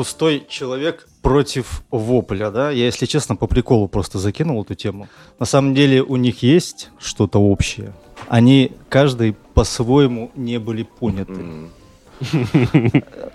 [0.00, 2.70] пустой человек против вопля, да?
[2.70, 5.08] Я, если честно, по приколу просто закинул эту тему.
[5.38, 7.92] На самом деле у них есть что-то общее.
[8.26, 11.34] Они каждый по-своему не были поняты.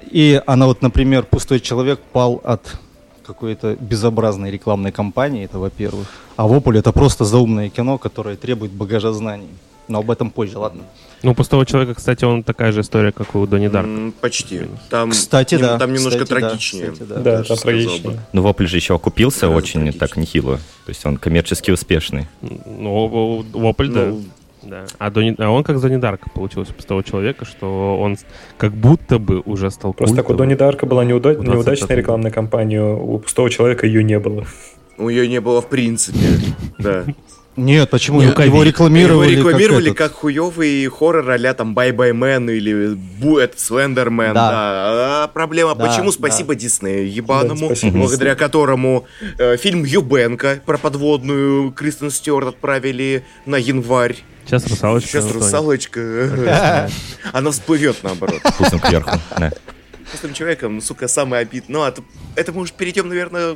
[0.09, 2.79] И она вот, например, пустой человек пал от
[3.23, 6.07] какой-то безобразной рекламной кампании, это во-первых.
[6.35, 9.49] А вопль это просто заумное кино, которое требует багажа знаний.
[9.87, 10.81] Но об этом позже, ладно.
[11.23, 13.89] Ну, у пустого человека, кстати, он такая же история, как и у Донни Дарка.
[13.89, 14.61] М, Почти.
[14.89, 15.77] Там, Кстати, нем- да.
[15.79, 16.47] Там немножко Кстати, да.
[16.49, 16.91] трагичнее.
[16.91, 17.15] Кстати, да.
[17.15, 17.85] Да, даже это сказал бы.
[17.87, 18.19] трагичнее.
[18.33, 19.99] Ну, Вопль же еще окупился Да, очень трагично.
[19.99, 20.55] так нехило.
[20.57, 22.27] То есть он коммерчески успешный.
[22.65, 24.05] Ну, вопль, да.
[24.07, 24.23] Ну,
[24.63, 24.85] Да.
[24.97, 28.25] А, Донни- а он как Донни Дарка получился у пустого человека, что он с-
[28.57, 30.49] как будто бы уже стал Просто так у культовым.
[30.49, 34.43] Донни Дарка была неуда- В 20 неудачная рекламная кампания, у пустого человека ее не было.
[34.97, 36.17] У нее не было в принципе.
[36.79, 37.03] Да.
[37.55, 38.21] Нет, почему?
[38.21, 43.37] Ну, его рекламировали, Его рекламировали как, как, хуёвый хоррор а там Bye Man или Бу,
[43.37, 44.33] этот Слендермен.
[44.33, 44.49] Да.
[44.51, 45.23] Да.
[45.23, 46.07] А проблема, Да, почему?
[46.07, 46.11] да.
[46.11, 49.05] Спасибо Диснею ебаному, Да, спасибо благодаря которому
[49.37, 54.17] э, фильм Юбенко про подводную Кристен Стюарт отправили на январь.
[54.45, 55.09] Сейчас русалочка.
[55.09, 56.89] Сейчас русалочка.
[57.33, 58.41] Она всплывет наоборот.
[58.43, 59.17] Вкусом кверху.
[60.13, 61.65] этим человеком, сука, самый обид.
[61.67, 62.03] Ну, а то-
[62.35, 63.55] это мы уже перейдем, наверное,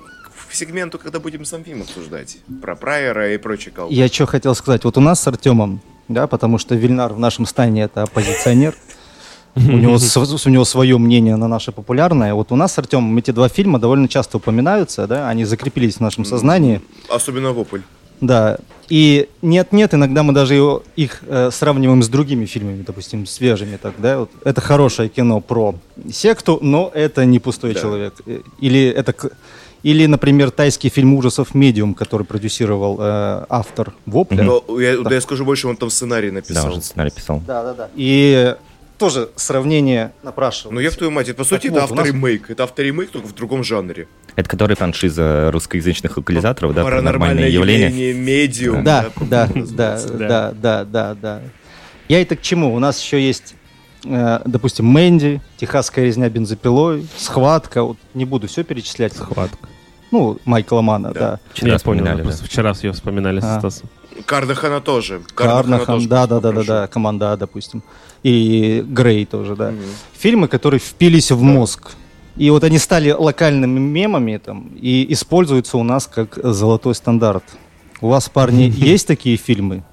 [0.50, 2.38] к сегменту, когда будем сам фильм обсуждать.
[2.62, 3.90] Про Прайера и прочее кал.
[3.90, 4.84] Я что хотел сказать.
[4.84, 8.76] Вот у нас с Артемом, да, потому что Вильнар в нашем стане это оппозиционер.
[9.56, 12.34] У него, у него свое мнение на наше популярное.
[12.34, 16.00] Вот у нас с Артемом эти два фильма довольно часто упоминаются, да, они закрепились в
[16.02, 16.82] нашем сознании.
[17.10, 17.82] Особенно Вопль.
[18.22, 18.58] Да.
[18.90, 23.78] И нет-нет, иногда мы даже его, их э, сравниваем с другими фильмами, допустим, свежими.
[23.78, 24.20] Так, да?
[24.20, 25.76] вот это хорошее кино про
[26.12, 27.82] секту, но это не пустой Да.
[27.82, 28.14] человек.
[28.26, 29.14] Э, Или это...
[29.82, 34.44] Или, например, тайский фильм ужасов «Медиум», который продюсировал э, автор «Вопля».
[34.44, 36.72] Но я, да я скажу больше, он там сценарий Да, написал.
[36.72, 37.42] уже сценарий писал.
[37.48, 37.90] Да, да, да.
[37.96, 38.56] И
[38.98, 40.74] тоже сравнение напрашивается.
[40.74, 42.42] Ну я в твою мать, это по сути Так это вот, у нас-.
[42.50, 44.08] Это авторемейк, только в другом жанре.
[44.36, 47.86] Это который франшиза русскоязычных локализаторов, да, Паранормальное явления.
[47.88, 48.84] явление, медиум.
[48.84, 51.42] Да, да, да, да, да, да, да.
[52.10, 52.74] Я это к чему?
[52.74, 53.56] У нас еще есть,
[54.04, 57.84] допустим, Мэнди, Техасская резня бензопилой, Схватка.
[57.84, 59.14] Вот не буду все перечислять.
[59.14, 59.58] Схватка.
[60.12, 61.20] Ну, Майкла Мана, да.
[61.20, 61.40] Да.
[61.54, 63.42] Вчера Я вспоминали, да, вчера ее вспоминали А.
[63.42, 63.90] со Стасом.
[64.26, 65.22] Карнахана тоже.
[65.36, 67.84] Карнахан, да, да, да, да, да, команда, допустим.
[68.24, 69.72] И Грей тоже, да.
[69.72, 69.82] Мгм.
[70.18, 71.92] Фильмы, которые впились в мозг.
[72.36, 77.44] И вот они стали локальными мемами там и используются у нас как золотой стандарт.
[78.02, 79.84] У вас, парни, есть такие фильмы,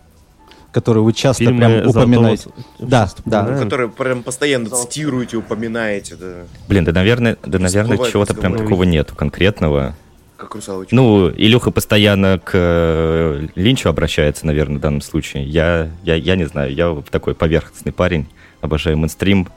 [0.77, 2.51] которые вы часто Фильмы прям упоминаете?
[2.79, 3.59] Да, да.
[3.59, 6.43] Которые прям постоянно цитируете, упоминаете, да.
[6.69, 9.97] Блин, да, наверное, да, наверное, чего-то прям такого нету конкретного.
[10.37, 10.95] Как русалочка.
[10.95, 15.45] Ну, Илюха постоянно к э, Линчу обращается, наверное, в данном случае.
[15.45, 18.27] Я, я, я не знаю, я такой поверхностный парень,
[18.61, 19.49] обожаю мейнстрим.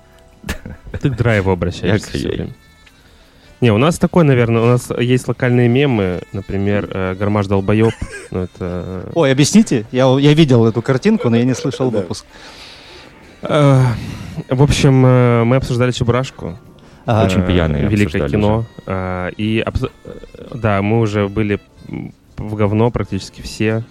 [1.02, 2.56] Ты к драйву обращаешься Я- всё я- время.
[3.62, 7.94] Не, у нас такой, наверное, у нас есть локальные мемы, например, э, «Гармаш долбоеб».
[8.32, 8.58] Ну, это...
[8.60, 9.86] э, Ой, объясните?
[9.92, 12.26] Я, я видел эту картинку, но я не слышал выпуск.
[13.42, 13.82] э,
[14.50, 16.58] В общем, э, мы обсуждали «Чебурашку».
[17.06, 17.26] Ага.
[17.26, 18.66] Очень пьяные Великое кино.
[19.36, 19.66] И,
[20.54, 21.60] да, мы уже были
[22.38, 23.84] в говно практически все,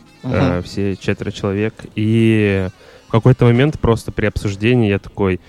[0.64, 1.74] все четверо человек.
[1.96, 2.68] И
[3.08, 5.40] в какой-то момент просто при обсуждении я такой...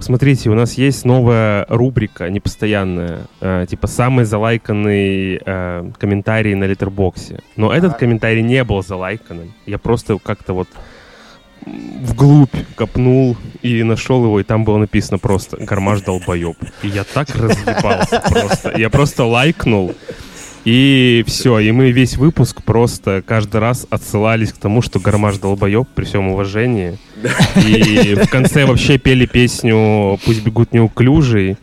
[0.00, 7.40] Смотрите, у нас есть новая рубрика непостоянная, э, типа самый залайканный э, комментарий на литербоксе.
[7.56, 7.98] Но этот Ага.
[8.00, 9.52] комментарий не был залайканным.
[9.66, 10.68] Я просто как-то вот
[11.66, 16.56] вглубь копнул и нашел его, и там было написано просто «Гармаш долбоеб».
[16.82, 18.78] И я так разъебался просто.
[18.78, 19.94] Я просто лайкнул,
[20.64, 21.58] и все.
[21.58, 26.28] И мы весь выпуск просто каждый раз отсылались к тому, что Гармаш долбоеб, при всем
[26.28, 26.98] уважении.
[27.66, 31.56] И в конце вообще пели песню «Пусть бегут неуклюжий».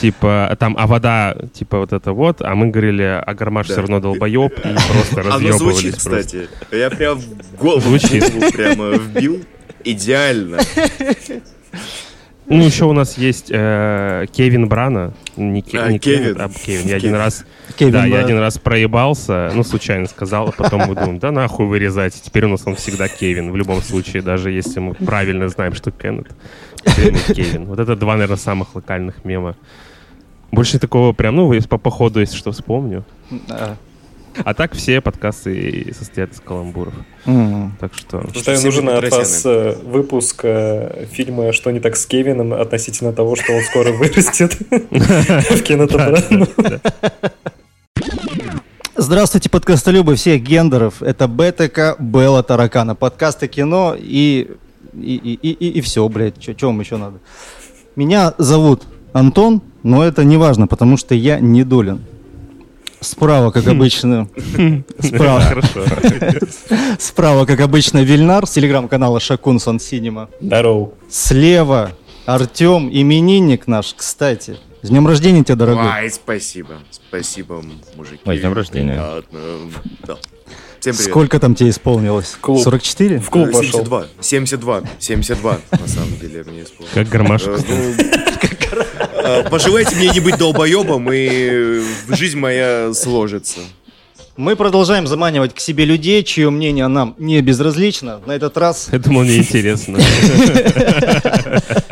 [0.00, 3.74] Типа, там, а вода, типа, вот это вот, а мы говорили, а гармаш Да.
[3.74, 5.58] все равно долбоеб, и просто Оно разъебывались.
[5.58, 6.10] звучит, просто.
[6.16, 6.48] кстати.
[6.72, 8.24] Я прям в голову Звучит.
[8.24, 9.44] в голову прямо вбил.
[9.84, 10.58] Идеально.
[12.50, 15.14] Ну, еще у нас есть э, Кевин Брана.
[15.36, 16.36] Не, Ке- А, не Кевин.
[16.40, 16.86] а Кевин.
[16.88, 17.14] Я один Кевин.
[17.16, 17.44] раз,
[17.76, 18.24] Кевин, да, я да.
[18.24, 22.20] один раз проебался, ну, случайно сказал, а потом мы думаем, да нахуй вырезать.
[22.20, 25.92] Теперь у нас он всегда Кевин, в любом случае, даже если мы правильно знаем, что
[25.92, 26.26] Кеннет.
[26.84, 27.66] Кевин.
[27.66, 29.54] Вот это два, наверное, самых локальных мема.
[30.50, 33.04] Больше такого прям, ну, если по походу, если что, вспомню.
[34.44, 36.94] А так все подкасты состоят из каламбуров.
[37.24, 38.24] Так что...
[38.34, 43.36] Считаю, нужен от вас э, выпуск э, фильма «Что не так с Кевином» относительно того,
[43.36, 46.48] что он скоро вырастет в кинотеатре.
[48.96, 51.02] Здравствуйте, подкастолюбы всех гендеров.
[51.02, 52.94] Это БТК Белла Таракана.
[52.94, 54.50] Подкасты кино и...
[54.92, 56.42] И, и, и, и, все, блядь.
[56.42, 57.18] Что вам еще надо?
[57.94, 58.82] Меня зовут
[59.12, 59.62] Антон.
[59.82, 62.02] Но это не важно, потому что я недолен.
[63.00, 64.28] Справа, как обычно,
[64.98, 65.84] справа, Хорошо.
[66.98, 70.28] справа, как обычно, Вильнар с телеграм-канала Шакун Сан Синема.
[70.40, 70.92] Здорово.
[71.08, 71.92] Слева
[72.26, 74.58] Артем, именинник наш, кстати.
[74.82, 75.86] С днем рождения тебя, дорогой.
[75.86, 76.74] Ай, спасибо.
[76.90, 77.62] Спасибо,
[77.96, 78.20] мужики.
[78.24, 78.94] Ой, с днем рождения.
[78.94, 79.38] Приятно.
[80.06, 80.16] Да.
[80.80, 81.10] Всем привет.
[81.10, 82.36] Сколько там тебе исполнилось?
[82.40, 82.62] Клуб.
[82.62, 83.18] 44?
[83.18, 83.80] В клуб Э, пошел.
[83.80, 84.04] 72.
[84.20, 84.82] 72.
[84.98, 86.94] 72, на самом деле, мне исполнилось.
[86.94, 87.50] Как гармошка.
[87.50, 88.84] Э, ну,
[89.50, 93.60] Пожелайте мне не быть долбоебом, и жизнь моя сложится.
[94.36, 98.20] Мы продолжаем заманивать к себе людей, чье мнение нам не безразлично.
[98.24, 99.98] На этот раз, Я думал, мне интересно.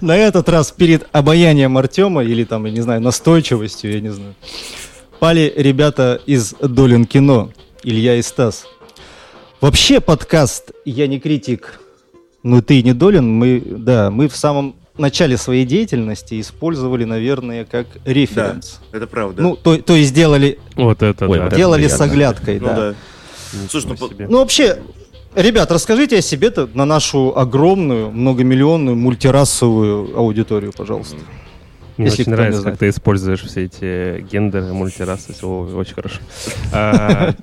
[0.00, 4.34] на этот раз перед обаянием Артема или там, я не знаю, настойчивостью, я не знаю,
[5.18, 7.50] пали ребята из Долин кино,
[7.82, 8.66] Илья и Стас.
[9.60, 11.80] Вообще подкаст «Я не критик,
[12.42, 17.86] но ты не Долин», мы, да, мы в самом начале своей деятельности использовали, наверное, как
[18.04, 18.80] Да, референс.
[18.92, 19.42] это правда.
[19.42, 21.44] Ну, то, то есть делали, Вот это Ой, да.
[21.44, 22.76] вот это делали с оглядкой, Ну да.
[22.76, 22.94] да.
[23.68, 24.10] Слушай, ну.
[24.28, 24.78] Ну, вообще,
[25.34, 31.16] ребят, расскажите о себе-то на нашу огромную, многомиллионную, мультирасовую аудиторию, пожалуйста.
[31.96, 36.18] Мне если очень нравится, как ты используешь все эти гендеры, мультирасы, все очень хорошо.
[36.72, 37.34] А,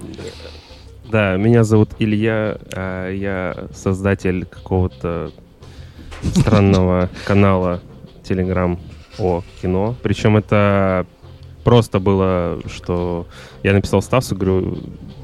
[1.12, 5.32] Да, меня зовут Илья, а я создатель какого-то
[6.24, 7.82] странного канала
[8.24, 8.78] Telegram
[9.20, 9.96] о кино.
[10.02, 11.06] Причем это
[11.64, 13.28] просто было, что
[13.64, 14.78] я написал Стасу, говорю,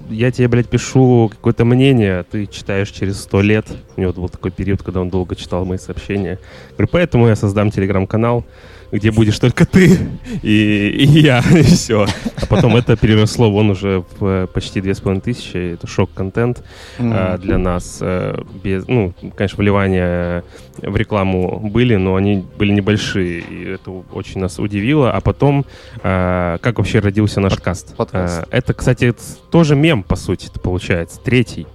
[0.10, 3.66] я тебе, блядь, пишу какое-то мнение, ты читаешь через сто лет.
[3.96, 6.40] У него был такой период, когда он долго читал мои сообщения.
[6.72, 8.46] Говорю, поэтому я создам телеграм-канал,
[8.94, 9.98] где будешь только ты
[10.44, 12.06] и, и я, и все.
[12.42, 15.74] А потом это переросло вон уже в э, почти две с половиной тысячи.
[15.74, 16.64] Это шок-контент
[17.00, 17.98] а, для нас.
[18.02, 20.44] э, без, ну, конечно, вливания
[20.78, 25.12] в рекламу были, но они были небольшие, и это очень нас удивило.
[25.12, 25.66] А потом,
[26.04, 27.96] а, как вообще родился наш подкаст?
[27.96, 28.44] подкаст.
[28.44, 31.66] А, это, кстати, это тоже мем, по сути, это получается, третий.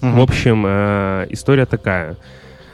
[0.00, 2.16] В общем, э, история такая.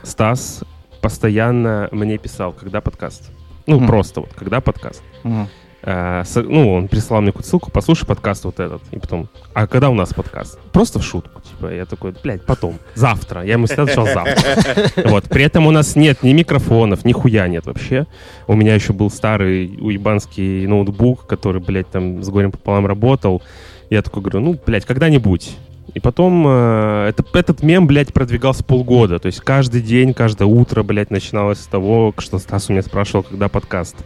[0.03, 0.63] Стас
[1.01, 3.31] постоянно мне писал, когда подкаст.
[3.67, 3.87] Ну, Мгм.
[3.87, 5.03] просто вот, когда подкаст.
[5.23, 5.49] Мгм.
[5.85, 8.81] Э, с- ну, он прислал мне какую-то ссылку, послушай подкаст вот этот.
[8.93, 10.59] И потом, а когда у нас подкаст?
[10.73, 13.43] Просто в шутку, типа, я такой, блядь, потом, завтра.
[13.43, 14.93] Я ему всегда отвечал завтра.
[15.11, 18.07] Вот, при этом у нас нет ни микрофонов, ни хуя нет вообще.
[18.47, 23.43] У меня еще был старый уебанский ноутбук, который, блядь, там с горем пополам работал.
[23.91, 25.57] Я такой говорю, ну, блядь, когда-нибудь.
[25.95, 29.19] И потом э, это, этот мем, блядь, продвигался полгода.
[29.19, 33.23] То есть каждый день, каждое утро, блядь, начиналось с того, что Стас у меня спрашивал,
[33.25, 33.97] когда подкаст.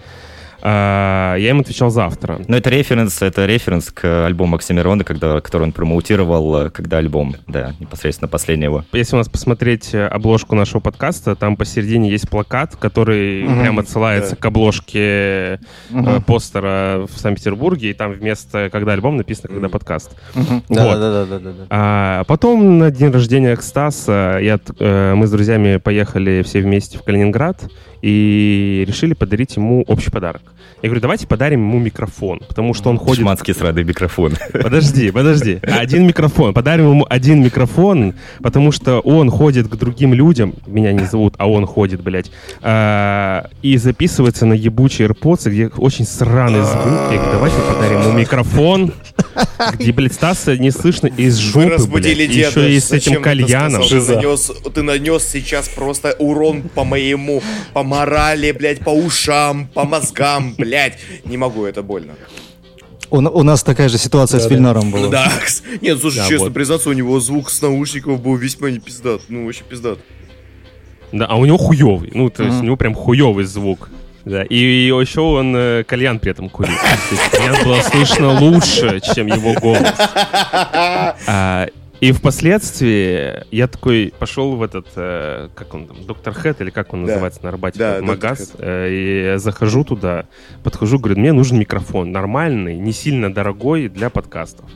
[0.68, 2.40] А, я им отвечал завтра.
[2.48, 7.36] Ну, это референс, это референс к альбому Оксимирона, когда, который он промоутировал, э, когда альбом,
[7.46, 8.84] да, непосредственно последнего.
[8.92, 13.60] Если у нас посмотреть э, обложку нашего подкаста, там посередине есть плакат, который Мгм.
[13.60, 14.36] прям отсылается Да.
[14.38, 15.60] к обложке
[15.90, 16.22] Мгм.
[16.22, 20.16] постера в Санкт-Петербурге, и там вместо «когда альбом» написано «когда подкаст».
[20.34, 20.62] Вот.
[20.68, 21.66] Да, да, да, да, да, да.
[21.70, 24.58] А потом на день рождения Стаса я,
[25.14, 27.62] мы с друзьями поехали все вместе в Калининград
[28.02, 30.42] и решили подарить ему общий подарок.
[30.82, 33.22] Я говорю, давайте подарим ему микрофон, потому что он ходит...
[33.22, 34.34] Шманский срадый микрофон.
[34.52, 35.58] Подожди, подожди.
[35.62, 36.52] Один микрофон.
[36.52, 40.54] Подарим ему один микрофон, потому что он ходит к другим людям.
[40.66, 42.30] Меня не зовут, а он ходит, блядь.
[42.62, 46.84] а, и записывается на ебучие AirPods, где очень сраный звук.
[47.10, 48.92] Я говорю, давайте подарим ему микрофон,
[49.74, 52.30] где, блядь, Стаса не слышно из Вы жопы, разбудили блядь.
[52.32, 52.60] Деда.
[52.60, 53.82] еще и с этим кальяном.
[53.82, 57.42] Ты нанес, ты нанес сейчас просто урон по моему,
[57.72, 60.98] по морали, блядь, по ушам, по мозгам, блядь.
[61.24, 62.14] Не могу, это больно.
[63.08, 64.54] У, у нас такая же ситуация с Да-да.
[64.54, 65.08] Вильнаром была.
[65.08, 65.32] Да,
[65.80, 66.54] нет, слушай, Да, честно вот.
[66.54, 69.22] признаться, у него звук с наушников был весьма не пиздат.
[69.28, 69.98] Ну, вообще пиздат.
[71.12, 72.10] Да, а у него хуёвый.
[72.12, 72.62] Ну, то есть Мгм.
[72.62, 73.88] у него прям хуёвый звук.
[74.24, 76.74] Да, и, еще он э, кальян при этом курил.
[76.74, 79.86] То есть кальян было слышно лучше, чем его голос.
[81.28, 81.68] А,
[82.00, 86.92] и впоследствии я такой пошел в этот, э, как он там, доктор Хэт, или как
[86.92, 87.12] он Да.
[87.12, 88.52] называется на работе, Да, магаз.
[88.58, 90.26] э, и я захожу туда,
[90.62, 94.66] подхожу, говорю, мне нужен микрофон нормальный, не сильно дорогой для подкастов.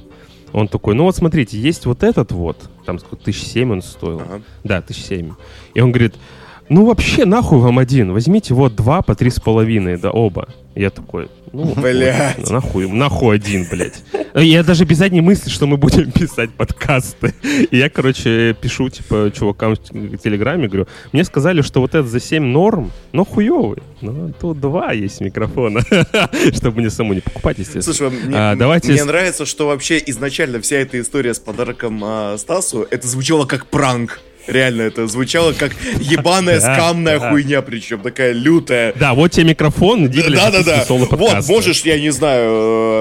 [0.53, 4.21] Он такой, ну вот смотрите, есть вот этот вот, там сколько, тысяч семь он стоил.
[4.21, 4.43] Ага.
[4.65, 5.33] Да, тысяч семь.
[5.75, 6.15] И он говорит,
[6.71, 10.49] ну вообще нахуй вам один, возьмите вот два по три с половиной, да оба.
[10.77, 12.49] Я такой, ну, Блядь.
[12.49, 14.05] нахуй, нахуй один, блядь.
[14.35, 17.35] Я даже без задней мысли, что мы будем писать подкасты.
[17.71, 22.21] И я, короче, пишу, типа, чувакам в Телеграме, говорю, мне сказали, что вот этот за
[22.21, 23.83] 7 норм, но хуёвый.
[24.01, 25.81] Ну, тут два есть микрофона,
[26.55, 27.83] чтобы мне саму не покупать, естественно.
[27.83, 32.37] Слушай, мне, А, давайте мне нравится, что вообще изначально вся эта история с подарком а,
[32.39, 34.21] Стасу, это звучало как пранк.
[34.51, 38.93] Реально, это звучало как ебаная скамная хуйня, причем такая лютая.
[38.99, 40.85] Да, вот тебе микрофон, иди, блядь, Да-да-да.
[40.89, 42.51] Вот, можешь, я не знаю,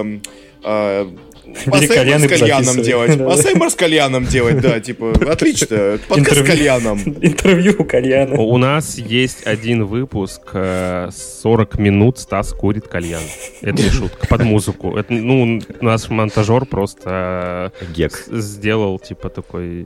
[0.01, 0.21] эм,
[0.63, 1.07] э,
[1.55, 3.17] с кальяном делать.
[3.17, 3.33] Да.
[3.33, 5.99] Асеймер с кальяном делать, да, типа, отлично.
[6.07, 6.99] Подкаст с кальяном.
[7.21, 8.35] Интервью у кальяна.
[8.39, 11.09] У нас есть один выпуск, э,
[11.41, 13.21] 40 минут Стас курит кальян.
[13.61, 14.95] Это не шутка, под музыку.
[14.97, 18.13] Это, ну, наш монтажер просто Гек.
[18.27, 19.85] э, с- сделал, типа, такой...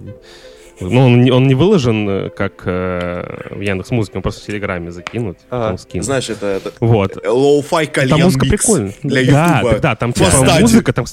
[0.80, 4.46] Ну, он не, он не выложен э, как э, в Яндекс Музыке, он просто в
[4.48, 5.38] Телеграме закинут.
[5.50, 5.72] Ага.
[5.72, 6.04] он скинул.
[6.04, 7.16] Знаешь, это, это Вот.
[7.26, 8.94] lo-fi Там кальян музыка микс прикольная.
[9.04, 9.72] для да, Ютуба.
[9.74, 10.62] да, да, там типа Кстати.
[10.62, 11.06] музыка, там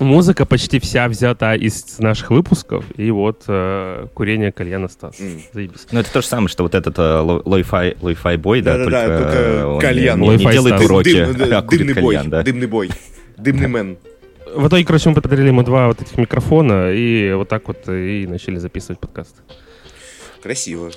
[0.00, 5.20] музыка почти вся взята из наших выпусков, и вот э, курение кальяна Стас.
[5.20, 5.42] М.
[5.52, 5.86] Заебись.
[5.92, 9.06] Ну, это то же самое, что вот этот э, lo- lo-fi, lo-fi boy, да, Да-да-да,
[9.06, 10.20] только, только э, он кальян.
[10.20, 12.42] не, не делает уроки, Дым- дым- а курит дымный boy, кальян, да.
[12.42, 12.90] дымный boy,
[13.36, 13.98] дымный man.
[14.54, 18.26] В итоге, короче, мы подарили ему два вот этих микрофона, и вот так вот и
[18.26, 19.36] начали записывать подкаст.
[20.42, 20.90] Красиво.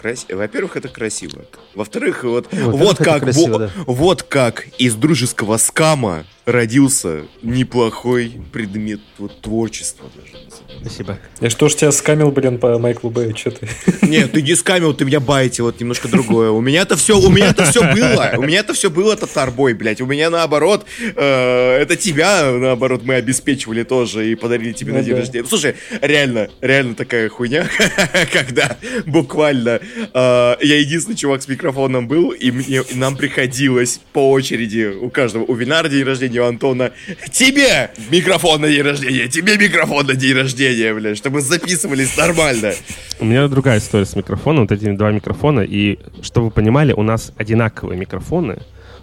[0.00, 1.44] Крас- Во-первых, это красиво.
[1.74, 3.70] Во-вторых, вот, Во-первых, вот, как, красиво, во- да.
[3.86, 10.32] вот как из дружеского скама родился неплохой предмет вот, творчества даже.
[10.80, 11.18] Спасибо.
[11.40, 13.68] Я что ж тебя скамил, блин, по Майклу Бэю, что ты?
[14.06, 16.50] Нет, ты не скамил, ты меня байте, вот немножко другое.
[16.50, 18.32] У меня это все, у меня это все было.
[18.38, 20.00] У меня это все было, это тарбой, блядь.
[20.00, 25.04] У меня наоборот, э, это тебя, наоборот, мы обеспечивали тоже и подарили тебе на Ну
[25.04, 25.20] день да.
[25.20, 25.46] рождения.
[25.48, 27.68] Слушай, реально, реально такая хуйня,
[28.32, 28.76] когда
[29.06, 35.10] буквально э, я единственный чувак с микрофоном был, и, мне, нам приходилось по очереди у
[35.10, 36.92] каждого, у Винара день рождения, у Антона,
[37.30, 42.72] тебе микрофон на день рождения, тебе микрофон на день рождения, блядь, чтобы записывались нормально.
[43.20, 47.02] У меня другая история с микрофоном, вот эти два микрофона, и чтобы вы понимали, у
[47.02, 48.58] нас одинаковые микрофоны,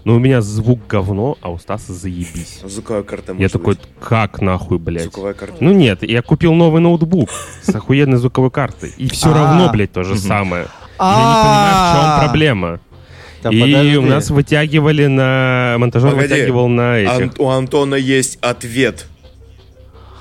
[0.06, 2.60] но у меня звук говно, а у Стаса заебись.
[2.62, 3.82] Звуковая карта Я такой, быть.
[4.00, 5.02] как нахуй, блядь?
[5.02, 5.56] Звуковая карта.
[5.58, 7.28] Ну нет, я купил новый ноутбук
[7.62, 8.94] с охуенной звуковой картой.
[8.96, 9.34] И все А.
[9.34, 10.66] равно, блядь, то же самое.
[11.00, 12.80] Я не понимаю, в чем проблема.
[13.42, 13.96] Да И подожди.
[13.96, 15.74] у нас вытягивали на...
[15.78, 16.32] Монтажер Погоди.
[16.32, 17.10] вытягивал на этих.
[17.22, 19.06] Ан- у Антона есть ответ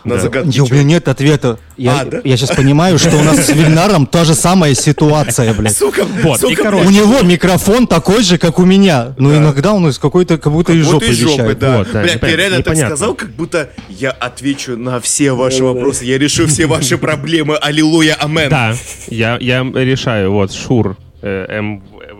[0.05, 0.21] на Да.
[0.21, 0.49] загадку.
[0.63, 1.57] У меня нет ответа.
[1.77, 2.21] Я, А, да?
[2.23, 5.75] я сейчас понимаю, что у нас с Вильнаром та же самая ситуация, блядь.
[5.75, 9.13] Сука, Вот, и сука, короче, У него микрофон такой же, как у меня.
[9.17, 9.37] Но Да.
[9.37, 11.59] иногда он из какой-то, как будто из Вот жопы из жопы, вещает.
[11.59, 11.77] да.
[11.79, 12.95] Вот, да, Блядь, ты непонятно, реально так непонятно.
[12.95, 16.05] сказал, как будто я отвечу на все ваши вопросы.
[16.05, 17.55] Я решу все ваши проблемы.
[17.57, 18.49] Аллилуйя, амен.
[18.49, 18.73] Да,
[19.09, 20.31] я, я решаю.
[20.31, 21.61] Вот, Шур э,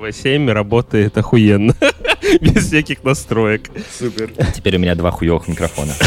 [0.09, 1.74] МВ7 работает охуенно.
[2.41, 3.69] Без всяких настроек.
[3.97, 4.31] Супер.
[4.55, 5.93] Теперь у меня два хуевых микрофона.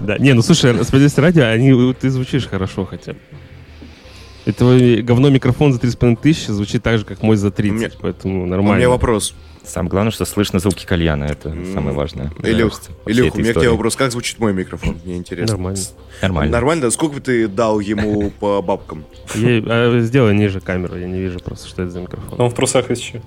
[0.00, 4.52] Да, не, ну слушай, справедливости ради, они, ты звучишь хорошо хотя бы.
[4.52, 7.90] Твой говно микрофон за 3,5 тысячи звучит так же, как мой за 30, У меня-
[8.00, 8.88] поэтому У меня нормально.
[8.88, 9.34] вопрос.
[9.66, 11.24] Самое главное, что слышно звуки кальяна.
[11.24, 12.30] Это самое важное.
[12.42, 13.96] Илюх, всей Илюх, у меня к тебе вопрос.
[13.96, 14.98] Как звучит мой микрофон?
[15.04, 15.56] Мне интересно.
[15.56, 15.80] Нормально.
[16.22, 16.52] Нормально.
[16.52, 16.90] Нормально?
[16.90, 19.04] Сколько бы ты дал ему по бабкам?
[19.34, 22.40] А, сделай ниже камеру, я не вижу просто, что это за микрофон.
[22.40, 23.22] Он в трусах еще.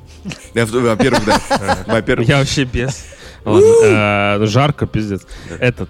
[0.54, 1.78] Я в- Во-первых, да.
[1.88, 3.06] Во-первых, Я вообще без.
[3.46, 5.26] Э, жарко, пиздец.
[5.60, 5.90] Этот...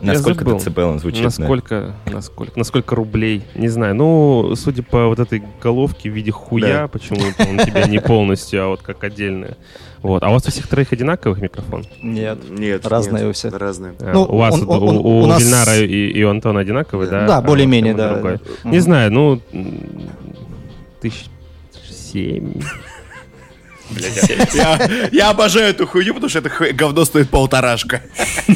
[0.00, 0.58] э, я Насколько забыл.
[0.58, 1.20] децибел он звучит?
[1.20, 1.24] да?
[1.26, 3.94] Насколько, насколько, насколько рублей, не знаю.
[3.94, 6.88] Ну, судя по вот этой головке в виде хуя, Да.
[6.88, 9.56] почему-то он тебя не полностью, а вот как отдельная.
[10.02, 10.22] Вот.
[10.22, 11.84] А у вас у всех троих одинаковых микрофон?
[12.02, 12.38] Нет.
[12.50, 12.86] нет.
[12.86, 13.52] Разные нет, у всех.
[13.54, 13.94] Разные.
[14.00, 16.30] А, Ну, у вас, он- у, он- у- у у нас- Вильнара и, и у
[16.30, 17.26] Антона одинаковые, да?
[17.26, 18.12] Да, А более-менее, да.
[18.14, 18.38] другой.
[18.64, 19.40] Не знаю, ну,
[21.00, 21.26] тысяч
[21.90, 22.54] семь.
[24.54, 28.02] Я, я обожаю эту хуйню, потому что это ху- говно стоит полторашка.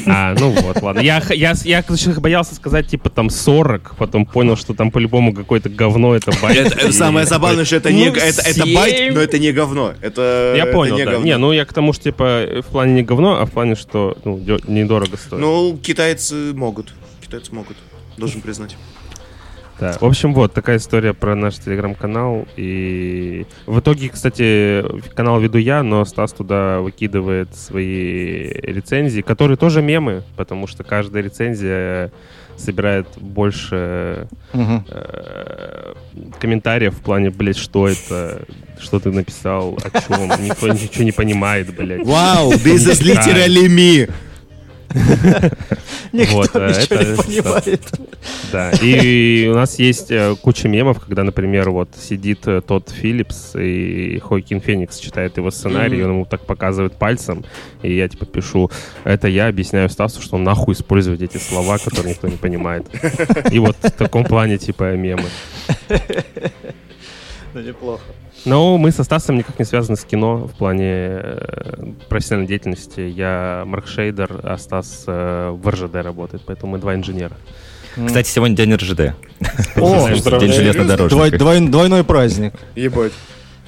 [0.07, 1.01] А, ну вот, ладно.
[1.01, 5.69] Я, я, я, короче, боялся сказать, типа, там, 40, потом понял, что там по-любому какое-то
[5.69, 6.59] говно, это байт.
[6.73, 9.95] Это, самое забавное, что это не ну, это, это байт, но это не говно.
[10.01, 11.11] Это, Я это понял, не да.
[11.13, 11.27] говно.
[11.27, 14.17] Не, ну я к тому, что, типа, в плане не говно, а в плане, что,
[14.25, 15.41] ну, недорого стоит.
[15.41, 16.93] Ну, китайцы могут.
[17.21, 17.77] Китайцы могут.
[18.17, 18.77] Должен признать.
[19.83, 19.93] Да.
[19.99, 22.47] В общем, вот такая история про наш телеграм-канал.
[22.57, 24.85] И в итоге, кстати,
[25.15, 31.23] канал веду я, но Стас туда выкидывает свои рецензии, которые тоже мемы, потому что каждая
[31.25, 32.13] рецензия
[32.57, 34.85] собирает больше Мгм.
[34.89, 35.95] э,
[36.39, 38.43] комментариев в плане, блядь, что это,
[38.79, 42.07] что ты написал, о чем, никто ничего не понимает, блядь.
[42.07, 44.11] Вау, this is literally me.
[46.13, 47.81] Никто э, ничего не понимает.
[48.51, 53.57] Да, и у нас есть э, куча мемов, когда, например, вот сидит э, тот Филлипс,
[53.57, 57.45] и Хойкин Феникс читает его сценарий, он ему так показывает пальцем,
[57.83, 58.71] и я типа пишу,
[59.05, 62.87] это я объясняю Стасу, что нахуй использовать эти слова, которые никто не понимает.
[63.51, 65.25] И вот в таком плане типа мемы.
[67.55, 68.03] Ну, неплохо.
[68.45, 73.01] Но мы со Стасом никак не связаны с кино в плане э, профессиональной деятельности.
[73.01, 77.37] Я маркшейдер, а Стас э, в РЖД работает, поэтому мы два инженера.
[78.07, 79.01] Кстати, сегодня день РЖД.
[79.77, 80.09] О,
[80.41, 81.09] День железнодорожника.
[81.15, 82.55] двой- двой- двойной праздник.
[82.75, 83.13] Ебать.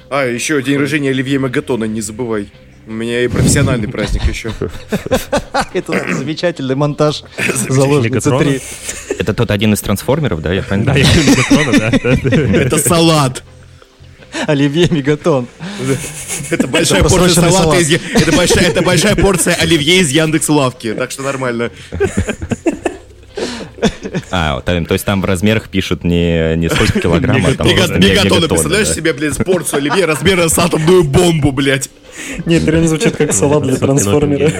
[0.09, 2.49] А, еще день рождения Оливье Магатона, не забывай.
[2.87, 4.51] У меня и профессиональный праздник еще.
[5.73, 7.23] Это замечательный монтаж
[7.69, 8.61] заложницы 3.
[9.19, 10.53] Это тот один из трансформеров, да?
[10.53, 10.75] Я Да?
[10.93, 12.59] Мегатрона, да.
[12.59, 13.43] Это салат.
[14.47, 15.47] Оливье Мегатон.
[16.49, 17.81] Это большая Это порция салата салат.
[17.81, 17.93] из...
[17.93, 20.93] Это большая, это большая порция оливье из Яндекс Лавки.
[20.93, 21.71] Так что нормально.
[24.31, 28.47] А, то есть там в размерах пишут не, не сколько килограмм, а там Мегатоны, мегатонны,
[28.47, 28.93] представляешь да.
[28.93, 31.89] себе, блядь, порцию оливье размером с атомную бомбу, блядь.
[32.45, 34.51] Нет, это реально звучит как салат для трансформера.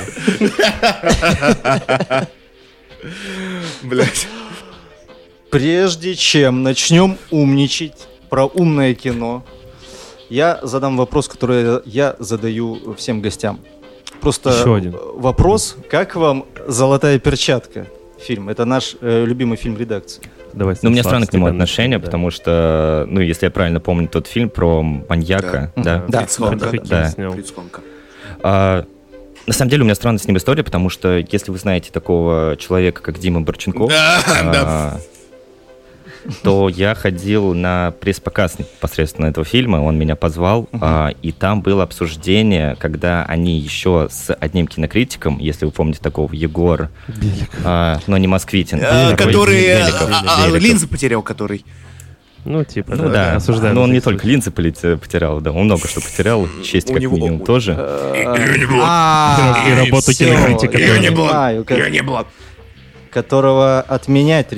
[3.84, 4.28] Блядь.
[5.52, 9.46] Прежде чем начнем умничать про умное кино,
[10.30, 13.60] я задам вопрос, который я задаю всем гостям.
[14.22, 14.96] Просто Еще один.
[15.16, 17.86] вопрос, как вам «Золотая перчатка»
[18.20, 18.50] фильм?
[18.50, 20.24] Это наш э, любимый фильм редакции.
[20.54, 22.06] Давай, Ну, у меня странно к нему отношение, да.
[22.06, 25.84] потому что, ну, если я правильно помню тот фильм про маньяка, Да.
[25.84, 26.06] да.
[26.08, 26.20] Да.
[26.20, 26.72] Фриц Хонка.
[26.86, 27.10] Да.
[27.32, 27.82] Фриц Хонка.
[28.42, 28.86] А,
[29.48, 32.56] на самом деле у меня странная с ним история, потому что если вы знаете такого
[32.58, 35.00] человека, как Дима Борченков, Да, да.
[36.44, 41.84] То я ходил на пресс-показ непосредственно этого фильма, он меня позвал, а, и там было
[41.84, 46.90] обсуждение, когда они еще с одним кинокритиком, если вы помните такого, Егор,
[47.64, 50.60] а, но не Москвитин, А, Который...
[50.60, 51.66] Линзы потерял, который.
[52.44, 53.74] Ну, типа, Ну да, осуждаем.
[53.74, 57.40] но он не только линзы полете- потерял, да, он много что потерял, честь как минимум
[57.40, 57.72] тоже.
[57.72, 58.24] И
[59.74, 60.78] работу кинокритика.
[60.80, 61.00] я
[61.90, 62.28] не было.
[63.12, 64.52] которого отменять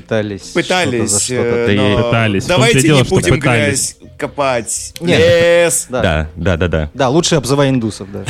[0.00, 0.40] пытались.
[0.42, 1.42] что-то Пытались, что-то.
[1.42, 2.44] э, Да но пытались.
[2.44, 3.96] Давайте дело, не что будем пытались.
[3.96, 4.92] грязь копать.
[5.00, 5.18] Нет.
[5.18, 5.86] Лес.
[5.90, 6.02] Да.
[6.02, 6.90] Да, да, да, да.
[6.94, 8.24] Да, лучше обзывай индусов, да.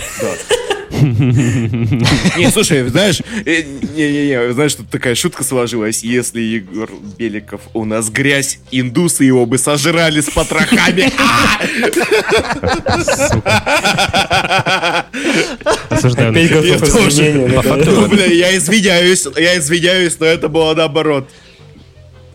[0.98, 3.62] Не, слушай, знаешь, э,
[3.94, 6.02] не-не-не, знаешь, тут такая шутка сложилась.
[6.02, 11.10] Если Егор Беликов у нас грязь, индусы его бы сожрали с потрохами.
[17.62, 21.28] Факту, Ну, я извиняюсь, я извиняюсь, но это было наоборот.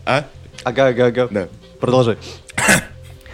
[0.04, 0.24] А?
[0.64, 1.28] Ага, ага, ага.
[1.30, 1.48] Да.
[1.80, 2.16] Продолжай.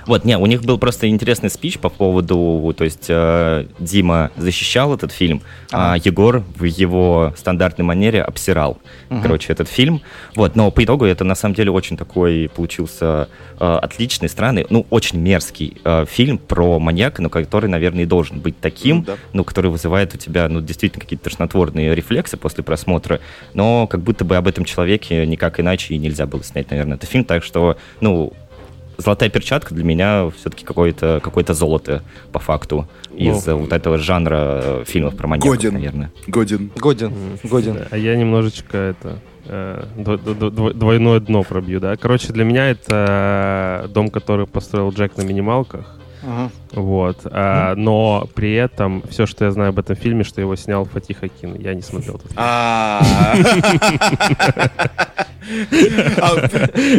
[0.08, 4.94] Вот, не, у них был просто интересный спич по поводу, то есть э, Дима защищал
[4.94, 8.78] этот фильм, а Егор в его стандартной манере обсирал,
[9.10, 10.00] короче, этот фильм.
[10.34, 13.28] Вот, но по итогу это на самом деле очень такой получился
[13.60, 18.40] э, отличный, странный, ну, очень мерзкий э, фильм про маньяка, но который, наверное, и должен
[18.40, 19.16] быть таким, Ну да.
[19.34, 23.20] ну, который вызывает у тебя, ну, действительно какие-то тошнотворные рефлексы после просмотра,
[23.52, 27.10] но как будто бы об этом человеке никак иначе и нельзя было снять, наверное, этот
[27.10, 28.32] фильм, так что, ну,
[28.98, 34.60] Золотая перчатка для меня все-таки какое-то какое золото по факту из э, вот этого жанра
[34.62, 35.74] э, фильмов про маньяков, Годен.
[35.74, 36.10] наверное.
[36.26, 36.70] Годен.
[36.74, 37.12] Годен,
[37.44, 37.74] годен.
[37.74, 41.96] Да, А я немножечко это э, дво- дво- дво- двойное дно пробью, да.
[41.96, 45.97] Короче, для меня это дом, который построил Джек на минималках.
[46.22, 46.50] Мгм.
[46.72, 47.20] Вот.
[47.24, 51.22] А, но при этом все, что я знаю об этом фильме, что его снял Фатих
[51.22, 51.54] Акин.
[51.60, 52.40] Я не смотрел этот фильм.
[52.42, 53.02] А.
[56.20, 56.48] А,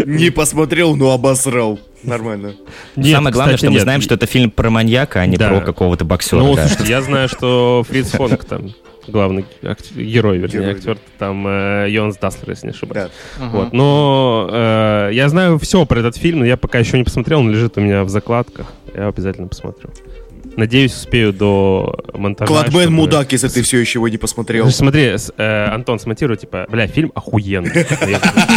[0.06, 1.80] Не посмотрел, но обосрал.
[2.04, 2.54] Нормально.
[2.96, 3.84] Нет, Самое главное, кстати, что мы нет.
[3.84, 5.50] знаем, что это фильм про маньяка, а не Да.
[5.50, 6.40] про какого-то боксера.
[6.40, 6.68] Ну, да.
[6.68, 8.74] слушайте, я знаю, что Фриц Фонг там
[9.08, 13.10] главный ак- герой, вернее, Герой, актер, там э, Йонс Даслер, если не ошибаюсь.
[13.40, 13.46] Да.
[13.50, 17.40] Вот, но э, я знаю все про этот фильм, но я пока еще не посмотрел,
[17.40, 18.68] он лежит у меня в закладках.
[18.95, 19.89] Я обязательно посмотрю.
[20.56, 22.47] Надеюсь, успею до монтажа.
[22.47, 24.69] Кладмен чтобы- мудак, если ты все еще его не посмотрел.
[24.71, 27.86] Смотри, э, Антон, смонтируй, типа, бля, фильм охуенный.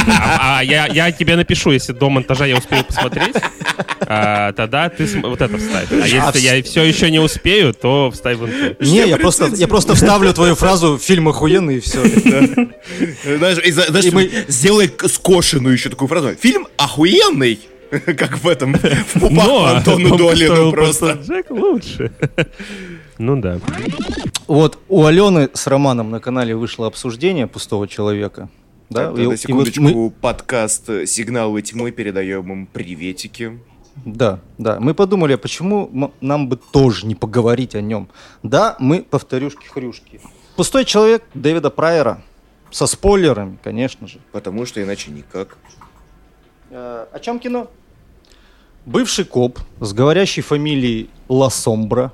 [0.09, 3.35] А а я я тебе напишу, если до монтажа я успею посмотреть,
[4.01, 5.93] а, тогда ты вот это вставь.
[5.93, 8.51] А если я все еще не успею, то вставь вон.
[8.81, 12.03] Не, я просто, я просто вставлю твою фразу «фильм охуенный» и все.
[13.37, 16.35] Знаешь, мы- сделай скошенную еще такую фразу.
[16.41, 17.61] Фильм охуенный.
[18.17, 21.13] Как в этом, в пупах Антону он Долину просто.
[21.23, 22.13] Джек лучше.
[23.19, 23.61] Ну да.
[24.49, 28.49] Вот у Алены с Романом на канале вышло обсуждение «Пустого человека».
[28.91, 29.11] Да?
[29.11, 33.61] Так, И- и На вот секундочку, мы- подкаст «Сигналы тьмы» передаем им приветики.
[34.05, 34.81] Да, да.
[34.81, 38.09] Мы подумали, а почему нам бы тоже не поговорить о нем?
[38.43, 40.21] Да, мы повторюшки-хрюшки.
[40.57, 42.23] «Пустой человек» Дэвида Прайера.
[42.71, 44.19] Со спойлерами, конечно же.
[44.33, 45.59] Потому что иначе никак.
[46.71, 47.71] Э, О чем кино?
[48.85, 52.13] Бывший коп с говорящей фамилией Ла Сомбра.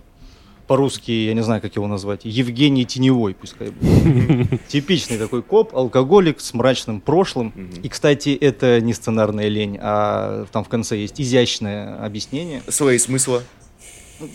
[0.67, 2.27] По-русски, я не знаю, как его назвать.
[2.27, 4.67] Евгений Теневой, пускай будет.
[4.69, 7.55] Типичный такой коп, алкоголик с мрачным прошлым.
[7.83, 12.63] И, кстати, это не сценарная лень, а там в конце есть изящное объяснение.
[12.69, 13.43] Свои смысла.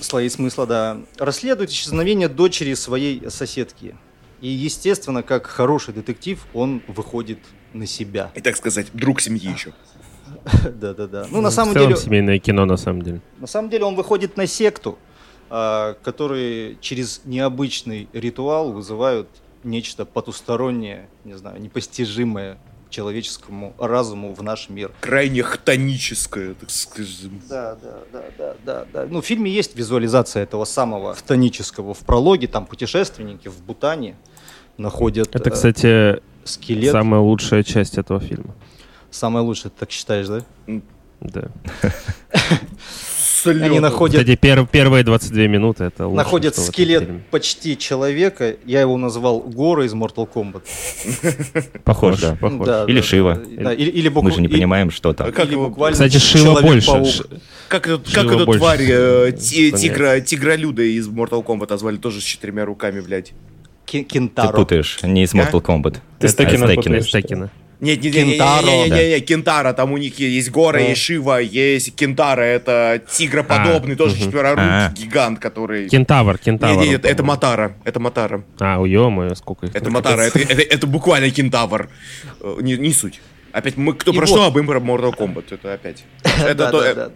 [0.01, 0.97] Слои смысла, да.
[1.19, 3.95] Расследует исчезновение дочери своей соседки.
[4.41, 7.39] И, естественно, как хороший детектив, он выходит
[7.73, 8.31] на себя.
[8.33, 9.71] И, так сказать, друг семьи еще.
[10.79, 11.27] Да-да-да.
[11.31, 13.21] Ну, на самом в целом деле, семейное кино, на самом деле.
[13.39, 14.97] на самом деле он выходит на секту,
[15.49, 19.27] а, которые через необычный ритуал вызывают
[19.63, 22.57] нечто потустороннее, не знаю, непостижимое
[22.89, 24.91] человеческому разуму в наш мир.
[25.01, 27.41] Крайне хтоническое, так скажем.
[27.49, 29.07] Да, да, да, да, да, да.
[29.09, 31.93] Ну, в фильме есть визуализация этого самого хтонического.
[31.93, 34.15] В прологе там путешественники в Бутане
[34.77, 36.91] находят Это, э, кстати, скелет.
[36.91, 38.53] самая лучшая часть этого фильма.
[39.13, 40.41] Самое лучшее, ты так считаешь, да?
[41.21, 41.51] Да.
[43.45, 48.55] Они находят, Кстати, пер- первые 22 минуты это лучшее, находят скелет почти человека.
[48.65, 50.63] Я его назвал Гора из Mortal Kombat.
[51.83, 52.35] Похож, да.
[52.39, 52.65] Похож.
[52.65, 53.35] Да, Или да, Шива.
[53.57, 53.73] да.
[53.73, 55.31] Или, Мы же не понимаем, что там.
[55.33, 57.03] Как или его- буквально Кстати, Шива больше.
[57.05, 57.23] Ш-
[57.67, 62.63] Как, как эту тварь, э, ти- тигра, тигролюда из Mortal Kombat звали тоже с четырьмя
[62.65, 63.33] руками, блядь.
[63.93, 64.51] Ки- Ты Кентаро.
[64.55, 65.37] путаешь, не из А?
[65.37, 65.97] Mortal Kombat.
[66.19, 66.75] Ты А, Стекина Стекина.
[66.97, 67.05] путаешь.
[67.05, 67.51] Стекина.
[67.79, 68.95] Нет, нет, нет, нет, Кентаро, нет, да.
[68.95, 73.97] нет, нет, Кентара, там у них есть Гора, есть Шива, есть Кентара, это тигроподобный, А,
[73.97, 74.93] тоже четверорукий А.
[74.95, 75.89] гигант, который...
[75.89, 76.79] Кентавр, кентавр.
[76.79, 78.43] Нет, нет, это Матара, это Матара.
[78.59, 79.75] А, у ё сколько их.
[79.75, 81.89] Это Матара, это, буквально кентавр.
[82.41, 83.19] Э, Не, суть.
[83.51, 85.53] Опять мы кто про что, а мы про Mortal Kombat.
[85.53, 86.05] Это опять.
[86.23, 87.11] Это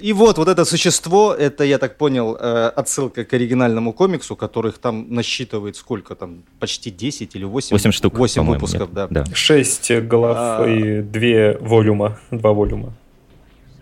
[0.00, 4.78] И вот, вот это существо, это, я так понял, э, отсылка к оригинальному комиксу, которых
[4.78, 7.74] там насчитывает сколько там, почти 10 или 8?
[7.74, 8.90] 8 штук, 8 по-моему, выпусков, нет?
[8.92, 9.06] да.
[9.10, 9.24] Да.
[9.34, 10.66] Шесть голов А.
[10.66, 12.18] и две волюма.
[12.30, 12.92] Два волюма.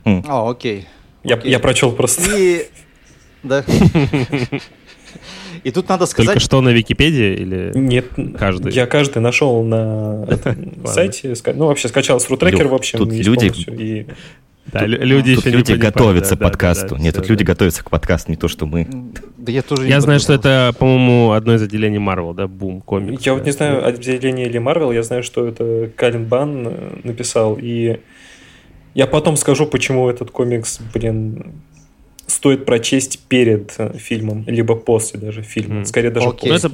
[0.04, 0.86] А, окей.
[1.24, 1.50] Я, Окей.
[1.50, 2.22] я прочел просто.
[2.36, 2.68] И...
[3.42, 3.64] Да.
[5.64, 7.72] И тут надо Только сказать, что на Википедии или...
[7.74, 8.06] Нет,
[8.38, 8.72] Каждый.
[8.72, 10.26] я каждый нашел на
[10.86, 11.34] сайте.
[11.54, 14.06] Ну, вообще скачал с рутрекер, в общем, тут люди-
[14.72, 16.94] Да, лю- люди Тут еще не люди понимают, готовятся да, к да, да, подкасту.
[16.96, 17.52] да, Нет, всё, тут люди да.
[17.52, 18.86] готовятся к подкасту, не то, что мы.
[19.36, 22.80] да я тоже не Я знаю, что это, по-моему, одно из отделений Marvel, да, Бум,
[22.80, 23.24] комикс.
[23.24, 27.56] я вот не знаю, отделение или Марвел, я знаю, что это Калин Бан э, написал,
[27.60, 28.00] и
[28.94, 31.52] я потом скажу, почему этот комикс, блин,
[32.26, 35.84] стоит прочесть перед э, фильмом, либо после даже фильма.
[35.84, 36.26] Скорее даже.
[36.26, 36.70] Ну, после.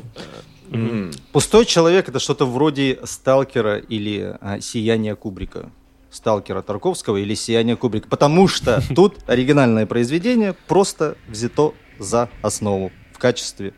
[0.71, 1.11] м.
[1.33, 5.69] Пустой человек это что-то вроде Сталкера или а, Сияния Кубрика.
[6.13, 8.09] Сталкера Тарковского или Сияния Кубрика.
[8.09, 13.73] Потому что тут оригинальное произведение просто взято за основу в качестве.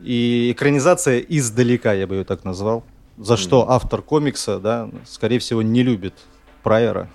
[0.00, 2.84] И экранизация издалека, я бы ее так назвал.
[3.16, 6.14] За что автор комикса, да, скорее всего, не любит
[6.62, 7.10] Прайера.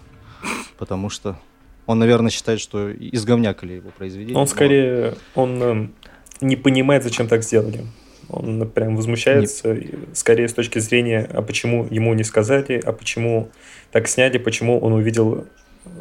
[0.77, 1.39] Потому что
[1.85, 4.37] он, наверное, считает, что изговнякали его произведение.
[4.37, 5.93] Он скорее, он эм,
[6.41, 7.85] не понимает, зачем так сделали.
[8.29, 13.49] Он прям возмущается, и скорее с точки зрения, а почему ему не сказали, а почему
[13.91, 15.45] так сняли, почему он увидел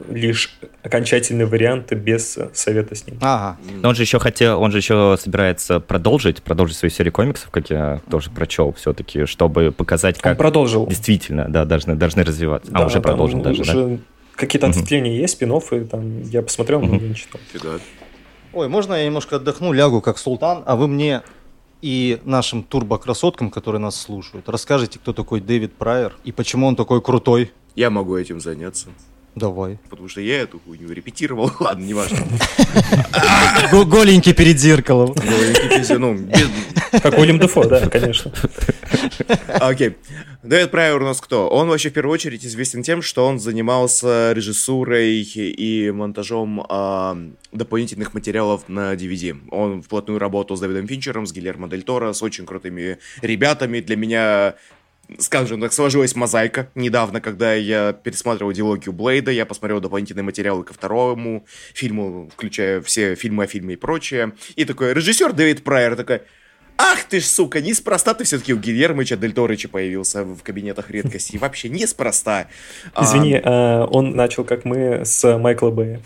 [0.08, 3.18] лишь окончательный вариант без совета с ним.
[3.20, 3.58] Ага.
[3.82, 7.68] Но он же еще хотел, он же еще собирается продолжить, продолжить свою серию комиксов, как
[7.70, 10.86] я тоже прочел все-таки, чтобы показать, Он как продолжил.
[10.86, 12.70] действительно, да, должны, должны развиваться.
[12.72, 13.72] а Да, уже там продолжен даже, да?
[13.72, 13.98] уже
[14.36, 14.76] Какие-то Мгм.
[14.76, 15.52] ответвления есть, спин
[15.90, 17.40] там я посмотрел, но не читал.
[18.52, 21.22] Ой, можно я немножко отдохну, лягу как султан, а вы мне
[21.82, 27.02] и нашим турбокрасоткам, которые нас слушают, расскажите, кто такой Дэвид Прайер и почему он такой
[27.02, 27.52] крутой.
[27.74, 28.88] Я могу этим заняться.
[29.34, 29.78] Давай.
[29.88, 31.50] Потому что я эту хуйню репетировал.
[31.60, 32.18] Ладно, не важно.
[33.72, 35.14] Голенький перед зеркалом.
[35.98, 38.30] Ну, без- Как Уильям Дефо, да, конечно.
[39.48, 39.96] Окей.
[40.42, 41.48] Дэвид Прайер у нас кто?
[41.48, 47.16] Он вообще в первую очередь известен тем, что он занимался режиссурой и монтажом а,
[47.52, 49.38] дополнительных материалов на DVD.
[49.50, 53.80] Он вплотную работал с Дэвидом Финчером, с Гильермо Дель Торо, с очень крутыми ребятами.
[53.80, 54.54] Для меня
[55.18, 56.68] скажем так, сложилась мозаика.
[56.74, 61.44] Недавно, когда я пересматривал диалогию Блейда, я посмотрел дополнительные материалы ко второму
[61.74, 64.32] фильму, включая все фильмы о фильме и прочее.
[64.56, 66.22] И такой режиссер Дэвид Прайер такой,
[66.78, 71.38] Ах ты ж, сука, неспроста ты все-таки у Гильермыча Дель Торыча появился в кабинетах редкостей.
[71.38, 72.48] Вообще неспроста.
[72.98, 76.00] Извини, а, он начал, как мы, с Майкла Бэя.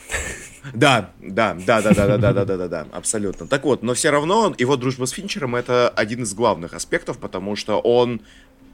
[0.74, 3.46] Да, да, да, да, да, да, да, да, да, да, да, абсолютно.
[3.46, 7.56] Так вот, но все равно его дружба с Финчером это один из главных аспектов, потому
[7.56, 8.20] что он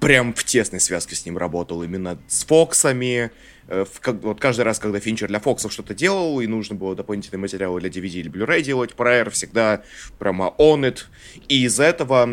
[0.03, 3.31] прям в тесной связке с ним работал именно с Фоксами.
[3.69, 6.97] Э, в как- вот каждый раз, когда Финчер для Фоксов что-то делал, и нужно было
[6.97, 9.85] дополнительные материалы для DVD или Blu-ray делать, Прайер всегда
[10.19, 11.05] прямо on it.
[11.47, 12.29] И из-за этого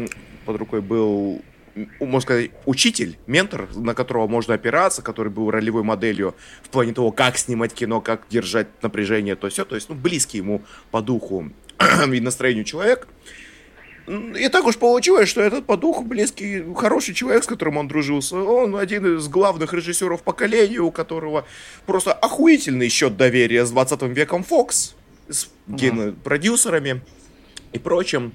[0.46, 1.44] под рукой был
[2.00, 7.12] можно сказать, учитель, ментор, на которого можно опираться, который был ролевой моделью в плане того,
[7.12, 11.52] как снимать кино, как держать напряжение, то все, то есть, ну, близкий ему по духу
[12.14, 13.08] и настроению человек.
[14.10, 18.38] И так уж получилось, что этот по духу близкий, хороший человек, с которым он дружился,
[18.38, 21.46] он один из главных режиссеров поколения, у которого
[21.86, 24.94] просто охуительный счет доверия с 20 веком Fox,
[25.28, 27.02] с гено- продюсерами
[27.72, 28.34] и прочим.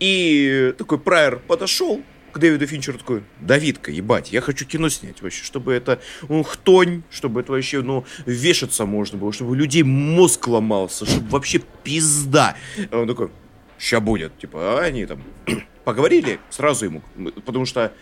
[0.00, 5.44] И такой Прайер подошел к Дэвиду Финчеру такой, Давидка, ебать, я хочу кино снять вообще,
[5.44, 10.48] чтобы это, ну, хтонь, чтобы это вообще, ну, вешаться можно было, чтобы у людей мозг
[10.48, 12.56] ломался, чтобы вообще пизда.
[12.90, 13.30] Он такой,
[13.78, 15.22] ща будет, типа, а они там
[15.84, 17.02] поговорили сразу ему,
[17.44, 17.92] потому что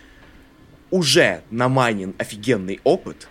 [0.91, 3.29] уже наманен офигенный опыт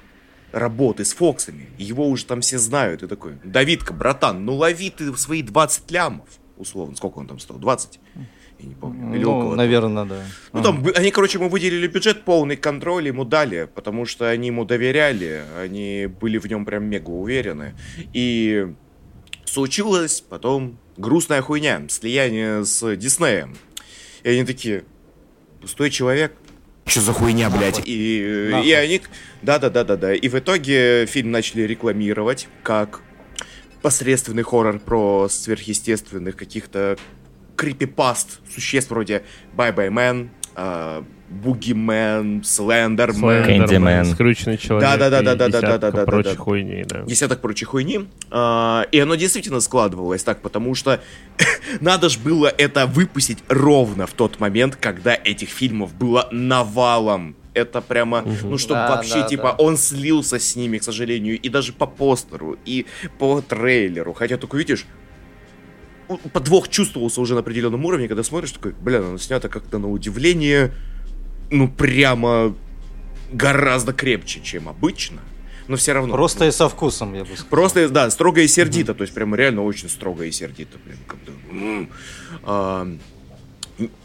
[0.51, 5.15] работы с Фоксами, его уже там все знают, и такой, Давидка, братан, ну лови ты
[5.15, 6.27] свои 20 лямов,
[6.57, 7.99] условно, сколько он там стоил, 20?
[8.59, 9.15] Я не помню.
[9.15, 10.19] Или ну, около наверное, того.
[10.19, 10.25] да.
[10.53, 14.65] Ну, там, они, короче, ему выделили бюджет, полный контроль ему дали, потому что они ему
[14.65, 17.73] доверяли, они были в нем прям мега уверены.
[18.13, 18.73] И
[19.45, 23.57] случилось потом грустная хуйня, слияние с Диснеем.
[24.23, 24.85] И они такие,
[25.59, 26.33] пустой человек,
[26.85, 27.81] что за хуйня, блядь?
[27.85, 29.01] И, и они...
[29.41, 30.13] Да-да-да-да-да.
[30.13, 33.01] И в итоге фильм начали рекламировать как
[33.81, 36.97] посредственный хоррор про сверхъестественных каких-то
[37.55, 39.23] крипипаст существ вроде
[39.55, 45.61] Bye Bye Man, uh, Бугимен, Слендермен, Кэндимен, Скрюченный человек, да, да, да, да, да, да,
[45.61, 46.37] да, да, да, прочей да.
[46.37, 47.01] хуйни, да.
[47.03, 48.07] Десяток прочей хуйни.
[48.29, 50.99] Uh, и оно действительно складывалось так, потому что
[51.79, 57.35] надо ж было это выпустить ровно в тот момент, когда этих фильмов было навалом.
[57.53, 58.31] Это прямо, угу.
[58.43, 59.63] ну, чтобы да, вообще, да, типа, да.
[59.63, 62.85] он слился с ними, к сожалению, и даже по постеру, и
[63.19, 64.13] по трейлеру.
[64.13, 64.85] Хотя, только видишь,
[66.33, 70.71] подвох чувствовался уже на определенном уровне, когда смотришь, такой, бля, оно снято как-то на удивление,
[71.51, 72.55] ну, прямо
[73.31, 75.21] гораздо крепче, чем обычно.
[75.67, 76.13] Но все равно.
[76.13, 77.47] Просто и со вкусом, я бы сказал.
[77.49, 78.91] Просто, да, строго и сердито.
[78.91, 78.95] Mm-hmm.
[78.95, 80.79] То есть, прямо реально очень строго и сердито.
[80.79, 81.31] Прям, как-то,
[82.43, 82.99] а, ну,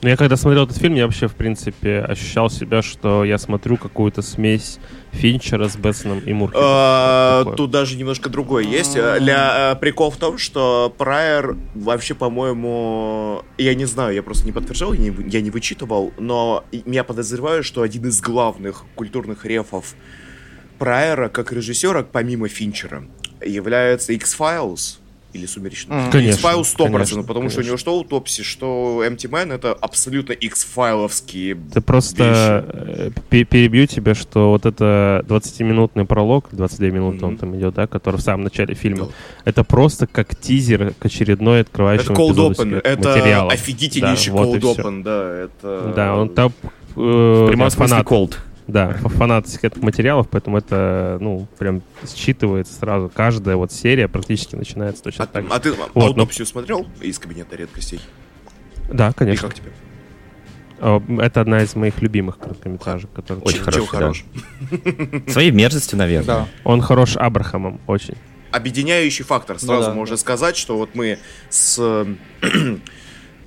[0.03, 4.23] я когда смотрел этот фильм, я вообще, в принципе, ощущал себя, что я смотрю какую-то
[4.23, 4.79] смесь
[5.13, 6.57] Финчера с Бэтсоном и Мурки.
[6.59, 8.95] А, тут даже немножко другое есть.
[8.95, 14.53] Для, э, прикол в том, что Прайер вообще, по-моему, я не знаю, я просто не
[14.53, 19.95] подтверждал, я не, я не вычитывал, но я подозреваю, что один из главных культурных рефов
[20.79, 23.05] Прайера как режиссера, помимо Финчера,
[23.41, 24.99] является X-Files
[25.37, 25.97] или сумеречный.
[25.97, 26.11] Mm.
[26.11, 26.35] Конечно.
[26.35, 27.51] X-файл 100%, конечно, потому конечно.
[27.51, 33.13] что у него что Утопси, что Empty Man это абсолютно X-файловские Ты просто вещи.
[33.31, 37.29] Э, перебью тебя, что вот это 20-минутный пролог, 22 минуты mm-hmm.
[37.29, 39.13] он там идет, да, который в самом начале фильма, yeah.
[39.45, 43.53] это просто как тизер к очередной открывающему это cold open, это материала.
[43.53, 45.93] офигительнейший да, cold вот open, да, это...
[45.95, 46.53] Да, он там
[46.97, 48.07] э, фанат.
[48.07, 48.37] Cold.
[48.67, 53.11] Да, фанат этих материалов, поэтому это, ну, прям считывается сразу.
[53.15, 55.51] Каждая вот серия практически начинается точно а, так же.
[55.53, 56.51] А ты вот, аутопсию но...
[56.51, 58.01] смотрел из кабинета редкостей?
[58.93, 59.47] Да, конечно.
[59.47, 59.71] И как тебе?
[60.79, 63.89] Это одна из моих любимых короткометражек, который очень хорош.
[63.89, 64.25] хорош.
[65.29, 66.27] Своей мерзостью, наверное.
[66.27, 66.49] Да.
[66.65, 68.15] Он хорош Абрахамом, очень.
[68.51, 69.59] Объединяющий фактор.
[69.59, 70.21] Сразу ну, да, можно да.
[70.21, 72.77] сказать, что вот мы с э,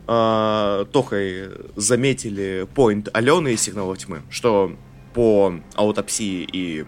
[0.92, 4.76] Тохой заметили поинт Алены из «Сигналов тьмы», что
[5.20, 6.86] по аутопсии и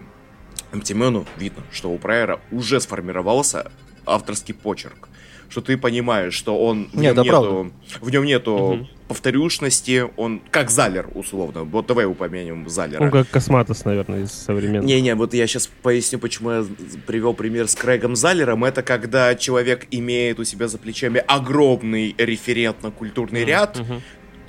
[0.72, 3.70] Антимену видно, что у Прайера уже сформировался
[4.06, 5.10] авторский почерк.
[5.50, 8.88] Что ты понимаешь, что он в Нет, нем да нету, в нем нету угу.
[9.06, 11.64] повторюшности, он как Залер, условно.
[11.64, 13.04] Вот давай упомянем Залера.
[13.04, 14.86] Ну, как Косматос, наверное, из современных.
[14.86, 16.64] Не-не, вот я сейчас поясню, почему я
[17.06, 18.64] привел пример с Крэгом Залером.
[18.64, 23.44] Это когда человек имеет у себя за плечами огромный референтно-культурный mm-hmm.
[23.44, 24.00] ряд, mm-hmm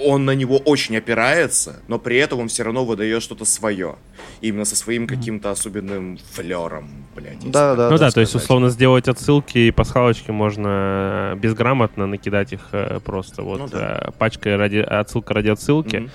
[0.05, 3.95] он на него очень опирается, но при этом он все равно выдает что-то свое.
[4.41, 7.49] Именно со своим каким-то особенным флером, блядь.
[7.49, 12.69] Да, да, ну да, то есть условно сделать отсылки и пасхалочки можно безграмотно накидать их
[12.71, 13.99] э, просто вот ну, да.
[14.07, 15.95] Э, пачкой ради отсылка ради отсылки.
[15.95, 16.09] Mm-hmm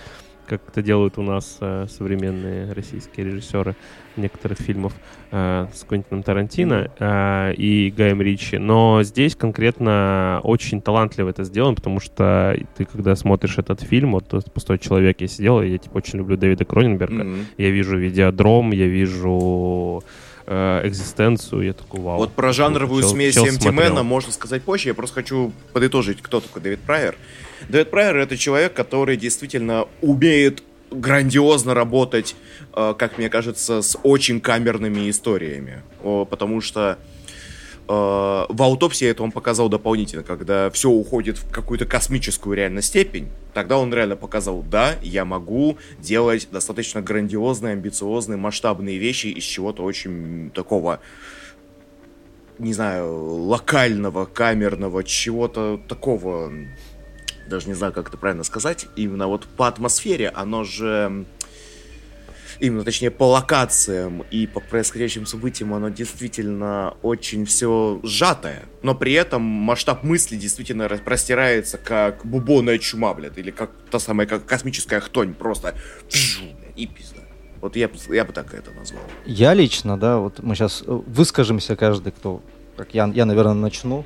[0.49, 3.77] как это делают у нас э, современные российские режиссеры
[4.17, 4.93] некоторых фильмов
[5.31, 8.59] э, с Квентином Тарантино э, и Гаем Ричи.
[8.59, 14.25] Но здесь конкретно очень талантливо это сделано, потому что ты, когда смотришь этот фильм, вот
[14.53, 17.45] «Пустой человек», я сидел, я типа очень люблю Дэвида Кроненберга, mm-hmm.
[17.59, 20.03] я вижу «Видеодром», я вижу
[20.47, 22.19] э, экзистенцию, я такой, вау.
[22.19, 26.63] Вот про жанровую чел, смесь МТМена можно сказать позже, я просто хочу подытожить, кто такой
[26.63, 27.17] Дэвид Прайер.
[27.69, 32.35] Дэвид Прайер это человек, который действительно умеет грандиозно работать,
[32.75, 35.83] э, как мне кажется, с очень камерными историями.
[36.03, 36.99] Потому что
[37.87, 43.29] э, в аутопсии это он показал дополнительно, когда все уходит в какую-то космическую реально степень,
[43.53, 49.83] тогда он реально показал, да, я могу делать достаточно грандиозные, амбициозные, масштабные вещи из чего-то
[49.83, 51.01] очень такого
[52.59, 56.53] не знаю, локального, камерного, чего-то такого
[57.49, 61.27] даже не знаю, как это правильно сказать, именно вот по атмосфере, оно же
[62.61, 69.13] именно, точнее, по локациям и по происходящим событиям, оно действительно очень все сжатое, но при
[69.13, 75.01] этом масштаб мысли действительно простирается как бубонная чума, блядь, или как та самая как космическая
[75.01, 75.75] хтонь, просто
[76.77, 77.23] и пизда.
[77.61, 79.03] Вот я, я бы так это назвал.
[79.27, 82.41] Я лично, да, вот мы сейчас выскажемся каждый, кто,
[82.77, 84.05] как я, я наверное, начну.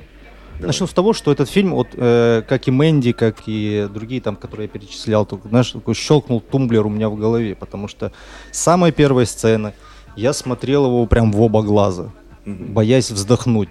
[0.55, 0.67] Давай.
[0.67, 4.35] Начну с того, что этот фильм, вот, э, как и Мэнди, как и другие там,
[4.35, 8.11] которые я перечислял, только, знаешь, такой щелкнул тумблер у меня в голове, потому что
[8.51, 9.73] самая первая сцена,
[10.15, 12.11] я смотрел его прям в оба глаза
[12.45, 13.69] боясь вздохнуть.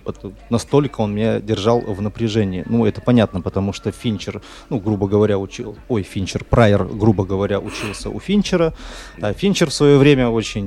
[0.51, 2.65] Настолько он меня держал в напряжении.
[2.67, 5.77] Ну, это понятно, потому что Финчер, ну, грубо говоря, учил...
[5.89, 8.73] Ой, Финчер, Прайер, грубо говоря, учился у Финчера.
[9.21, 10.65] А Финчер в свое время очень,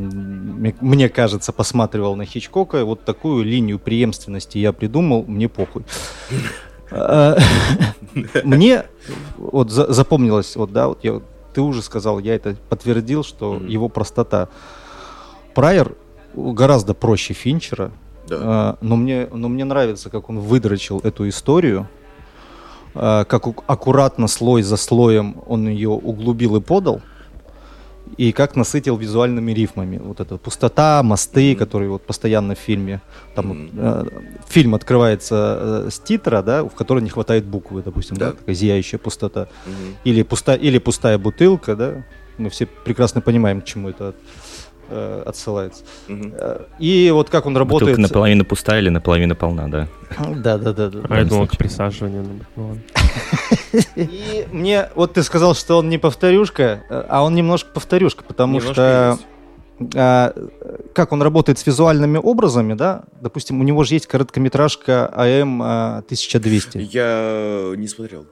[0.81, 2.85] мне кажется, посматривал на Хичкока.
[2.85, 5.83] Вот такую линию преемственности я придумал, мне похуй.
[6.91, 7.37] А,
[8.43, 8.83] мне
[9.37, 11.21] вот запомнилось, вот да, вот я,
[11.53, 14.49] ты уже сказал, я это подтвердил, что его простота.
[15.55, 15.95] Прайер
[16.35, 17.91] гораздо проще Финчера.
[18.27, 18.37] Да.
[18.41, 21.87] А, но, мне, но мне нравится, как он выдрочил эту историю,
[22.93, 27.01] а, как аккуратно слой за слоем он ее углубил и подал,
[28.17, 29.97] и как насытил визуальными рифмами.
[29.97, 31.55] Вот эта пустота, мосты, mm-hmm.
[31.55, 33.01] которые вот постоянно в фильме.
[33.35, 33.69] Там mm-hmm.
[33.77, 38.31] э, фильм открывается э, с титра, да, в которой не хватает буквы, допустим, да, да
[38.33, 39.41] такая зияющая пустота.
[39.41, 39.95] Mm-hmm.
[40.05, 42.05] Или, пуста, или пустая бутылка, да.
[42.37, 44.13] Мы все прекрасно понимаем, к чему это
[44.89, 45.83] э, отсылается.
[46.07, 46.33] Угу.
[46.79, 47.91] И вот как он работает...
[47.91, 49.87] Бутылка наполовину пустая или наполовину полна, да?
[50.35, 50.91] Да, да, да.
[51.09, 52.25] А я думал, к присаживанию.
[53.95, 59.17] И мне, вот ты сказал, что он не повторюшка, а он немножко повторюшка, потому что
[59.93, 60.33] а,
[60.93, 66.77] как он работает с визуальными образами, да, допустим, у него же есть короткометражка АМ 1200.
[66.77, 68.25] Я не смотрел.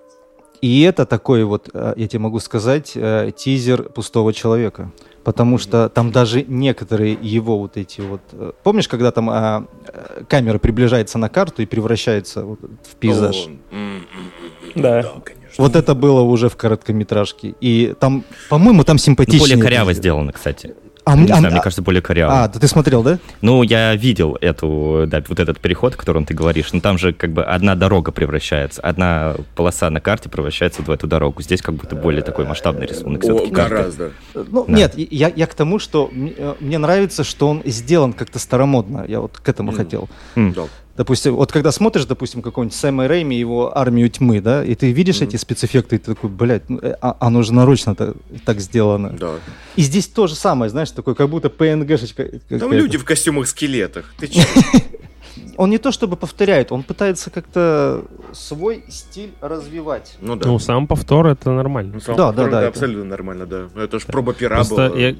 [0.63, 2.97] И это такой вот, я тебе могу сказать,
[3.35, 4.91] тизер пустого человека
[5.23, 8.21] потому что там даже некоторые его вот эти вот...
[8.33, 13.47] Э, помнишь, когда там а, э, камера приближается на карту и превращается вот в пейзаж?
[14.75, 15.01] Да.
[15.01, 15.11] да
[15.57, 17.55] вот это было уже в короткометражке.
[17.61, 19.41] И там, по-моему, там симпатичнее.
[19.41, 20.73] Ну, более коряво сделано, кстати.
[21.05, 22.43] А, не а, знаю, а, мне кажется, более коряво.
[22.43, 23.19] А, ты смотрел, да?
[23.41, 26.71] Ну, я видел эту, да, вот этот переход, о котором ты говоришь.
[26.71, 31.07] Но там же как бы одна дорога превращается, одна полоса на карте превращается в эту
[31.07, 31.41] дорогу.
[31.41, 33.23] Здесь как будто более такой масштабный рисунок.
[33.25, 34.11] О, гораздо.
[34.33, 34.73] Ну, да.
[34.73, 39.05] нет, я, я к тому, что э, мне нравится, что он сделан как-то старомодно.
[39.07, 39.75] Я вот к этому mm.
[39.75, 40.09] хотел.
[40.35, 40.69] Mm.
[40.95, 45.21] Допустим, вот когда смотришь, допустим, какой-нибудь Сэма Рэйми, его «Армию тьмы», да, и ты видишь
[45.21, 45.27] mm-hmm.
[45.27, 49.09] эти спецэффекты, и ты такой, блядь, ну, э, а, оно же нарочно так, так сделано.
[49.09, 49.35] Да.
[49.75, 52.39] И здесь то же самое, знаешь, такой, как будто ПНГшечка.
[52.47, 54.29] Там люди в костюмах-скелетах, ты
[55.57, 60.15] Он не то чтобы повторяет, он пытается как-то свой стиль развивать.
[60.21, 60.47] Ну да.
[60.47, 61.99] Ну, сам повтор это нормально.
[62.07, 62.67] Ну, да, да, да.
[62.67, 63.67] Абсолютно нормально, да.
[63.75, 64.87] Это же проба пера была.
[64.89, 65.15] Я,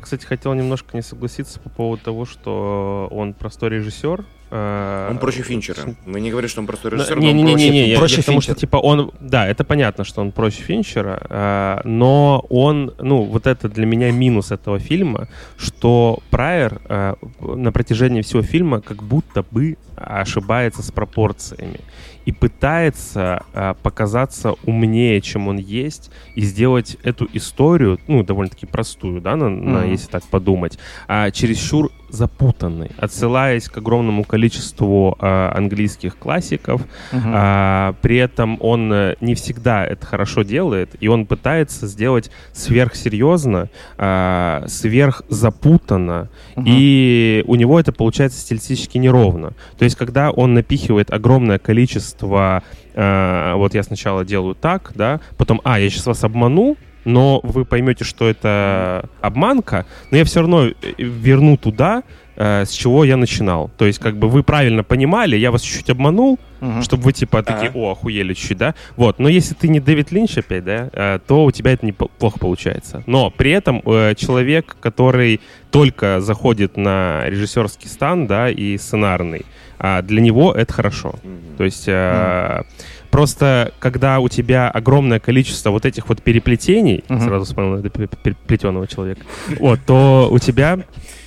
[0.00, 5.42] кстати, хотел немножко не согласиться по поводу того, что он простой режиссер, Э, он проще
[5.42, 5.82] Финчера.
[6.06, 8.40] Мы не говорим, что он простой режиссер, не, не, не, не, не, проще я, потому
[8.40, 13.46] что типа он, да, это понятно, что он проще Финчера, э, но он, ну, вот
[13.46, 19.44] это для меня минус этого фильма, что Прайер э, на протяжении всего фильма как будто
[19.50, 21.80] бы ошибается с пропорциями
[22.24, 29.20] и пытается э, показаться умнее, чем он есть, и сделать эту историю, ну, довольно-таки простую,
[29.20, 29.68] да, на, mm-hmm.
[29.68, 36.82] на, если так подумать, а, чересчур запутанной, отсылаясь к огромному количеству э, английских классиков.
[37.12, 37.32] Mm-hmm.
[37.34, 43.68] А, при этом он э, не всегда это хорошо делает, и он пытается сделать сверхсерьезно,
[43.98, 46.64] э, сверхзапутанно, mm-hmm.
[46.66, 49.52] и у него это получается стилистически неровно.
[49.78, 52.62] То есть, когда он напихивает огромное количество количество...
[52.94, 57.64] Э, вот я сначала делаю так, да, потом, а, я сейчас вас обману, но вы
[57.64, 62.02] поймете, что это обманка, но я все равно э, верну туда,
[62.36, 63.70] э, с чего я начинал.
[63.76, 66.82] То есть, как бы вы правильно понимали, я вас чуть-чуть обманул, угу.
[66.82, 68.74] чтобы вы типа такие, о, охуели чуть-чуть, да.
[68.96, 72.38] Вот, но если ты не Дэвид Линч опять, да, э, то у тебя это неплохо
[72.38, 73.02] получается.
[73.06, 73.82] Но при этом
[74.16, 75.40] человек, который
[75.70, 79.44] только заходит на режиссерский стан, да, и сценарный,
[79.78, 81.08] э, для него это хорошо.
[81.08, 81.56] Угу.
[81.58, 81.88] То есть...
[81.88, 82.66] Угу
[83.14, 87.24] Просто когда у тебя огромное количество вот этих вот переплетений, uh-huh.
[87.24, 89.20] сразу вспомнил это переплетенного человека,
[89.60, 90.80] вот, то у тебя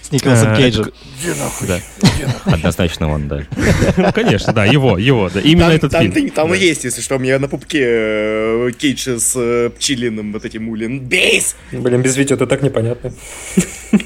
[0.08, 0.92] с Николасом э, Кейджем.
[1.68, 1.80] Да.
[2.46, 3.44] Однозначно он, да.
[3.98, 5.42] Ну, конечно, да, его, его, да.
[5.42, 6.30] Именно этот фильм.
[6.30, 10.70] Там есть, если что, у меня на пупке э, Кейдж с э, пчелиным вот этим
[10.70, 11.02] улин.
[11.02, 11.58] Бейс!
[11.72, 13.12] Блин, без видео это так непонятно.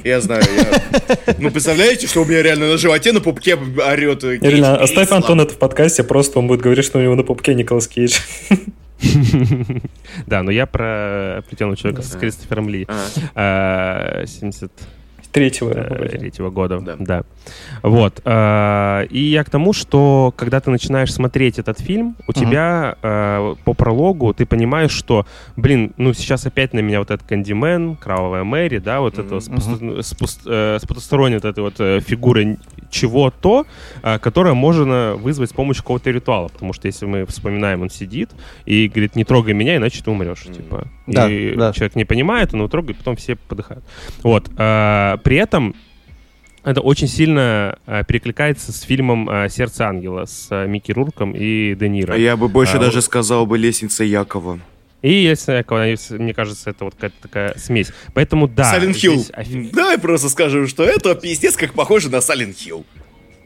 [0.03, 1.35] Я знаю, я...
[1.37, 4.41] Ну, представляете, что у меня реально на животе на пупке орет Кейдж?
[4.41, 7.53] Реально, оставь Антона это в подкасте, просто он будет говорить, что у него на пупке
[7.53, 8.17] Николас Кейдж.
[10.27, 12.87] Да, но я про «Плетеного человека» с Кристофером Ли.
[12.87, 14.27] Ага.
[14.27, 14.71] 70
[15.31, 15.71] Третьего.
[15.71, 16.79] э, третьего года.
[16.81, 16.95] Да.
[16.99, 17.23] Да.
[17.83, 18.21] Вот.
[18.25, 22.39] э, И я к тому, что когда ты начинаешь смотреть этот фильм, у Мгм.
[22.39, 25.25] тебя э, по прологу ты понимаешь, что,
[25.55, 29.49] блин, ну сейчас опять на меня вот этот Кандимен, Кровавая Мэри, да, вот это с,
[29.49, 30.47] пусто- с пуст-
[30.79, 32.57] с потусторонней вот этой вот фигуры
[32.89, 33.65] чего-то,
[34.21, 36.49] которое можно вызвать с помощью какого-то ритуала.
[36.49, 38.29] Потому что если мы вспоминаем, он сидит
[38.65, 40.41] и говорит, не трогай меня, иначе ты умрешь.
[40.43, 40.87] Типа.
[41.07, 41.71] Да, и да.
[41.73, 43.83] человек не понимает, он его трогает, потом все подыхают.
[44.23, 44.49] Вот.
[45.23, 45.75] При этом
[46.63, 51.73] это очень сильно э, перекликается с фильмом э, «Сердце ангела» с э, Микки Рурком и
[51.75, 52.13] Де Ниро.
[52.13, 53.03] А я бы больше А, даже вот.
[53.05, 54.59] сказал бы «Лестница Якова».
[55.01, 57.87] И если, если- мне кажется, это вот какая-то такая смесь.
[58.13, 58.75] Поэтому да.
[58.77, 59.15] Silent Hill.
[59.15, 62.85] здесь офи- Давай просто скажем, что это пиздец как похоже на Silent Hill.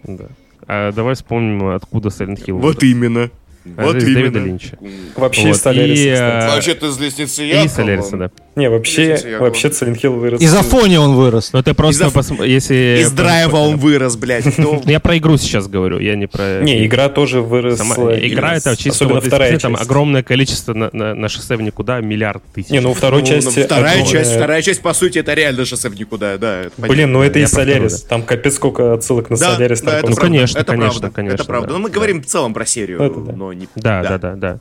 [0.03, 0.25] да.
[0.67, 2.53] А давай вспомним, откуда Silent Hill.
[2.59, 3.29] Вот именно.
[3.77, 4.45] А, Вот из Дэвида именно.
[4.45, 4.77] Линча.
[5.15, 7.67] Вообще Вот, из Соляриса, и, э, Вообще-то из «Лестницы И Якова».
[7.69, 8.31] Соляриса, да.
[8.55, 10.41] Не, вообще, вообще Silent Hill вырос.
[10.41, 11.51] Из Афони он вырос.
[11.51, 12.99] Но ты просто, Из-за- посм- если...
[13.01, 14.57] Из драйва он вырос, блядь.
[14.57, 16.61] Ну, Я про игру сейчас говорю, я не про...
[16.61, 17.83] Не, игра тоже выросла.
[17.83, 21.61] Сама- игра это чисто Особенно вот, вторая там огромное количество на, на, на шоссе в
[21.61, 22.69] никуда, миллиард тысяч.
[22.69, 23.63] Не, ну второй ну, части...
[23.63, 26.63] Вторая огромная- часть, вторая часть, по сути, это реально шоссе в никуда, да.
[26.77, 28.03] Блин, ну это Я и Солярис.
[28.03, 29.81] Там капец сколько отсылок на Да, Солярис.
[29.81, 31.67] да, на это Ну, правда, конечно, это конечно, правда, конечно, Это правда.
[31.67, 31.73] да.
[31.73, 33.33] Но мы говорим в целом про серию, Это да.
[33.33, 33.67] но не...
[33.75, 34.59] Да, да, да, да.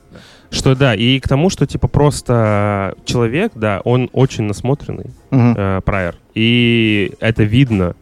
[0.51, 5.55] Что да, и к тому, что типа просто человек, да, он очень насмотренный, Мгм.
[5.57, 7.95] э, Прайер, и это видно,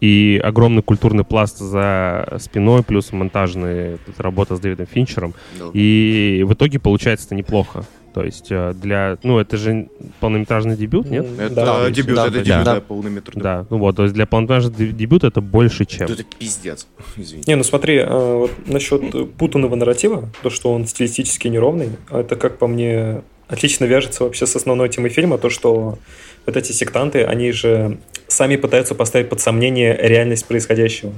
[0.00, 5.66] и огромный культурный пласт за спиной, плюс монтажная работа с Дэвидом Финчером, Да.
[5.74, 7.84] и в итоге получается это неплохо.
[8.12, 9.88] То есть э, для, ну это же
[10.18, 11.26] полнометражный дебют, нет?
[11.38, 12.42] Это Да, дебют, да, это да.
[12.42, 12.74] дебют, Да.
[12.74, 13.42] да, полнометражный.
[13.42, 16.08] Да, ну вот, то есть для полнометражного деб- дебюта это больше, чем.
[16.10, 16.86] Это пиздец.
[17.16, 17.44] Извини.
[17.46, 18.06] Не, ну смотри, э,
[18.36, 24.24] вот насчет путанного нарратива, то, что он стилистически неровный, это, как по мне, отлично вяжется
[24.24, 25.98] вообще с основной темой фильма, то, что
[26.46, 31.12] вот эти сектанты, они же сами пытаются поставить под сомнение реальность происходящего.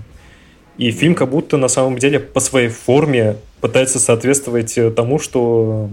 [0.78, 5.90] И фильм как будто на самом деле по своей форме пытается соответствовать э, тому, что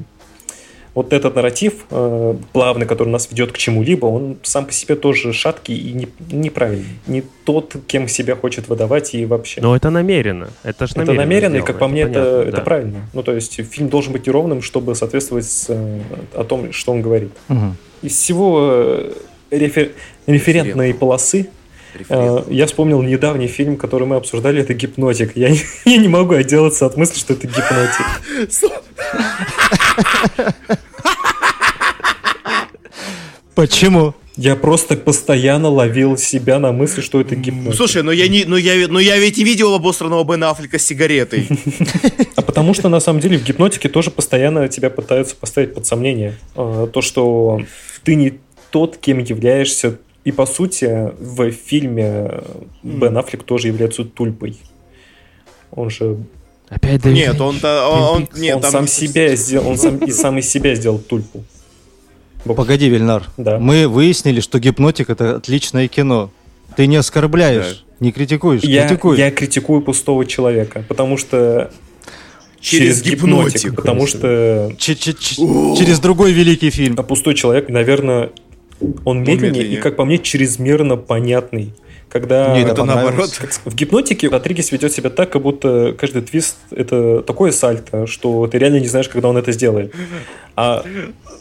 [0.99, 5.31] вот этот нарратив э, плавный, который нас ведет к чему-либо, он сам по себе тоже
[5.33, 6.85] шаткий и не- неправильный.
[7.07, 9.61] Не тот, кем себя хочет выдавать и вообще.
[9.61, 10.49] Но это намеренно.
[10.63, 11.23] Это же Это намеренно.
[11.25, 12.61] намеренно, и сделано, как по мне, это, понятно, это да.
[12.63, 13.09] правильно.
[13.13, 15.99] Ну, то есть фильм должен быть неровным, чтобы соответствовать с, э,
[16.35, 17.31] о том, что он говорит.
[17.47, 17.77] Мгм.
[18.01, 19.13] Из всего э,
[19.51, 19.91] рефер-
[20.27, 21.47] референтной полосы
[21.93, 22.51] э, Референт.
[22.51, 25.35] я вспомнил недавний фильм, который мы обсуждали, это «Гипнотик».
[25.35, 28.05] Я, не- я не могу отделаться от мысли, что это «Гипнотик».
[33.59, 34.15] Почему?
[34.37, 37.75] Я просто постоянно ловил себя на мысли, что это «Гипнотик».
[37.75, 40.83] Слушай, но я не, но я, но я ведь не видел обосранного Бена Аффлека с
[40.83, 41.49] сигаретой.
[42.37, 46.37] А потому что, на самом деле, в гипнотике тоже постоянно тебя пытаются поставить под сомнение.
[46.55, 47.59] э, То, что
[48.05, 48.39] ты не
[48.71, 49.97] тот, кем являешься.
[50.23, 52.41] И, по сути, в фильме
[52.81, 54.57] Бен Аффлек тоже является тульпой.
[55.71, 56.15] Он же...
[56.69, 57.89] Опять Нет, он-то...
[57.89, 60.99] Он, он- нет, он там- сам себя сделал, он сам, и сам из себя сделал
[60.99, 61.43] тульпу.
[62.45, 63.23] Погоди, Вильнар.
[63.37, 63.59] Да.
[63.59, 66.31] Мы выяснили, что гипнотик это отличное кино.
[66.75, 69.19] Ты не оскорбляешь, не критикуешь, Я, критикуешь.
[69.19, 71.71] я критикую пустого человека, потому что
[72.61, 73.75] Через гипнотик.
[73.75, 75.35] потому что Ч- ч- ч-
[75.77, 76.95] Через другой великий фильм.
[76.97, 78.29] А пустой человек, наверное,
[79.03, 81.73] он медленнее и, как по мне, чрезмерно понятный.
[82.09, 83.29] Когда Мне это наоборот.
[83.65, 88.57] в гипнотике Родригес ведет себя так, как будто каждый твист это такое сальто, что ты
[88.57, 89.93] реально не знаешь, когда он это сделает.
[90.55, 90.83] А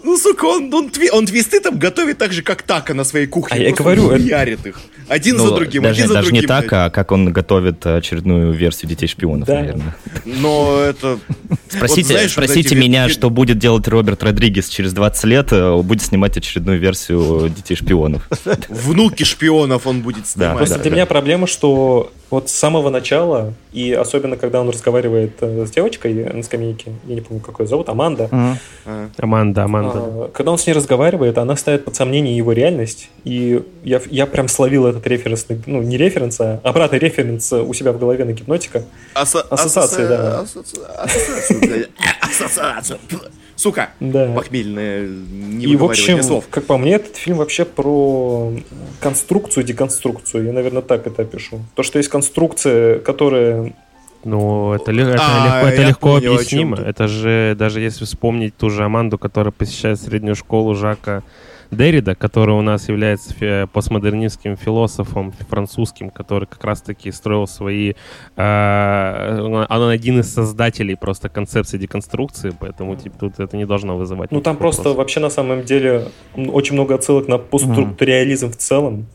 [0.05, 3.27] Ну, сука, он, он, тви- он твисты там готовит так же, как Така на своей
[3.27, 3.57] кухне.
[3.57, 4.81] А я Просто говорю, это- хуярит их.
[5.09, 6.43] Один Ну, за другим, даже, один за даже другим.
[6.43, 9.55] не так, а как он готовит очередную версию Детей шпионов, Да.
[9.61, 9.97] наверное.
[10.25, 11.19] Но это...
[11.69, 15.49] Спросите, Вот знаешь, вот спросите эти меня, что будет делать Роберт Родригес через 20 лет,
[15.53, 18.29] э, будет снимать очередную версию Детей шпионов.
[18.69, 20.57] Внуки шпионов он будет Да, снимать.
[20.59, 20.97] просто да, для да.
[20.97, 26.13] меня проблема, что вот с самого начала, и особенно когда он разговаривает э, с девочкой
[26.33, 28.59] на скамейке, я не помню, как ее зовут, Аманда, Мгм.
[28.85, 29.09] А.
[29.19, 29.93] Аманда, Аманда.
[29.99, 34.27] А, Когда он с ней разговаривает, она ставит под сомнение его реальность, и я, я
[34.27, 38.33] прям словил этот референсный, ну, не референс, а обратный референс у себя в голове на
[38.33, 38.85] гипнотика.
[39.15, 40.41] Асо- Ассоциации, да.
[42.23, 42.99] Ассоциацию.
[43.59, 43.91] Сука.
[43.99, 44.33] Да.
[44.35, 46.45] Похмельное не И, в общем, слов.
[46.49, 48.53] как по мне, этот фильм вообще про
[49.01, 50.45] конструкцию, деконструкцию.
[50.45, 51.59] Я, наверное, так это опишу.
[51.75, 53.75] То, что есть конструкция, которая...
[54.23, 56.77] Ну, это, это А, легко, это легко объяснимо.
[56.77, 61.25] Это же, даже если вспомнить ту же Аманду, которая посещает среднюю школу Жака
[61.71, 67.95] Деррида, который у нас является постмодернистским философом французским, который как раз-таки строил свои...
[68.37, 74.31] Э, он один из создателей просто концепции деконструкции, поэтому типа, тут это не должно вызывать...
[74.33, 78.53] Ну там просто вообще на самом деле очень много отсылок на постструктурализм mm.
[78.53, 79.07] в целом.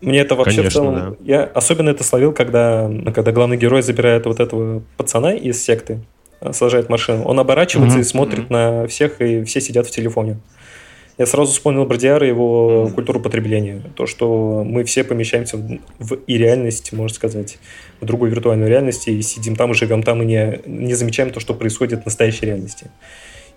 [0.00, 0.94] Мне это вообще Конечно, в целом...
[0.94, 1.16] Да.
[1.20, 6.00] Я особенно это словил, когда, когда главный герой забирает вот этого пацана из секты,
[6.40, 7.24] э, сажает машину.
[7.24, 8.02] Он оборачивается mm-hmm.
[8.02, 8.82] и смотрит mm-hmm.
[8.82, 10.38] на всех, и все сидят в телефоне.
[11.22, 12.94] Я сразу вспомнил Бродиара и его mm-hmm.
[12.94, 13.80] культуру потребления.
[13.94, 17.58] То, что мы все помещаемся в, в и реальность, можно сказать,
[18.00, 21.38] в другую виртуальную реальность, и сидим там и живем там, и не, не замечаем то,
[21.38, 22.90] что происходит в настоящей реальности.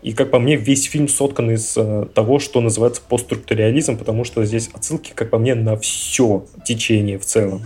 [0.03, 4.45] И, как по мне, весь фильм соткан из э, того, что называется постструктурализм, потому что
[4.45, 7.63] здесь отсылки, как по мне, на все течение в целом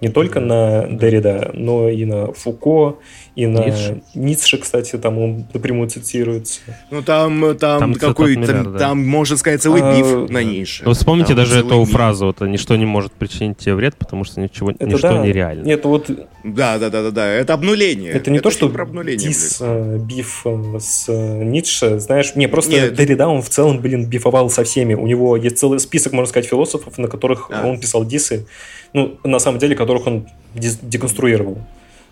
[0.00, 2.96] не только на Деррида, но и на Фуко,
[3.36, 6.60] и на Ницше, Ницше кстати, там он напрямую цитируется.
[6.90, 8.78] Ну там, там, там какой, там, там, да.
[8.78, 10.84] там, можно сказать, целый а, биф на Ницше.
[10.84, 11.90] Вы вспомните там даже эту биф.
[11.90, 15.24] фразу, вот, ничто не может причинить тебе вред, потому что ничего, это ничто да.
[15.24, 15.64] нереально.
[15.64, 16.10] Нет, вот...
[16.42, 18.12] Да, да, да, да, да, это обнуление.
[18.12, 18.68] Это не это то, что
[19.14, 22.94] дис, э, биф э, с э, Ницше, знаешь, не, просто Нет.
[22.94, 24.94] Деррида, он в целом, блин, бифовал со всеми.
[24.94, 27.66] У него есть целый список, можно сказать, философов, на которых а.
[27.66, 28.46] он писал дисы
[28.92, 31.58] ну, на самом деле, которых он деконструировал.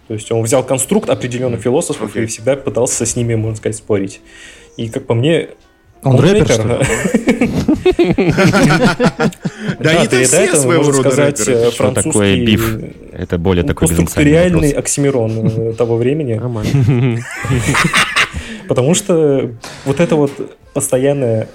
[0.07, 2.25] То есть он взял конструкт определенных философов okay.
[2.25, 4.21] и всегда пытался с ними, можно сказать, спорить.
[4.77, 5.51] И, как по мне,
[6.03, 6.83] он, он рэпер, что?
[9.81, 12.45] Да, это все своего рода сказать э, французский...
[12.45, 12.79] биф?
[13.13, 16.41] Это более такой реальный оксимирон э, того времени.
[18.69, 19.53] Потому что
[19.85, 20.33] вот это вот
[20.73, 21.49] постоянное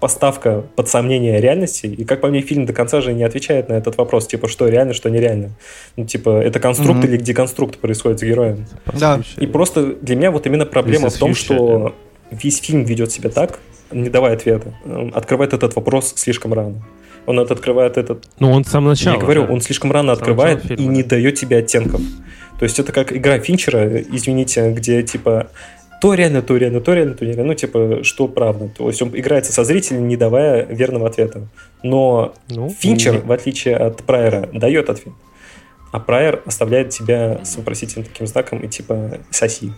[0.00, 3.74] поставка под сомнение реальности, и, как по мне, фильм до конца же не отвечает на
[3.74, 5.50] этот вопрос, типа, что реально, что нереально.
[5.96, 7.08] Ну, типа, это конструкт mm-hmm.
[7.08, 8.66] или деконструкт происходит с героем.
[8.92, 9.20] Да.
[9.36, 11.94] И просто для меня вот именно проблема в том, что
[12.30, 13.58] весь фильм ведет себя так,
[13.90, 14.74] не давая ответа,
[15.14, 16.82] открывает этот вопрос слишком рано.
[17.26, 18.24] Он это открывает этот...
[18.38, 19.14] Ну, он с самого начала.
[19.14, 19.52] Я говорю, да.
[19.52, 22.00] он слишком рано открывает и не дает тебе оттенков.
[22.58, 25.50] То есть это как игра Финчера, извините, где типа
[26.00, 27.44] то реально, то реально, то реально, то реально.
[27.44, 28.68] Ну, типа, что правда.
[28.68, 31.48] То есть он играется со зрителем, не давая верного ответа.
[31.82, 33.20] Но ну, Финчер, не...
[33.20, 35.14] в отличие от Прайера, дает ответ.
[35.90, 39.72] А Прайер оставляет тебя с вопросительным таким знаком и типа соси.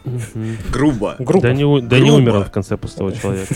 [0.72, 1.14] Грубо.
[1.18, 1.42] Грубо.
[1.42, 3.54] Да не, да не умер он в конце пустого человека.